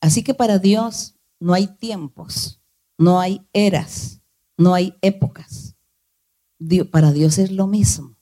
Así 0.03 0.23
que 0.23 0.35
para 0.35 0.59
Dios 0.59 1.15
no 1.41 1.55
hay 1.55 1.69
tiempos, 1.69 2.61
no 2.99 3.19
hay 3.19 3.47
eras, 3.55 4.21
no 4.59 4.75
hay 4.75 4.95
épocas. 5.01 5.75
para 6.91 7.13
Dios 7.13 7.39
es 7.39 7.51
lo 7.51 7.67
mismo. 7.67 8.19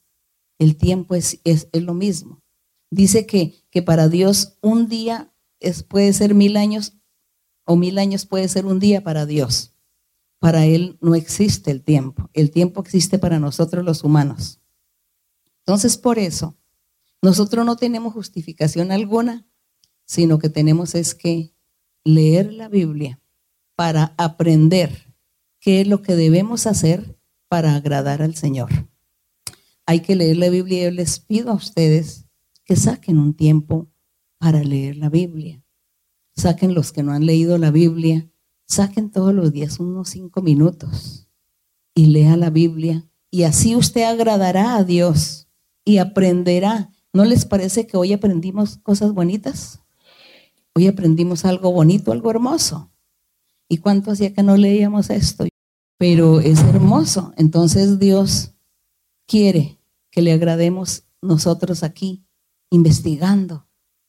El 0.61 0.77
tiempo 0.77 1.17
es, 1.17 1.41
es, 1.43 1.69
lo 1.73 1.95
mismo. 1.95 2.45
Dice 2.91 3.27
que, 3.27 3.57
que, 3.71 3.83
para 3.83 4.09
Dios 4.09 4.57
un 4.61 4.89
día 4.89 5.34
puede 5.89 6.13
ser 6.13 6.35
mil 6.35 6.57
años 6.57 6.95
o 7.65 7.77
mil 7.77 7.99
años 7.99 8.27
puede 8.27 8.49
ser 8.49 8.67
un 8.67 8.79
día 8.79 9.03
para 9.03 9.27
Dios 9.27 9.75
para 10.45 10.67
Él 10.67 10.99
no 11.01 11.15
existe 11.15 11.71
el 11.71 11.83
tiempo. 11.83 12.29
El 12.35 12.51
tiempo 12.51 12.83
existe 12.83 13.19
para 13.19 13.39
nosotros 13.39 13.83
los 13.83 14.05
humanos. 14.05 14.61
Entonces, 15.61 15.97
por 15.97 16.19
eso, 16.19 16.55
nosotros 17.23 17.65
no 17.65 17.77
tenemos 17.77 18.13
justificación 18.13 18.93
alguna, 18.93 19.47
sino 20.05 20.39
que 20.39 20.51
tenemos 20.51 20.95
es 20.95 21.15
que 21.15 21.55
leer 22.05 22.53
la 22.53 22.69
Biblia 22.69 23.23
para 23.75 24.15
aprender 24.19 25.15
qué 25.61 25.81
es 25.81 25.87
lo 25.89 26.03
que 26.03 26.15
debemos 26.15 26.67
hacer 26.67 27.19
para 27.49 27.75
agradar 27.75 28.21
al 28.21 28.35
Señor. 28.35 28.69
Hay 29.87 30.01
que 30.01 30.15
leer 30.15 30.37
la 30.37 30.51
Biblia 30.51 30.81
y 30.81 30.85
yo 30.85 30.91
les 30.91 31.21
pido 31.21 31.53
a 31.53 31.55
ustedes 31.55 32.27
que 32.67 32.77
saquen 32.77 33.19
un 33.19 33.33
tiempo 33.33 33.89
para 34.39 34.63
leer 34.63 34.97
la 34.97 35.09
Biblia. 35.09 35.63
Saquen 36.37 36.75
los 36.75 36.93
que 36.93 37.03
no 37.03 37.13
han 37.13 37.27
leído 37.27 37.59
la 37.59 37.71
Biblia 37.71 38.29
Saquen 38.67 39.11
todos 39.11 39.35
los 39.35 39.53
días 39.53 39.79
unos 39.79 40.09
cinco 40.09 40.41
minutos 40.41 41.29
y 41.95 42.07
lea 42.07 42.37
la 42.37 42.51
Biblia 42.51 43.09
y 43.31 43.43
así 43.43 43.77
usted 43.77 44.05
agradará 44.05 44.77
a 44.77 44.85
Dios 44.85 45.49
y 45.85 45.99
aprenderá. 45.99 46.91
¿No 47.13 47.25
les 47.25 47.45
parece 47.45 47.87
que 47.87 47.97
hoy 47.97 48.13
aprendimos 48.13 48.79
cosas 48.79 49.13
bonitas? 49.13 49.81
Hoy 50.75 50.89
aprendimos 50.89 51.45
algo 51.45 51.71
bonito, 51.73 52.11
algo 52.11 52.31
hermoso. 52.31 52.91
¿Y 53.69 53.79
cuánto 53.79 54.11
hacía 54.11 54.33
que 54.33 54.43
no 54.43 54.57
leíamos 54.57 55.11
esto? 55.11 55.47
Pero 55.99 56.41
es 56.41 56.61
hermoso. 56.61 57.33
Entonces 57.37 57.99
Dios 57.99 58.55
quiere 59.27 59.79
que 60.11 60.23
le 60.23 60.33
agrademos 60.33 61.05
nosotros 61.23 61.83
aquí, 61.83 62.25
investigando, 62.71 63.69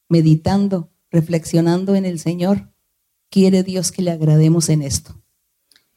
meditando, 0.10 0.92
reflexionando 1.10 1.96
en 1.96 2.06
el 2.06 2.20
Señor 2.20 2.72
quiere 3.30 3.64
Dios 3.64 3.92
que 3.92 4.02
le 4.02 4.12
agrademos 4.12 4.70
en 4.70 4.82
esto. 4.82 5.22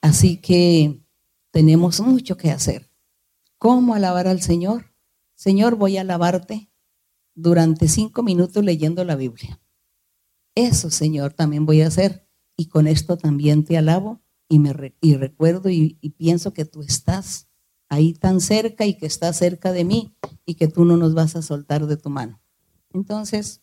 Así 0.00 0.38
que 0.38 1.04
tenemos 1.50 2.00
mucho 2.00 2.36
que 2.36 2.50
hacer. 2.50 2.90
¿Cómo 3.58 3.94
alabar 3.94 4.28
al 4.28 4.42
Señor? 4.42 4.92
Señor, 5.34 5.76
voy 5.76 5.96
a 5.96 6.00
alabarte 6.00 6.70
durante 7.34 7.88
cinco 7.88 8.22
minutos 8.22 8.64
leyendo 8.64 9.04
la 9.04 9.16
Biblia. 9.16 9.60
Eso, 10.54 10.90
Señor, 10.90 11.32
también 11.32 11.66
voy 11.66 11.82
a 11.82 11.88
hacer. 11.88 12.26
Y 12.56 12.66
con 12.66 12.88
esto 12.88 13.16
también 13.16 13.64
te 13.64 13.78
alabo 13.78 14.20
y, 14.48 14.58
me 14.58 14.74
y 15.00 15.14
recuerdo 15.14 15.70
y, 15.70 15.96
y 16.00 16.10
pienso 16.10 16.52
que 16.52 16.64
tú 16.64 16.82
estás 16.82 17.48
ahí 17.88 18.14
tan 18.14 18.40
cerca 18.40 18.84
y 18.84 18.98
que 18.98 19.06
estás 19.06 19.36
cerca 19.36 19.72
de 19.72 19.84
mí 19.84 20.16
y 20.44 20.54
que 20.54 20.66
tú 20.66 20.84
no 20.84 20.96
nos 20.96 21.14
vas 21.14 21.36
a 21.36 21.42
soltar 21.42 21.86
de 21.86 21.96
tu 21.96 22.10
mano. 22.10 22.40
Entonces, 22.92 23.62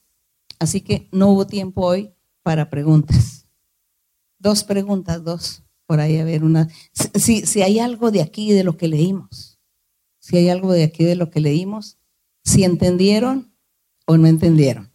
así 0.59 0.81
que 0.81 1.09
no 1.11 1.29
hubo 1.29 1.47
tiempo 1.47 1.85
hoy 1.85 2.13
para 2.43 2.69
preguntas. 2.69 3.47
Dos 4.39 4.63
preguntas, 4.63 5.23
dos, 5.23 5.63
por 5.87 5.99
ahí 5.99 6.17
a 6.17 6.23
ver 6.23 6.43
una. 6.43 6.69
Si, 7.15 7.45
si 7.45 7.61
hay 7.61 7.79
algo 7.79 8.11
de 8.11 8.21
aquí 8.21 8.51
de 8.51 8.63
lo 8.63 8.77
que 8.77 8.87
leímos, 8.87 9.59
si 10.19 10.37
hay 10.37 10.49
algo 10.49 10.71
de 10.71 10.83
aquí 10.83 11.03
de 11.03 11.15
lo 11.15 11.29
que 11.29 11.39
leímos, 11.39 11.97
si 12.43 12.63
entendieron 12.63 13.55
o 14.05 14.17
no 14.17 14.27
entendieron. 14.27 14.93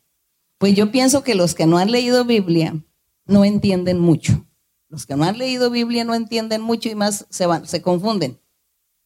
Pues 0.58 0.74
yo 0.74 0.92
pienso 0.92 1.24
que 1.24 1.34
los 1.34 1.54
que 1.54 1.66
no 1.66 1.78
han 1.78 1.90
leído 1.90 2.24
Biblia 2.24 2.84
no 3.26 3.44
entienden 3.44 3.98
mucho. 3.98 4.46
Los 4.88 5.06
que 5.06 5.16
no 5.16 5.24
han 5.24 5.38
leído 5.38 5.70
Biblia 5.70 6.04
no 6.04 6.14
entienden 6.14 6.60
mucho 6.60 6.88
y 6.88 6.94
más 6.94 7.26
se, 7.30 7.46
van, 7.46 7.66
se 7.66 7.80
confunden. 7.80 8.40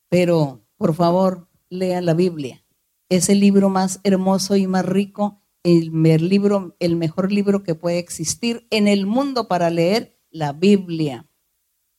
Pero, 0.09 0.67
por 0.77 0.95
favor, 0.95 1.49
lean 1.69 2.07
la 2.07 2.15
Biblia. 2.15 2.65
Es 3.09 3.29
el 3.29 3.41
libro 3.41 3.69
más 3.69 4.01
hermoso 4.03 4.57
y 4.57 4.67
más 4.67 4.85
rico, 4.85 5.43
el, 5.65 6.29
libro, 6.29 6.77
el 6.79 6.95
mejor 6.95 7.33
libro 7.33 7.63
que 7.63 7.75
puede 7.75 7.99
existir 7.99 8.67
en 8.71 8.87
el 8.87 9.07
mundo 9.07 9.49
para 9.49 9.71
leer 9.71 10.21
la 10.31 10.53
Biblia. 10.53 11.27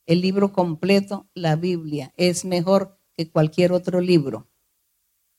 El 0.06 0.22
libro 0.22 0.54
completo, 0.54 1.28
la 1.34 1.56
Biblia, 1.56 2.14
es 2.16 2.46
mejor 2.46 3.00
que 3.14 3.30
cualquier 3.30 3.74
otro 3.74 4.02
libro. 4.02 4.48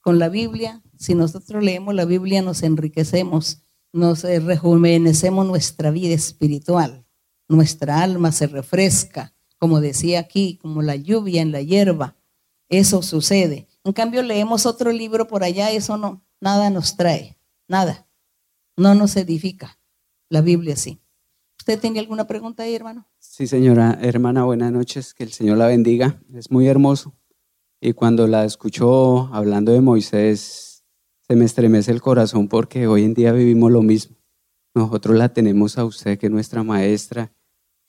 Con 0.01 0.19
la 0.19 0.29
Biblia, 0.29 0.83
si 0.99 1.15
nosotros 1.15 1.63
leemos 1.63 1.95
la 1.95 2.05
Biblia, 2.05 2.43
nos 2.43 2.63
enriquecemos, 2.65 3.63
nos 3.93 4.25
rejuvenecemos 4.25 5.47
nuestra 5.47 5.91
vida 5.93 6.15
espiritual, 6.15 7.07
nuestra 7.49 8.03
alma 8.03 8.33
se 8.33 8.49
refresca, 8.49 9.35
como 9.59 9.81
decía 9.81 10.19
aquí, 10.19 10.59
como 10.61 10.83
la 10.83 10.97
lluvia 10.97 11.43
en 11.43 11.53
la 11.53 11.63
hierba. 11.63 12.17
Eso 12.69 13.03
sucede. 13.03 13.69
En 13.85 13.93
cambio, 13.93 14.23
leemos 14.25 14.67
otro 14.67 14.91
libro 14.91 15.29
por 15.29 15.45
allá, 15.45 15.71
eso 15.71 15.97
no, 15.97 16.25
nada 16.41 16.71
nos 16.71 16.97
trae, 16.97 17.39
nada. 17.69 18.06
No 18.77 18.95
nos 18.95 19.17
edifica. 19.17 19.79
La 20.29 20.43
Biblia 20.43 20.77
sí. 20.77 21.01
¿Usted 21.59 21.81
tiene 21.81 21.99
alguna 21.99 22.27
pregunta 22.27 22.63
ahí, 22.63 22.75
hermano? 22.75 23.09
Sí, 23.19 23.47
señora, 23.47 23.99
hermana, 24.03 24.45
buenas 24.45 24.71
noches, 24.71 25.15
que 25.15 25.25
el 25.25 25.33
Señor 25.33 25.57
la 25.57 25.67
bendiga. 25.67 26.21
Es 26.35 26.51
muy 26.51 26.67
hermoso. 26.69 27.15
Y 27.81 27.95
cuando 27.95 28.27
la 28.27 28.45
escucho 28.45 29.33
hablando 29.35 29.73
de 29.73 29.81
Moisés, 29.81 30.85
se 31.27 31.37
me 31.37 31.45
estremece 31.45 31.91
el 31.91 32.03
corazón 32.03 32.49
porque 32.49 32.87
hoy 32.87 33.05
en 33.05 33.15
día 33.15 33.33
vivimos 33.33 33.73
lo 33.73 33.83
mismo. 33.83 34.17
Nosotros 34.75 35.17
la 35.17 35.33
tenemos 35.33 35.79
a 35.79 35.85
usted, 35.85 36.19
que 36.19 36.27
es 36.27 36.33
nuestra 36.33 36.63
maestra, 36.63 37.33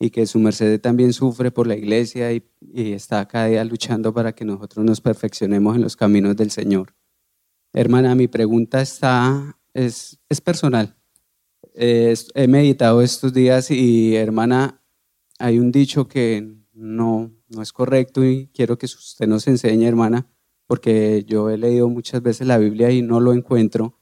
y 0.00 0.10
que 0.10 0.26
su 0.26 0.38
merced 0.38 0.80
también 0.80 1.12
sufre 1.12 1.50
por 1.50 1.66
la 1.66 1.76
iglesia 1.76 2.32
y, 2.32 2.48
y, 2.60 2.92
está 2.92 3.26
cada 3.28 3.46
día 3.46 3.64
luchando 3.64 4.14
para 4.14 4.32
que 4.32 4.44
nosotros 4.44 4.84
nos 4.84 5.00
perfeccionemos 5.00 5.76
en 5.76 5.82
los 5.82 5.96
caminos 5.96 6.36
del 6.36 6.50
Señor. 6.50 6.94
Hermana, 7.72 8.14
mi 8.14 8.28
pregunta 8.28 8.80
está, 8.80 9.57
es, 9.84 10.18
es 10.28 10.40
personal 10.40 10.98
he 11.78 12.48
meditado 12.48 13.02
estos 13.02 13.32
días 13.32 13.70
y 13.70 14.16
hermana, 14.16 14.82
hay 15.38 15.58
un 15.58 15.70
dicho 15.70 16.08
que 16.08 16.56
no, 16.72 17.30
no 17.48 17.62
es 17.62 17.72
correcto 17.72 18.24
y 18.24 18.48
quiero 18.52 18.78
que 18.78 18.86
usted 18.86 19.26
nos 19.26 19.46
enseñe, 19.46 19.86
hermana, 19.86 20.26
porque 20.66 21.24
yo 21.26 21.50
he 21.50 21.56
leído 21.56 21.88
muchas 21.88 22.20
veces 22.22 22.46
la 22.46 22.58
Biblia 22.58 22.90
y 22.90 23.02
no 23.02 23.20
lo 23.20 23.32
encuentro. 23.32 23.98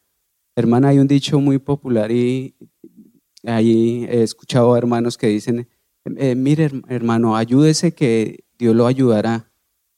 Hermana, 0.54 0.88
hay 0.88 0.98
un 0.98 1.06
dicho 1.06 1.38
muy 1.38 1.58
popular 1.58 2.10
y 2.10 2.56
ahí 3.44 4.06
he 4.08 4.22
escuchado 4.22 4.74
a 4.74 4.78
hermanos 4.78 5.18
que 5.18 5.28
dicen, 5.28 5.68
eh, 6.16 6.34
mire 6.34 6.70
hermano, 6.88 7.36
ayúdese 7.36 7.94
que 7.94 8.44
Dios 8.58 8.74
lo 8.74 8.86
ayudará. 8.86 9.52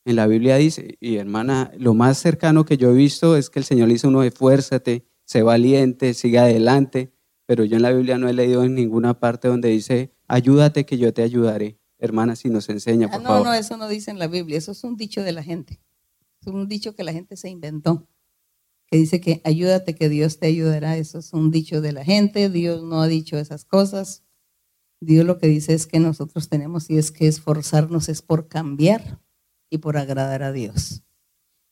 En 0.04 0.16
la 0.16 0.26
Biblia 0.26 0.56
dice, 0.56 0.96
y 1.00 1.16
hermana, 1.16 1.70
lo 1.78 1.94
más 1.94 2.18
cercano 2.18 2.64
que 2.64 2.76
yo 2.76 2.90
he 2.90 2.94
visto 2.94 3.36
es 3.36 3.50
que 3.50 3.58
el 3.58 3.64
Señor 3.64 3.88
dice 3.88 4.08
uno, 4.08 4.22
esfuérzate, 4.22 5.07
sé 5.28 5.42
valiente, 5.42 6.14
siga 6.14 6.44
adelante, 6.44 7.12
pero 7.44 7.62
yo 7.64 7.76
en 7.76 7.82
la 7.82 7.92
Biblia 7.92 8.16
no 8.16 8.30
he 8.30 8.32
leído 8.32 8.64
en 8.64 8.74
ninguna 8.74 9.20
parte 9.20 9.48
donde 9.48 9.68
dice, 9.68 10.10
ayúdate 10.26 10.86
que 10.86 10.96
yo 10.96 11.12
te 11.12 11.22
ayudaré. 11.22 11.78
Hermana, 11.98 12.34
si 12.34 12.48
nos 12.48 12.68
enseña, 12.70 13.08
por 13.08 13.16
ah, 13.16 13.22
no, 13.22 13.28
favor. 13.28 13.46
No, 13.46 13.52
eso 13.52 13.76
no 13.76 13.88
dice 13.88 14.10
en 14.10 14.18
la 14.18 14.26
Biblia, 14.26 14.56
eso 14.56 14.72
es 14.72 14.82
un 14.84 14.96
dicho 14.96 15.22
de 15.22 15.32
la 15.32 15.42
gente. 15.42 15.82
Es 16.40 16.46
un 16.46 16.66
dicho 16.66 16.94
que 16.94 17.04
la 17.04 17.12
gente 17.12 17.36
se 17.36 17.50
inventó, 17.50 18.08
que 18.86 18.96
dice 18.96 19.20
que 19.20 19.42
ayúdate 19.44 19.94
que 19.94 20.08
Dios 20.08 20.38
te 20.38 20.46
ayudará. 20.46 20.96
Eso 20.96 21.18
es 21.18 21.34
un 21.34 21.50
dicho 21.50 21.82
de 21.82 21.92
la 21.92 22.04
gente, 22.04 22.48
Dios 22.48 22.82
no 22.82 23.02
ha 23.02 23.06
dicho 23.06 23.36
esas 23.36 23.66
cosas. 23.66 24.24
Dios 25.00 25.26
lo 25.26 25.36
que 25.36 25.48
dice 25.48 25.74
es 25.74 25.86
que 25.86 26.00
nosotros 26.00 26.48
tenemos 26.48 26.88
y 26.88 26.96
es 26.96 27.10
que 27.10 27.28
esforzarnos 27.28 28.08
es 28.08 28.22
por 28.22 28.48
cambiar 28.48 29.20
y 29.68 29.78
por 29.78 29.98
agradar 29.98 30.42
a 30.42 30.52
Dios. 30.52 31.02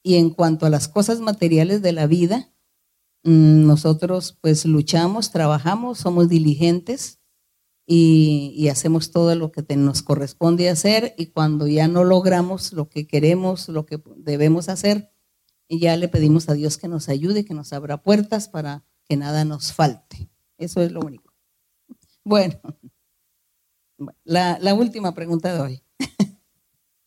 Y 0.02 0.16
en 0.16 0.28
cuanto 0.28 0.66
a 0.66 0.70
las 0.70 0.88
cosas 0.88 1.20
materiales 1.20 1.80
de 1.80 1.92
la 1.92 2.06
vida, 2.06 2.52
nosotros 3.26 4.38
pues 4.40 4.64
luchamos, 4.64 5.32
trabajamos, 5.32 5.98
somos 5.98 6.28
diligentes 6.28 7.18
y, 7.86 8.68
hacemos 8.68 9.10
todo 9.10 9.34
lo 9.34 9.50
que 9.50 9.64
nos 9.76 10.02
corresponde 10.02 10.68
hacer 10.68 11.14
y 11.18 11.26
cuando 11.26 11.66
ya 11.66 11.88
no 11.88 12.04
logramos 12.04 12.72
lo 12.72 12.88
que 12.88 13.06
queremos, 13.06 13.68
lo 13.68 13.84
que 13.84 14.00
debemos 14.16 14.68
hacer, 14.68 15.12
ya 15.68 15.96
le 15.96 16.08
pedimos 16.08 16.48
a 16.48 16.54
Dios 16.54 16.78
que 16.78 16.88
nos 16.88 17.08
ayude, 17.08 17.44
que 17.44 17.54
nos 17.54 17.72
abra 17.72 18.02
puertas 18.02 18.48
para 18.48 18.84
que 19.04 19.16
nada 19.16 19.44
nos 19.44 19.72
falte. 19.72 20.30
Eso 20.56 20.80
es 20.80 20.92
lo 20.92 21.00
único. 21.00 21.32
Bueno. 22.24 22.60
La, 24.24 24.74
última 24.74 25.14
pregunta 25.14 25.54
de 25.54 25.60
hoy. 25.60 25.82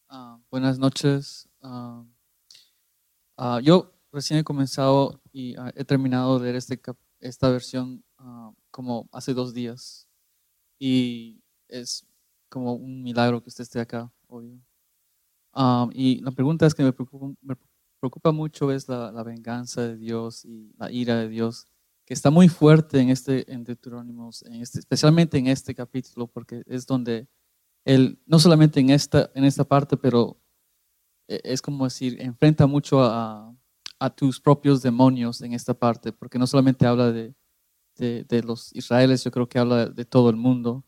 Ah, 0.09 0.39
buenas 0.49 0.79
noches. 0.79 1.47
Ah, 1.61 2.03
ah, 3.37 3.59
yo 3.61 3.93
recién 4.11 4.39
he 4.39 4.43
comenzado 4.43 5.21
y 5.39 5.55
he 5.75 5.85
terminado 5.85 6.37
de 6.37 6.45
leer 6.45 6.55
este, 6.55 6.81
esta 7.19 7.49
versión 7.49 8.03
como 8.71 9.07
hace 9.11 9.33
dos 9.33 9.53
días. 9.53 10.07
Y 10.79 11.41
es 11.67 12.05
como 12.49 12.73
un 12.73 13.03
milagro 13.03 13.41
que 13.41 13.49
usted 13.49 13.63
esté 13.63 13.79
acá 13.79 14.11
hoy. 14.27 14.61
y 15.93 16.21
la 16.21 16.31
pregunta 16.31 16.65
es 16.65 16.73
que 16.73 16.83
me 16.83 16.93
preocupa, 16.93 18.31
mucho 18.31 18.71
es 18.71 18.87
la, 18.87 19.11
la 19.11 19.23
venganza 19.23 19.81
de 19.81 19.97
Dios 19.97 20.45
y 20.45 20.73
la 20.77 20.91
ira 20.91 21.17
de 21.17 21.29
Dios 21.29 21.67
que 22.05 22.13
está 22.15 22.31
muy 22.31 22.49
fuerte 22.49 22.99
en 22.99 23.09
este 23.09 23.51
en 23.53 23.63
Deuterónimos, 23.63 24.41
en 24.43 24.61
este, 24.63 24.79
especialmente 24.79 25.37
en 25.37 25.45
este 25.45 25.75
capítulo, 25.75 26.25
porque 26.25 26.63
es 26.65 26.87
donde 26.87 27.27
él, 27.85 28.19
no 28.25 28.39
solamente 28.39 28.79
en 28.79 28.89
esta, 28.89 29.29
en 29.35 29.43
esta 29.43 29.63
parte, 29.63 29.95
pero 29.95 30.39
e, 31.27 31.39
es 31.43 31.61
como 31.61 31.85
decir, 31.85 32.19
enfrenta 32.19 32.65
mucho 32.65 33.03
a, 33.03 33.55
a 33.99 34.09
tus 34.09 34.39
propios 34.39 34.81
demonios 34.81 35.41
en 35.41 35.53
esta 35.53 35.73
parte, 35.73 36.13
porque 36.13 36.39
no 36.39 36.47
solamente 36.47 36.85
habla 36.85 37.11
de, 37.11 37.35
de, 37.97 38.43
los 38.43 38.73
israelíes, 38.73 39.23
yo 39.23 39.31
creo 39.31 39.49
que 39.49 39.59
habla 39.59 39.87
de 39.87 40.05
todo 40.05 40.29
el 40.29 40.37
mundo, 40.37 40.85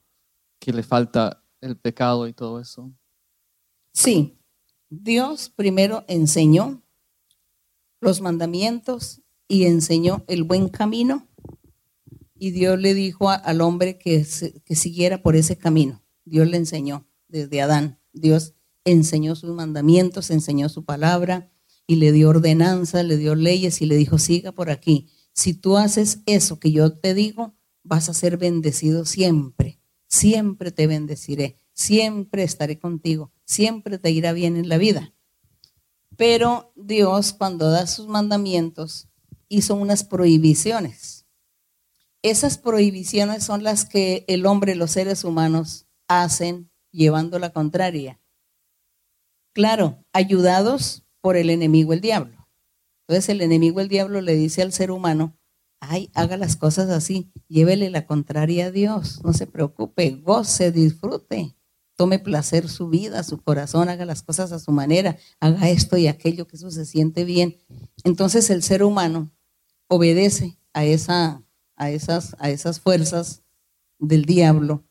que 0.59 0.71
le 0.71 0.81
falta 0.81 1.43
el 1.59 1.77
pecado 1.77 2.27
y 2.27 2.33
todo 2.33 2.59
eso. 2.59 2.91
Sí, 3.93 4.39
Dios 4.89 5.49
primero 5.49 6.05
enseñó 6.07 6.81
los 7.99 8.21
mandamientos 8.21 9.21
y 9.47 9.65
enseñó 9.65 10.23
el 10.27 10.43
buen 10.43 10.69
camino. 10.69 11.27
Y 12.35 12.51
Dios 12.51 12.79
le 12.79 12.93
dijo 12.93 13.29
al 13.29 13.61
hombre 13.61 13.99
que, 13.99 14.25
que 14.65 14.75
siguiera 14.75 15.21
por 15.21 15.35
ese 15.35 15.57
camino. 15.57 16.01
Dios 16.25 16.47
le 16.47 16.57
enseñó 16.57 17.05
desde 17.27 17.61
Adán. 17.61 17.99
Dios 18.13 18.55
enseñó 18.83 19.35
sus 19.35 19.51
mandamientos, 19.51 20.31
enseñó 20.31 20.69
su 20.69 20.83
palabra 20.85 21.50
y 21.91 21.97
le 21.97 22.13
dio 22.13 22.29
ordenanza, 22.29 23.03
le 23.03 23.17
dio 23.17 23.35
leyes 23.35 23.81
y 23.81 23.85
le 23.85 23.97
dijo, 23.97 24.17
siga 24.17 24.53
por 24.53 24.69
aquí. 24.69 25.09
Si 25.33 25.53
tú 25.53 25.75
haces 25.75 26.21
eso 26.25 26.57
que 26.57 26.71
yo 26.71 26.93
te 26.93 27.13
digo, 27.13 27.53
vas 27.83 28.07
a 28.07 28.13
ser 28.13 28.37
bendecido 28.37 29.03
siempre. 29.03 29.81
Siempre 30.07 30.71
te 30.71 30.87
bendeciré, 30.87 31.57
siempre 31.73 32.43
estaré 32.43 32.79
contigo, 32.79 33.33
siempre 33.43 33.97
te 33.97 34.09
irá 34.09 34.31
bien 34.31 34.55
en 34.55 34.69
la 34.69 34.77
vida. 34.77 35.13
Pero 36.15 36.71
Dios 36.77 37.33
cuando 37.33 37.69
da 37.69 37.85
sus 37.87 38.07
mandamientos, 38.07 39.09
hizo 39.49 39.75
unas 39.75 40.05
prohibiciones. 40.05 41.25
Esas 42.21 42.57
prohibiciones 42.57 43.43
son 43.43 43.63
las 43.63 43.83
que 43.83 44.23
el 44.29 44.45
hombre, 44.45 44.75
los 44.75 44.91
seres 44.91 45.25
humanos, 45.25 45.87
hacen 46.07 46.71
llevando 46.89 47.37
la 47.37 47.49
contraria. 47.49 48.21
Claro, 49.51 50.05
ayudados 50.13 51.00
por 51.21 51.37
el 51.37 51.49
enemigo, 51.49 51.93
el 51.93 52.01
diablo. 52.01 52.47
Entonces 53.07 53.29
el 53.29 53.41
enemigo, 53.41 53.79
el 53.79 53.87
diablo, 53.87 54.21
le 54.21 54.35
dice 54.35 54.61
al 54.61 54.73
ser 54.73 54.91
humano, 54.91 55.37
ay, 55.79 56.09
haga 56.13 56.37
las 56.37 56.55
cosas 56.55 56.89
así, 56.89 57.31
llévele 57.47 57.89
la 57.89 58.05
contraria 58.05 58.67
a 58.67 58.71
Dios, 58.71 59.23
no 59.23 59.33
se 59.33 59.47
preocupe, 59.47 60.11
goce, 60.11 60.71
disfrute, 60.71 61.55
tome 61.95 62.19
placer 62.19 62.69
su 62.69 62.89
vida, 62.89 63.23
su 63.23 63.41
corazón, 63.41 63.89
haga 63.89 64.05
las 64.05 64.23
cosas 64.23 64.51
a 64.51 64.59
su 64.59 64.71
manera, 64.71 65.17
haga 65.39 65.69
esto 65.69 65.97
y 65.97 66.07
aquello, 66.07 66.47
que 66.47 66.55
eso 66.55 66.71
se 66.71 66.85
siente 66.85 67.25
bien. 67.25 67.57
Entonces 68.03 68.49
el 68.49 68.63
ser 68.63 68.83
humano 68.83 69.31
obedece 69.87 70.57
a, 70.73 70.85
esa, 70.85 71.43
a, 71.75 71.91
esas, 71.91 72.35
a 72.39 72.49
esas 72.49 72.79
fuerzas 72.79 73.43
del 73.99 74.25
diablo 74.25 74.83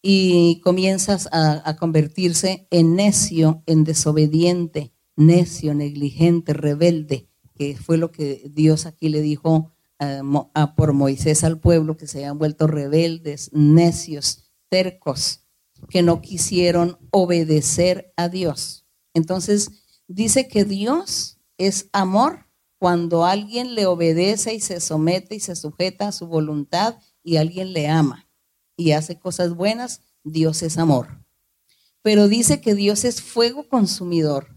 y 0.00 0.60
comienzas 0.60 1.28
a, 1.32 1.76
convertirse 1.76 2.66
en 2.70 2.94
necio, 2.94 3.62
en 3.66 3.84
desobediente, 3.84 4.93
necio, 5.16 5.74
negligente, 5.74 6.52
rebelde, 6.52 7.28
que 7.54 7.76
fue 7.76 7.98
lo 7.98 8.10
que 8.10 8.42
Dios 8.50 8.86
aquí 8.86 9.08
le 9.08 9.20
dijo 9.20 9.72
a, 9.98 10.74
por 10.74 10.92
Moisés 10.92 11.44
al 11.44 11.60
pueblo, 11.60 11.96
que 11.96 12.06
se 12.06 12.18
habían 12.18 12.38
vuelto 12.38 12.66
rebeldes, 12.66 13.50
necios, 13.52 14.50
tercos, 14.68 15.40
que 15.88 16.02
no 16.02 16.20
quisieron 16.20 16.98
obedecer 17.10 18.12
a 18.16 18.28
Dios. 18.28 18.84
Entonces, 19.14 19.70
dice 20.08 20.48
que 20.48 20.64
Dios 20.64 21.38
es 21.58 21.88
amor 21.92 22.46
cuando 22.78 23.24
alguien 23.24 23.74
le 23.74 23.86
obedece 23.86 24.54
y 24.54 24.60
se 24.60 24.80
somete 24.80 25.36
y 25.36 25.40
se 25.40 25.56
sujeta 25.56 26.08
a 26.08 26.12
su 26.12 26.26
voluntad 26.26 26.98
y 27.22 27.36
alguien 27.36 27.72
le 27.72 27.88
ama 27.88 28.24
y 28.76 28.92
hace 28.92 29.18
cosas 29.18 29.54
buenas, 29.54 30.02
Dios 30.22 30.62
es 30.62 30.78
amor. 30.78 31.24
Pero 32.02 32.28
dice 32.28 32.60
que 32.60 32.74
Dios 32.74 33.04
es 33.04 33.22
fuego 33.22 33.68
consumidor 33.68 34.53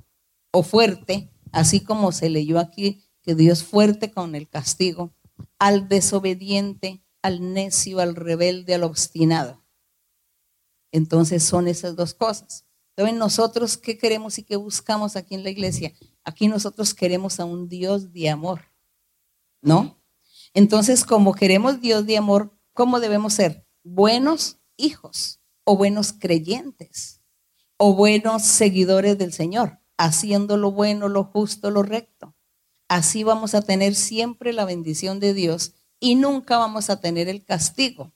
o 0.52 0.64
fuerte, 0.64 1.32
así 1.52 1.84
como 1.84 2.12
se 2.12 2.30
leyó 2.30 2.60
aquí 2.60 3.04
que 3.22 3.36
Dios 3.36 3.64
fuerte 3.64 4.12
con 4.12 4.36
el 4.36 4.48
castigo 4.48 5.14
al 5.60 5.88
desobediente, 5.88 7.04
al 7.22 7.54
necio, 7.54 8.00
al 8.00 8.16
rebelde, 8.16 8.74
al 8.74 8.84
obstinado. 8.84 9.64
Entonces 10.92 11.44
son 11.44 11.68
esas 11.68 11.96
dos 11.96 12.14
cosas. 12.14 12.66
Entonces 12.96 13.18
nosotros, 13.18 13.78
¿qué 13.78 13.98
queremos 13.98 14.38
y 14.40 14.44
qué 14.44 14.56
buscamos 14.56 15.16
aquí 15.16 15.36
en 15.36 15.44
la 15.44 15.50
iglesia? 15.50 15.94
Aquí 16.24 16.48
nosotros 16.48 16.94
queremos 16.94 17.40
a 17.40 17.46
un 17.46 17.70
Dios 17.70 18.12
de 18.12 18.30
amor, 18.30 18.62
¿no? 19.62 20.02
Entonces, 20.54 21.04
como 21.04 21.34
queremos 21.34 21.82
Dios 21.82 22.06
de 22.06 22.18
amor, 22.18 22.58
¿cómo 22.74 23.00
debemos 23.00 23.34
ser? 23.34 23.68
Buenos 23.84 24.58
hijos 24.76 25.40
o 25.64 25.78
buenos 25.78 26.14
creyentes 26.14 27.22
o 27.78 27.94
buenos 27.94 28.44
seguidores 28.44 29.18
del 29.18 29.34
Señor, 29.34 29.80
haciendo 29.98 30.58
lo 30.58 30.72
bueno, 30.72 31.10
lo 31.10 31.24
justo, 31.24 31.72
lo 31.72 31.84
recto. 31.84 32.36
Así 32.88 33.24
vamos 33.24 33.54
a 33.54 33.62
tener 33.62 33.96
siempre 33.96 34.54
la 34.54 34.66
bendición 34.66 35.20
de 35.20 35.34
Dios 35.34 35.74
y 36.00 36.16
nunca 36.16 36.58
vamos 36.58 36.90
a 36.90 37.02
tener 37.02 37.28
el 37.28 37.44
castigo. 37.44 38.14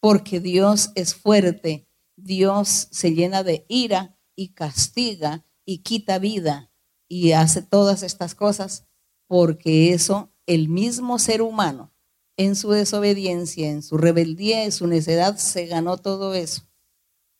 Porque 0.00 0.40
Dios 0.40 0.90
es 0.94 1.14
fuerte, 1.14 1.86
Dios 2.16 2.88
se 2.90 3.12
llena 3.14 3.42
de 3.42 3.66
ira 3.68 4.18
y 4.34 4.54
castiga 4.54 5.44
y 5.64 5.78
quita 5.78 6.18
vida 6.18 6.72
y 7.06 7.32
hace 7.32 7.62
todas 7.62 8.02
estas 8.02 8.34
cosas 8.34 8.86
porque 9.26 9.92
eso 9.92 10.32
el 10.46 10.68
mismo 10.68 11.18
ser 11.18 11.42
humano 11.42 11.92
en 12.36 12.56
su 12.56 12.70
desobediencia, 12.70 13.68
en 13.68 13.82
su 13.82 13.98
rebeldía, 13.98 14.64
en 14.64 14.72
su 14.72 14.86
necedad, 14.86 15.36
se 15.36 15.66
ganó 15.66 15.98
todo 15.98 16.34
eso. 16.34 16.62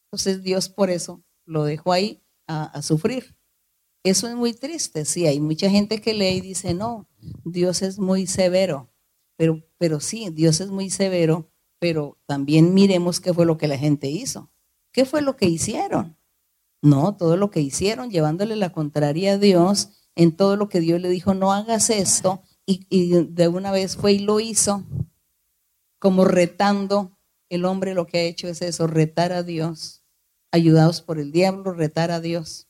Entonces 0.05 0.43
Dios 0.43 0.69
por 0.69 0.91
eso 0.91 1.25
lo 1.47 1.65
dejó 1.65 1.93
ahí 1.93 2.23
a, 2.51 2.83
sufrir. 2.83 3.37
Eso 4.03 4.27
es 4.29 4.35
muy 4.35 4.55
triste, 4.55 5.05
sí, 5.05 5.27
hay 5.27 5.41
mucha 5.41 5.69
gente 5.69 6.01
que 6.01 6.15
lee 6.15 6.37
y 6.37 6.41
dice, 6.41 6.73
no, 6.73 7.07
Dios 7.45 7.83
es 7.83 7.99
muy 7.99 8.27
severo, 8.27 8.91
pero, 9.37 9.63
pero 9.77 10.01
sí, 10.01 10.31
Dios 10.31 10.61
es 10.61 10.71
muy 10.71 10.89
severo, 10.89 11.51
pero 11.79 12.19
también 12.27 12.73
miremos 12.73 13.21
qué 13.21 13.35
fue 13.35 13.45
lo 13.45 13.59
que 13.59 13.69
la 13.69 13.77
gente 13.77 14.09
hizo, 14.09 14.51
qué 14.91 15.05
fue 15.05 15.21
lo 15.21 15.37
que 15.37 15.47
hicieron. 15.47 16.17
No, 16.83 17.15
todo 17.15 17.37
lo 17.37 17.51
que 17.51 17.61
hicieron, 17.61 18.11
llevándole 18.11 18.57
la 18.57 18.73
contraria 18.73 19.35
a 19.35 19.39
Dios, 19.39 19.91
en 20.15 20.35
todo 20.35 20.57
lo 20.57 20.71
que 20.71 20.81
Dios 20.81 20.99
le 20.99 21.11
dijo, 21.11 21.35
no 21.35 21.53
hagas 21.53 21.91
esto, 21.91 22.43
y, 22.65 22.87
y 22.89 23.25
de 23.25 23.49
una 23.49 23.71
vez 23.71 23.97
fue 23.97 24.13
y 24.15 24.19
lo 24.21 24.41
hizo, 24.41 24.85
como 25.99 26.25
retando. 26.25 27.19
El 27.51 27.67
hombre 27.67 27.95
lo 27.95 28.07
que 28.07 28.19
ha 28.19 28.23
hecho 28.23 28.49
es 28.49 28.63
eso, 28.63 28.87
retar 28.87 29.33
a 29.33 29.43
Dios, 29.43 30.00
ayudados 30.51 31.03
por 31.03 31.19
el 31.19 31.33
diablo, 31.33 31.73
retar 31.73 32.11
a 32.11 32.21
Dios. 32.21 32.69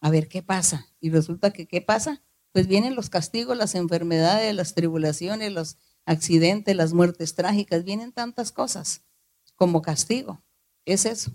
A 0.00 0.10
ver 0.10 0.28
qué 0.28 0.42
pasa. 0.42 0.86
Y 1.00 1.10
resulta 1.10 1.52
que, 1.52 1.66
¿qué 1.66 1.80
pasa? 1.80 2.22
Pues 2.52 2.66
vienen 2.66 2.94
los 2.94 3.10
castigos, 3.10 3.56
las 3.56 3.74
enfermedades, 3.74 4.54
las 4.54 4.74
tribulaciones, 4.74 5.52
los 5.52 5.78
accidentes, 6.04 6.76
las 6.76 6.92
muertes 6.92 7.34
trágicas, 7.34 7.84
vienen 7.84 8.12
tantas 8.12 8.52
cosas 8.52 9.02
como 9.56 9.82
castigo. 9.82 10.42
Es 10.84 11.06
eso. 11.06 11.32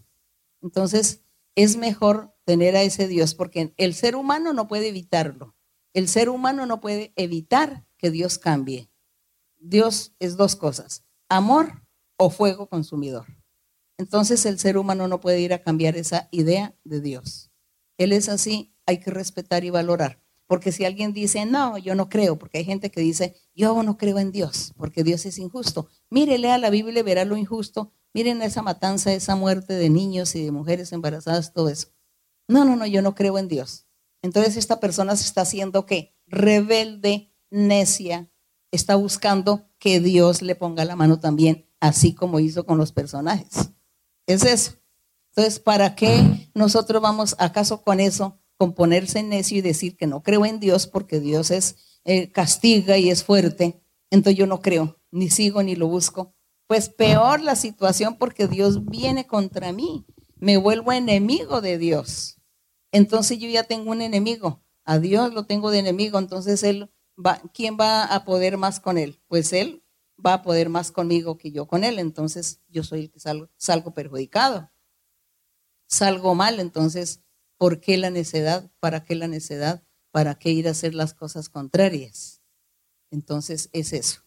Entonces, 0.62 1.24
es 1.56 1.78
mejor 1.78 2.36
tener 2.46 2.76
a 2.76 2.84
ese 2.84 3.08
Dios 3.08 3.36
porque 3.36 3.74
el 3.78 3.94
ser 3.94 4.16
humano 4.16 4.54
no 4.54 4.68
puede 4.68 4.90
evitarlo. 4.90 5.56
El 5.94 6.08
ser 6.08 6.30
humano 6.30 6.66
no 6.66 6.80
puede 6.80 7.14
evitar 7.16 7.86
que 7.98 8.12
Dios 8.12 8.38
cambie. 8.38 8.90
Dios 9.58 10.14
es 10.20 10.38
dos 10.38 10.56
cosas, 10.56 11.04
amor 11.28 11.84
o 12.16 12.30
fuego 12.30 12.70
consumidor. 12.70 13.26
Entonces 14.00 14.46
el 14.46 14.58
ser 14.58 14.78
humano 14.78 15.10
no 15.10 15.20
puede 15.20 15.42
ir 15.42 15.54
a 15.54 15.62
cambiar 15.62 15.98
esa 15.98 16.30
idea 16.32 16.74
de 16.86 17.02
Dios. 17.02 17.52
Él 17.98 18.14
es 18.14 18.30
así, 18.30 18.74
hay 18.86 19.02
que 19.02 19.12
respetar 19.12 19.66
y 19.66 19.72
valorar. 19.72 20.24
Porque 20.48 20.72
si 20.72 20.86
alguien 20.86 21.12
dice, 21.12 21.46
no, 21.46 21.78
yo 21.78 21.96
no 21.96 22.08
creo, 22.08 22.40
porque 22.40 22.60
hay 22.60 22.64
gente 22.64 22.92
que 22.92 23.02
dice, 23.02 23.36
yo 23.54 23.84
no 23.84 23.98
creo 23.98 24.18
en 24.18 24.32
Dios, 24.32 24.74
porque 24.78 25.04
Dios 25.04 25.26
es 25.26 25.38
injusto. 25.38 25.90
Mire, 26.10 26.38
lea 26.38 26.58
la 26.58 26.70
Biblia 26.70 27.02
y 27.02 27.04
verá 27.04 27.26
lo 27.26 27.36
injusto. 27.36 27.92
Miren 28.14 28.42
esa 28.42 28.62
matanza, 28.62 29.12
esa 29.12 29.36
muerte 29.36 29.74
de 29.74 29.90
niños 29.90 30.34
y 30.34 30.46
de 30.46 30.52
mujeres 30.52 30.94
embarazadas, 30.94 31.52
todo 31.52 31.68
eso. 31.68 31.90
No, 32.48 32.64
no, 32.64 32.78
no, 32.78 32.86
yo 32.86 33.02
no 33.02 33.16
creo 33.16 33.38
en 33.38 33.50
Dios. 33.50 33.86
Entonces 34.22 34.56
esta 34.56 34.80
persona 34.80 35.18
se 35.18 35.26
está 35.26 35.42
haciendo 35.42 35.86
qué? 35.86 36.16
Rebelde, 36.26 37.36
necia, 37.50 38.32
está 38.72 38.96
buscando 38.96 39.68
que 39.78 40.00
Dios 40.00 40.42
le 40.42 40.56
ponga 40.56 40.86
la 40.86 40.96
mano 40.96 41.20
también, 41.20 41.70
así 41.82 42.16
como 42.16 42.40
hizo 42.40 42.66
con 42.66 42.78
los 42.78 42.94
personajes. 42.94 43.74
Es 44.30 44.44
eso. 44.44 44.74
Entonces, 45.32 45.60
¿para 45.60 45.96
qué 45.96 46.50
nosotros 46.54 47.02
vamos 47.02 47.36
acaso 47.38 47.82
con 47.82 48.00
eso? 48.00 48.40
con 48.60 48.74
ponerse 48.74 49.24
necio 49.24 49.58
y 49.58 49.62
decir 49.62 49.96
que 49.96 50.06
no 50.06 50.22
creo 50.22 50.46
en 50.46 50.60
Dios 50.60 50.86
porque 50.86 51.22
Dios 51.22 51.50
es 51.50 51.78
eh, 52.04 52.30
castiga 52.30 52.98
y 52.98 53.10
es 53.10 53.24
fuerte, 53.24 53.82
entonces 54.10 54.38
yo 54.38 54.48
no 54.48 54.62
creo, 54.62 54.98
ni 55.12 55.30
sigo 55.30 55.64
ni 55.64 55.78
lo 55.78 55.88
busco. 55.88 56.36
Pues 56.68 56.90
peor 56.90 57.40
la 57.40 57.56
situación 57.56 58.18
porque 58.18 58.48
Dios 58.48 58.86
viene 58.86 59.26
contra 59.26 59.72
mí, 59.72 60.06
me 60.36 60.58
vuelvo 60.58 60.92
enemigo 60.92 61.62
de 61.62 61.78
Dios. 61.78 62.42
Entonces 62.92 63.40
yo 63.40 63.48
ya 63.48 63.64
tengo 63.64 63.92
un 63.92 64.02
enemigo, 64.02 64.62
a 64.84 65.00
Dios 65.00 65.34
lo 65.34 65.46
tengo 65.46 65.72
de 65.72 65.80
enemigo, 65.80 66.20
entonces 66.20 66.62
él 66.64 66.92
va, 67.18 67.42
¿quién 67.54 67.78
va 67.80 68.04
a 68.04 68.26
poder 68.26 68.58
más 68.58 68.82
con 68.82 68.98
él? 68.98 69.22
Pues 69.30 69.54
él 69.54 69.84
va 70.26 70.36
a 70.36 70.42
poder 70.42 70.70
más 70.70 70.92
conmigo 70.92 71.38
que 71.38 71.52
yo 71.52 71.68
con 71.68 71.84
él, 71.84 72.00
entonces 72.00 72.62
yo 72.68 72.84
soy 72.84 73.02
el 73.02 73.12
que 73.12 73.20
salgo, 73.20 73.50
salgo 73.58 73.94
perjudicado. 73.94 74.72
Salgo 75.88 76.36
mal, 76.36 76.60
entonces 76.60 77.24
¿Por 77.60 77.82
qué 77.82 77.98
la 77.98 78.10
necedad? 78.10 78.72
¿Para 78.80 79.04
qué 79.04 79.16
la 79.16 79.28
necedad? 79.28 79.84
¿Para 80.12 80.36
qué 80.36 80.52
ir 80.52 80.70
a 80.70 80.72
hacer 80.72 80.96
las 80.96 81.14
cosas 81.14 81.50
contrarias? 81.50 82.42
Entonces 83.12 83.70
es 83.74 83.92
eso, 83.92 84.22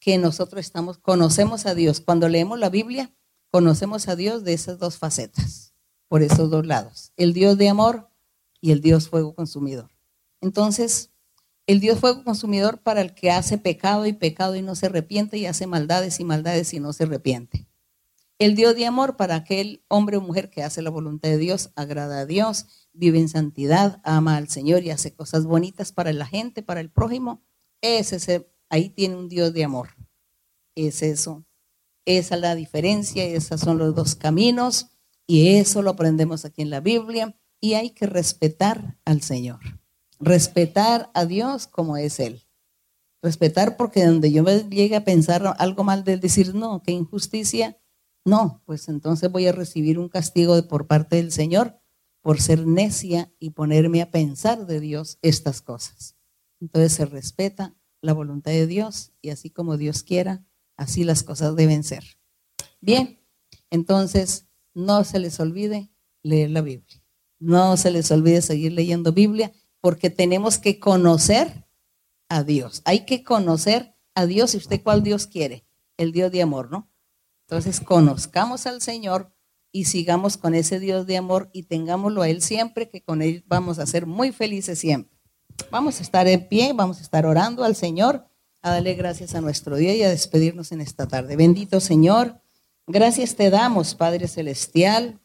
que 0.00 0.18
nosotros 0.18 0.58
estamos, 0.58 0.98
conocemos 0.98 1.64
a 1.66 1.76
Dios. 1.76 2.00
Cuando 2.00 2.28
leemos 2.28 2.58
la 2.58 2.68
Biblia, 2.68 3.14
conocemos 3.52 4.08
a 4.08 4.16
Dios 4.16 4.42
de 4.42 4.52
esas 4.54 4.80
dos 4.80 4.98
facetas, 4.98 5.74
por 6.08 6.24
esos 6.24 6.50
dos 6.50 6.66
lados, 6.66 7.12
el 7.16 7.34
Dios 7.34 7.56
de 7.56 7.68
amor 7.68 8.10
y 8.60 8.72
el 8.72 8.80
Dios 8.80 9.08
fuego 9.08 9.32
consumidor. 9.32 9.92
Entonces, 10.40 11.09
el 11.70 11.78
Dios 11.78 12.00
fuego 12.00 12.24
consumidor 12.24 12.82
para 12.82 13.00
el 13.00 13.14
que 13.14 13.30
hace 13.30 13.56
pecado 13.56 14.04
y 14.04 14.12
pecado 14.12 14.56
y 14.56 14.62
no 14.62 14.74
se 14.74 14.86
arrepiente 14.86 15.38
y 15.38 15.46
hace 15.46 15.68
maldades 15.68 16.18
y 16.18 16.24
maldades 16.24 16.74
y 16.74 16.80
no 16.80 16.92
se 16.92 17.04
arrepiente. 17.04 17.68
El 18.40 18.56
Dios 18.56 18.74
de 18.74 18.86
amor 18.86 19.16
para 19.16 19.36
aquel 19.36 19.84
hombre 19.86 20.16
o 20.16 20.20
mujer 20.20 20.50
que 20.50 20.64
hace 20.64 20.82
la 20.82 20.90
voluntad 20.90 21.28
de 21.28 21.38
Dios, 21.38 21.70
agrada 21.76 22.18
a 22.18 22.26
Dios, 22.26 22.88
vive 22.92 23.20
en 23.20 23.28
santidad, 23.28 24.00
ama 24.02 24.36
al 24.36 24.48
Señor 24.48 24.82
y 24.82 24.90
hace 24.90 25.14
cosas 25.14 25.44
bonitas 25.44 25.92
para 25.92 26.12
la 26.12 26.26
gente, 26.26 26.64
para 26.64 26.80
el 26.80 26.90
prójimo. 26.90 27.44
Ese, 27.82 28.50
ahí 28.68 28.88
tiene 28.88 29.14
un 29.14 29.28
Dios 29.28 29.52
de 29.52 29.62
amor. 29.62 29.90
Es 30.74 31.02
eso. 31.02 31.46
Esa 32.04 32.34
es 32.34 32.40
la 32.40 32.56
diferencia, 32.56 33.22
esos 33.22 33.60
son 33.60 33.78
los 33.78 33.94
dos 33.94 34.16
caminos 34.16 34.88
y 35.24 35.54
eso 35.54 35.82
lo 35.82 35.90
aprendemos 35.90 36.44
aquí 36.44 36.62
en 36.62 36.70
la 36.70 36.80
Biblia 36.80 37.38
y 37.60 37.74
hay 37.74 37.90
que 37.90 38.06
respetar 38.06 38.98
al 39.04 39.22
Señor. 39.22 39.79
Respetar 40.20 41.10
a 41.14 41.24
Dios 41.24 41.66
como 41.66 41.96
es 41.96 42.20
Él. 42.20 42.42
Respetar 43.22 43.76
porque 43.76 44.04
donde 44.06 44.30
yo 44.30 44.42
me 44.42 44.60
llegue 44.68 44.96
a 44.96 45.04
pensar 45.04 45.54
algo 45.58 45.82
mal 45.82 46.04
de 46.04 46.14
él, 46.14 46.20
decir, 46.20 46.54
no, 46.54 46.82
qué 46.82 46.92
injusticia, 46.92 47.78
no, 48.24 48.62
pues 48.64 48.88
entonces 48.88 49.30
voy 49.30 49.46
a 49.46 49.52
recibir 49.52 49.98
un 49.98 50.08
castigo 50.08 50.66
por 50.68 50.86
parte 50.86 51.16
del 51.16 51.32
Señor 51.32 51.80
por 52.22 52.40
ser 52.40 52.66
necia 52.66 53.32
y 53.38 53.50
ponerme 53.50 54.02
a 54.02 54.10
pensar 54.10 54.66
de 54.66 54.80
Dios 54.80 55.18
estas 55.22 55.62
cosas. 55.62 56.16
Entonces 56.60 56.92
se 56.92 57.06
respeta 57.06 57.74
la 58.02 58.12
voluntad 58.12 58.52
de 58.52 58.66
Dios 58.66 59.12
y 59.22 59.30
así 59.30 59.50
como 59.50 59.76
Dios 59.76 60.02
quiera, 60.02 60.44
así 60.76 61.04
las 61.04 61.22
cosas 61.22 61.56
deben 61.56 61.82
ser. 61.82 62.04
Bien, 62.80 63.20
entonces 63.70 64.46
no 64.74 65.04
se 65.04 65.18
les 65.18 65.40
olvide 65.40 65.90
leer 66.22 66.50
la 66.50 66.60
Biblia. 66.60 67.02
No 67.38 67.76
se 67.78 67.90
les 67.90 68.10
olvide 68.10 68.42
seguir 68.42 68.72
leyendo 68.72 69.12
Biblia 69.12 69.52
porque 69.80 70.10
tenemos 70.10 70.58
que 70.58 70.78
conocer 70.78 71.66
a 72.28 72.42
Dios. 72.42 72.82
Hay 72.84 73.04
que 73.04 73.24
conocer 73.24 73.94
a 74.14 74.26
Dios 74.26 74.54
y 74.54 74.58
usted 74.58 74.82
cuál 74.82 75.02
Dios 75.02 75.26
quiere, 75.26 75.64
el 75.96 76.12
Dios 76.12 76.30
de 76.32 76.42
amor, 76.42 76.70
¿no? 76.70 76.90
Entonces, 77.46 77.80
conozcamos 77.80 78.66
al 78.66 78.80
Señor 78.80 79.32
y 79.72 79.84
sigamos 79.84 80.36
con 80.36 80.54
ese 80.54 80.78
Dios 80.78 81.06
de 81.06 81.16
amor 81.16 81.50
y 81.52 81.64
tengámoslo 81.64 82.22
a 82.22 82.28
Él 82.28 82.42
siempre, 82.42 82.88
que 82.88 83.02
con 83.02 83.22
Él 83.22 83.44
vamos 83.46 83.78
a 83.78 83.86
ser 83.86 84.06
muy 84.06 84.32
felices 84.32 84.78
siempre. 84.78 85.18
Vamos 85.70 85.98
a 86.00 86.02
estar 86.02 86.26
en 86.28 86.48
pie, 86.48 86.72
vamos 86.74 86.98
a 86.98 87.02
estar 87.02 87.26
orando 87.26 87.64
al 87.64 87.76
Señor, 87.76 88.26
a 88.62 88.70
darle 88.70 88.94
gracias 88.94 89.34
a 89.34 89.40
nuestro 89.40 89.76
Dios 89.76 89.94
y 89.94 90.02
a 90.02 90.08
despedirnos 90.08 90.72
en 90.72 90.80
esta 90.80 91.06
tarde. 91.06 91.36
Bendito 91.36 91.80
Señor, 91.80 92.40
gracias 92.86 93.34
te 93.36 93.50
damos, 93.50 93.94
Padre 93.94 94.28
Celestial. 94.28 95.20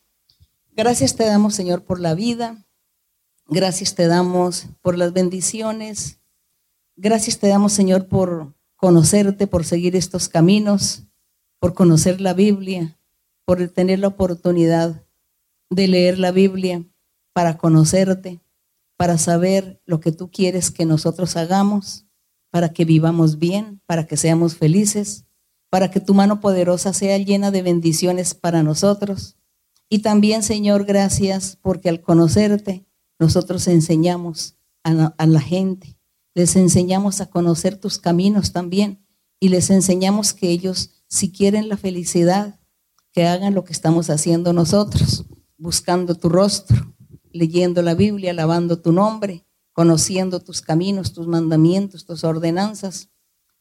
Gracias 0.71 1.15
te 1.15 1.25
damos, 1.25 1.55
Señor, 1.55 1.85
por 1.85 1.99
la 1.99 2.15
vida. 2.15 2.64
Gracias 3.47 3.95
te 3.95 4.07
damos 4.07 4.67
por 4.81 4.97
las 4.97 5.13
bendiciones. 5.13 6.19
Gracias 6.95 7.39
te 7.39 7.47
damos, 7.47 7.73
Señor, 7.73 8.07
por 8.07 8.53
conocerte, 8.75 9.47
por 9.47 9.65
seguir 9.65 9.95
estos 9.95 10.29
caminos 10.29 11.05
por 11.65 11.73
conocer 11.73 12.21
la 12.21 12.35
Biblia, 12.35 12.99
por 13.43 13.67
tener 13.69 13.97
la 13.97 14.09
oportunidad 14.09 15.03
de 15.71 15.87
leer 15.87 16.19
la 16.19 16.31
Biblia, 16.31 16.85
para 17.33 17.57
conocerte, 17.57 18.39
para 18.97 19.17
saber 19.17 19.81
lo 19.85 19.99
que 19.99 20.11
tú 20.11 20.29
quieres 20.29 20.69
que 20.69 20.85
nosotros 20.85 21.35
hagamos, 21.35 22.05
para 22.51 22.69
que 22.69 22.85
vivamos 22.85 23.39
bien, 23.39 23.81
para 23.87 24.05
que 24.05 24.15
seamos 24.15 24.55
felices, 24.55 25.25
para 25.71 25.89
que 25.89 25.99
tu 25.99 26.13
mano 26.13 26.39
poderosa 26.39 26.93
sea 26.93 27.17
llena 27.17 27.49
de 27.49 27.63
bendiciones 27.63 28.35
para 28.35 28.61
nosotros. 28.61 29.35
Y 29.89 30.03
también, 30.03 30.43
Señor, 30.43 30.85
gracias 30.85 31.57
porque 31.63 31.89
al 31.89 32.01
conocerte, 32.01 32.85
nosotros 33.19 33.67
enseñamos 33.67 34.57
a 34.83 35.25
la, 35.25 35.39
gente, 35.39 35.97
les 36.35 36.55
enseñamos 36.55 37.21
a 37.21 37.29
conocer 37.29 37.77
tus 37.77 37.97
caminos 37.97 38.51
también 38.51 39.03
y 39.39 39.49
les 39.49 39.71
enseñamos 39.71 40.33
que 40.33 40.49
ellos 40.49 41.03
si 41.07 41.31
quieren 41.31 41.69
la 41.69 41.77
felicidad, 41.77 42.59
que 43.11 43.25
hagan 43.25 43.55
lo 43.55 43.63
que 43.63 43.73
estamos 43.73 44.09
haciendo 44.09 44.53
nosotros, 44.53 45.25
buscando 45.57 46.15
tu 46.15 46.29
rostro, 46.29 46.95
leyendo 47.31 47.81
la 47.81 47.95
Biblia, 47.95 48.31
alabando 48.31 48.79
tu 48.79 48.91
nombre, 48.91 49.45
conociendo 49.73 50.39
tus 50.39 50.61
caminos, 50.61 51.13
tus 51.13 51.27
mandamientos, 51.27 52.05
tus 52.05 52.23
ordenanzas 52.23 53.09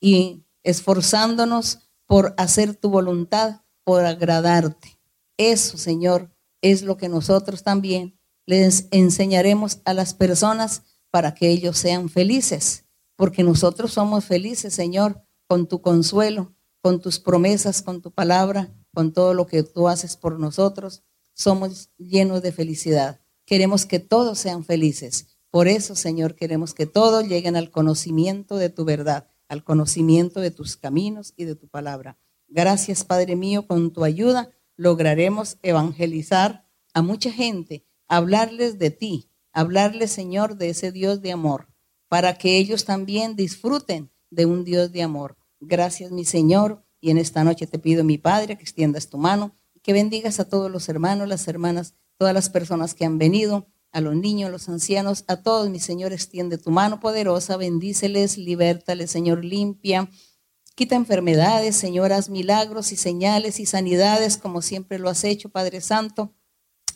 y 0.00 0.44
esforzándonos 0.62 1.90
por 2.06 2.34
hacer 2.36 2.74
tu 2.74 2.90
voluntad, 2.90 3.62
por 3.82 4.04
agradarte. 4.04 4.98
Eso, 5.36 5.78
Señor, 5.78 6.34
es 6.60 6.82
lo 6.82 6.96
que 6.96 7.08
nosotros 7.08 7.62
también 7.62 8.18
les 8.46 8.88
enseñaremos 8.90 9.80
a 9.84 9.94
las 9.94 10.14
personas 10.14 10.82
para 11.10 11.34
que 11.34 11.48
ellos 11.48 11.78
sean 11.78 12.08
felices, 12.08 12.84
porque 13.16 13.42
nosotros 13.42 13.92
somos 13.92 14.24
felices, 14.24 14.74
Señor, 14.74 15.22
con 15.46 15.68
tu 15.68 15.80
consuelo, 15.80 16.54
con 16.80 17.00
tus 17.00 17.18
promesas, 17.18 17.82
con 17.82 18.02
tu 18.02 18.10
palabra, 18.10 18.74
con 18.92 19.12
todo 19.12 19.34
lo 19.34 19.46
que 19.46 19.62
tú 19.62 19.88
haces 19.88 20.16
por 20.16 20.38
nosotros. 20.38 21.02
Somos 21.32 21.90
llenos 21.98 22.42
de 22.42 22.52
felicidad. 22.52 23.20
Queremos 23.44 23.86
que 23.86 23.98
todos 23.98 24.38
sean 24.38 24.64
felices. 24.64 25.26
Por 25.50 25.68
eso, 25.68 25.94
Señor, 25.94 26.34
queremos 26.34 26.74
que 26.74 26.86
todos 26.86 27.26
lleguen 27.28 27.56
al 27.56 27.70
conocimiento 27.70 28.56
de 28.56 28.70
tu 28.70 28.84
verdad, 28.84 29.28
al 29.48 29.62
conocimiento 29.62 30.40
de 30.40 30.50
tus 30.50 30.76
caminos 30.76 31.32
y 31.36 31.44
de 31.44 31.54
tu 31.54 31.68
palabra. 31.68 32.18
Gracias, 32.48 33.04
Padre 33.04 33.36
mío, 33.36 33.66
con 33.66 33.92
tu 33.92 34.04
ayuda 34.04 34.50
lograremos 34.76 35.58
evangelizar 35.62 36.68
a 36.92 37.02
mucha 37.02 37.30
gente 37.30 37.84
hablarles 38.08 38.78
de 38.78 38.90
ti, 38.90 39.30
hablarles, 39.52 40.12
Señor, 40.12 40.56
de 40.56 40.70
ese 40.70 40.92
Dios 40.92 41.22
de 41.22 41.32
amor, 41.32 41.68
para 42.08 42.36
que 42.38 42.58
ellos 42.58 42.84
también 42.84 43.36
disfruten 43.36 44.10
de 44.30 44.46
un 44.46 44.64
Dios 44.64 44.92
de 44.92 45.02
amor. 45.02 45.36
Gracias, 45.60 46.10
mi 46.10 46.24
Señor, 46.24 46.84
y 47.00 47.10
en 47.10 47.18
esta 47.18 47.44
noche 47.44 47.66
te 47.66 47.78
pido, 47.78 48.04
mi 48.04 48.18
Padre, 48.18 48.56
que 48.56 48.62
extiendas 48.62 49.08
tu 49.08 49.18
mano 49.18 49.54
y 49.74 49.80
que 49.80 49.92
bendigas 49.92 50.40
a 50.40 50.48
todos 50.48 50.70
los 50.70 50.88
hermanos, 50.88 51.28
las 51.28 51.46
hermanas, 51.48 51.94
todas 52.16 52.34
las 52.34 52.50
personas 52.50 52.94
que 52.94 53.04
han 53.04 53.18
venido, 53.18 53.66
a 53.94 54.00
los 54.00 54.16
niños, 54.16 54.48
a 54.48 54.52
los 54.52 54.68
ancianos, 54.68 55.24
a 55.28 55.36
todos, 55.42 55.70
mi 55.70 55.78
Señor, 55.78 56.12
extiende 56.12 56.58
tu 56.58 56.72
mano 56.72 56.98
poderosa, 56.98 57.56
bendíceles, 57.56 58.36
libértales, 58.38 59.12
Señor, 59.12 59.44
limpia. 59.44 60.10
Quita 60.74 60.96
enfermedades, 60.96 61.76
Señor, 61.76 62.12
haz 62.12 62.28
milagros 62.28 62.90
y 62.90 62.96
señales 62.96 63.60
y 63.60 63.66
sanidades 63.66 64.36
como 64.36 64.62
siempre 64.62 64.98
lo 64.98 65.08
has 65.08 65.22
hecho, 65.22 65.48
Padre 65.48 65.80
Santo. 65.80 66.32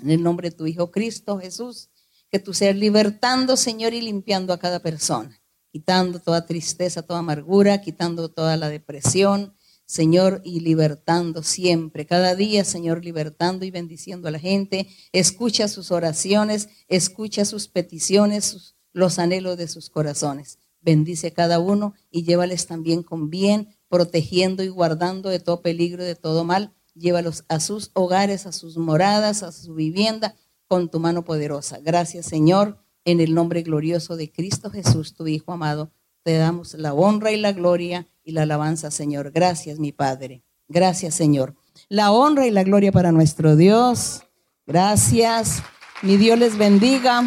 En 0.00 0.10
el 0.10 0.22
nombre 0.22 0.50
de 0.50 0.56
tu 0.56 0.66
Hijo 0.66 0.90
Cristo 0.90 1.38
Jesús, 1.38 1.90
que 2.30 2.38
tú 2.38 2.54
seas 2.54 2.76
libertando, 2.76 3.56
Señor, 3.56 3.94
y 3.94 4.00
limpiando 4.00 4.52
a 4.52 4.58
cada 4.58 4.80
persona, 4.80 5.40
quitando 5.72 6.20
toda 6.20 6.46
tristeza, 6.46 7.02
toda 7.02 7.20
amargura, 7.20 7.80
quitando 7.80 8.30
toda 8.30 8.56
la 8.56 8.68
depresión, 8.68 9.54
Señor, 9.86 10.42
y 10.44 10.60
libertando 10.60 11.42
siempre, 11.42 12.04
cada 12.04 12.34
día, 12.34 12.64
Señor, 12.64 13.02
libertando 13.02 13.64
y 13.64 13.70
bendiciendo 13.70 14.28
a 14.28 14.30
la 14.30 14.38
gente. 14.38 14.86
Escucha 15.12 15.66
sus 15.66 15.90
oraciones, 15.90 16.68
escucha 16.88 17.46
sus 17.46 17.68
peticiones, 17.68 18.74
los 18.92 19.18
anhelos 19.18 19.56
de 19.56 19.66
sus 19.66 19.88
corazones. 19.88 20.58
Bendice 20.82 21.28
a 21.28 21.34
cada 21.34 21.58
uno 21.58 21.94
y 22.10 22.24
llévales 22.24 22.66
también 22.66 23.02
con 23.02 23.30
bien, 23.30 23.76
protegiendo 23.88 24.62
y 24.62 24.68
guardando 24.68 25.30
de 25.30 25.40
todo 25.40 25.62
peligro, 25.62 26.04
de 26.04 26.14
todo 26.14 26.44
mal. 26.44 26.74
Llévalos 26.98 27.44
a 27.48 27.60
sus 27.60 27.90
hogares, 27.94 28.46
a 28.46 28.52
sus 28.52 28.76
moradas, 28.76 29.42
a 29.42 29.52
su 29.52 29.74
vivienda, 29.74 30.34
con 30.66 30.88
tu 30.90 31.00
mano 31.00 31.24
poderosa. 31.24 31.78
Gracias, 31.80 32.26
Señor, 32.26 32.78
en 33.04 33.20
el 33.20 33.34
nombre 33.34 33.62
glorioso 33.62 34.16
de 34.16 34.30
Cristo 34.30 34.70
Jesús, 34.70 35.14
tu 35.14 35.26
Hijo 35.26 35.52
amado. 35.52 35.92
Te 36.22 36.36
damos 36.36 36.74
la 36.74 36.92
honra 36.92 37.32
y 37.32 37.38
la 37.38 37.52
gloria 37.52 38.06
y 38.22 38.32
la 38.32 38.42
alabanza, 38.42 38.90
Señor. 38.90 39.30
Gracias, 39.30 39.78
mi 39.78 39.92
Padre. 39.92 40.42
Gracias, 40.68 41.14
Señor. 41.14 41.54
La 41.88 42.12
honra 42.12 42.46
y 42.46 42.50
la 42.50 42.64
gloria 42.64 42.92
para 42.92 43.12
nuestro 43.12 43.56
Dios. 43.56 44.24
Gracias. 44.66 45.62
Mi 46.02 46.16
Dios 46.16 46.38
les 46.38 46.58
bendiga. 46.58 47.22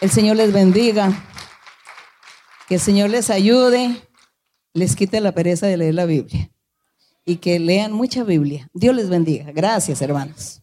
El 0.00 0.10
Señor 0.10 0.36
les 0.36 0.52
bendiga. 0.52 1.12
Que 2.66 2.74
el 2.74 2.80
Señor 2.80 3.10
les 3.10 3.30
ayude. 3.30 4.02
Les 4.74 4.96
quite 4.96 5.20
la 5.20 5.32
pereza 5.32 5.66
de 5.66 5.76
leer 5.76 5.94
la 5.94 6.06
Biblia. 6.06 6.51
Y 7.24 7.36
que 7.36 7.58
lean 7.58 7.92
mucha 7.92 8.24
Biblia. 8.24 8.68
Dios 8.74 8.94
les 8.94 9.08
bendiga. 9.08 9.52
Gracias, 9.52 10.02
hermanos. 10.02 10.61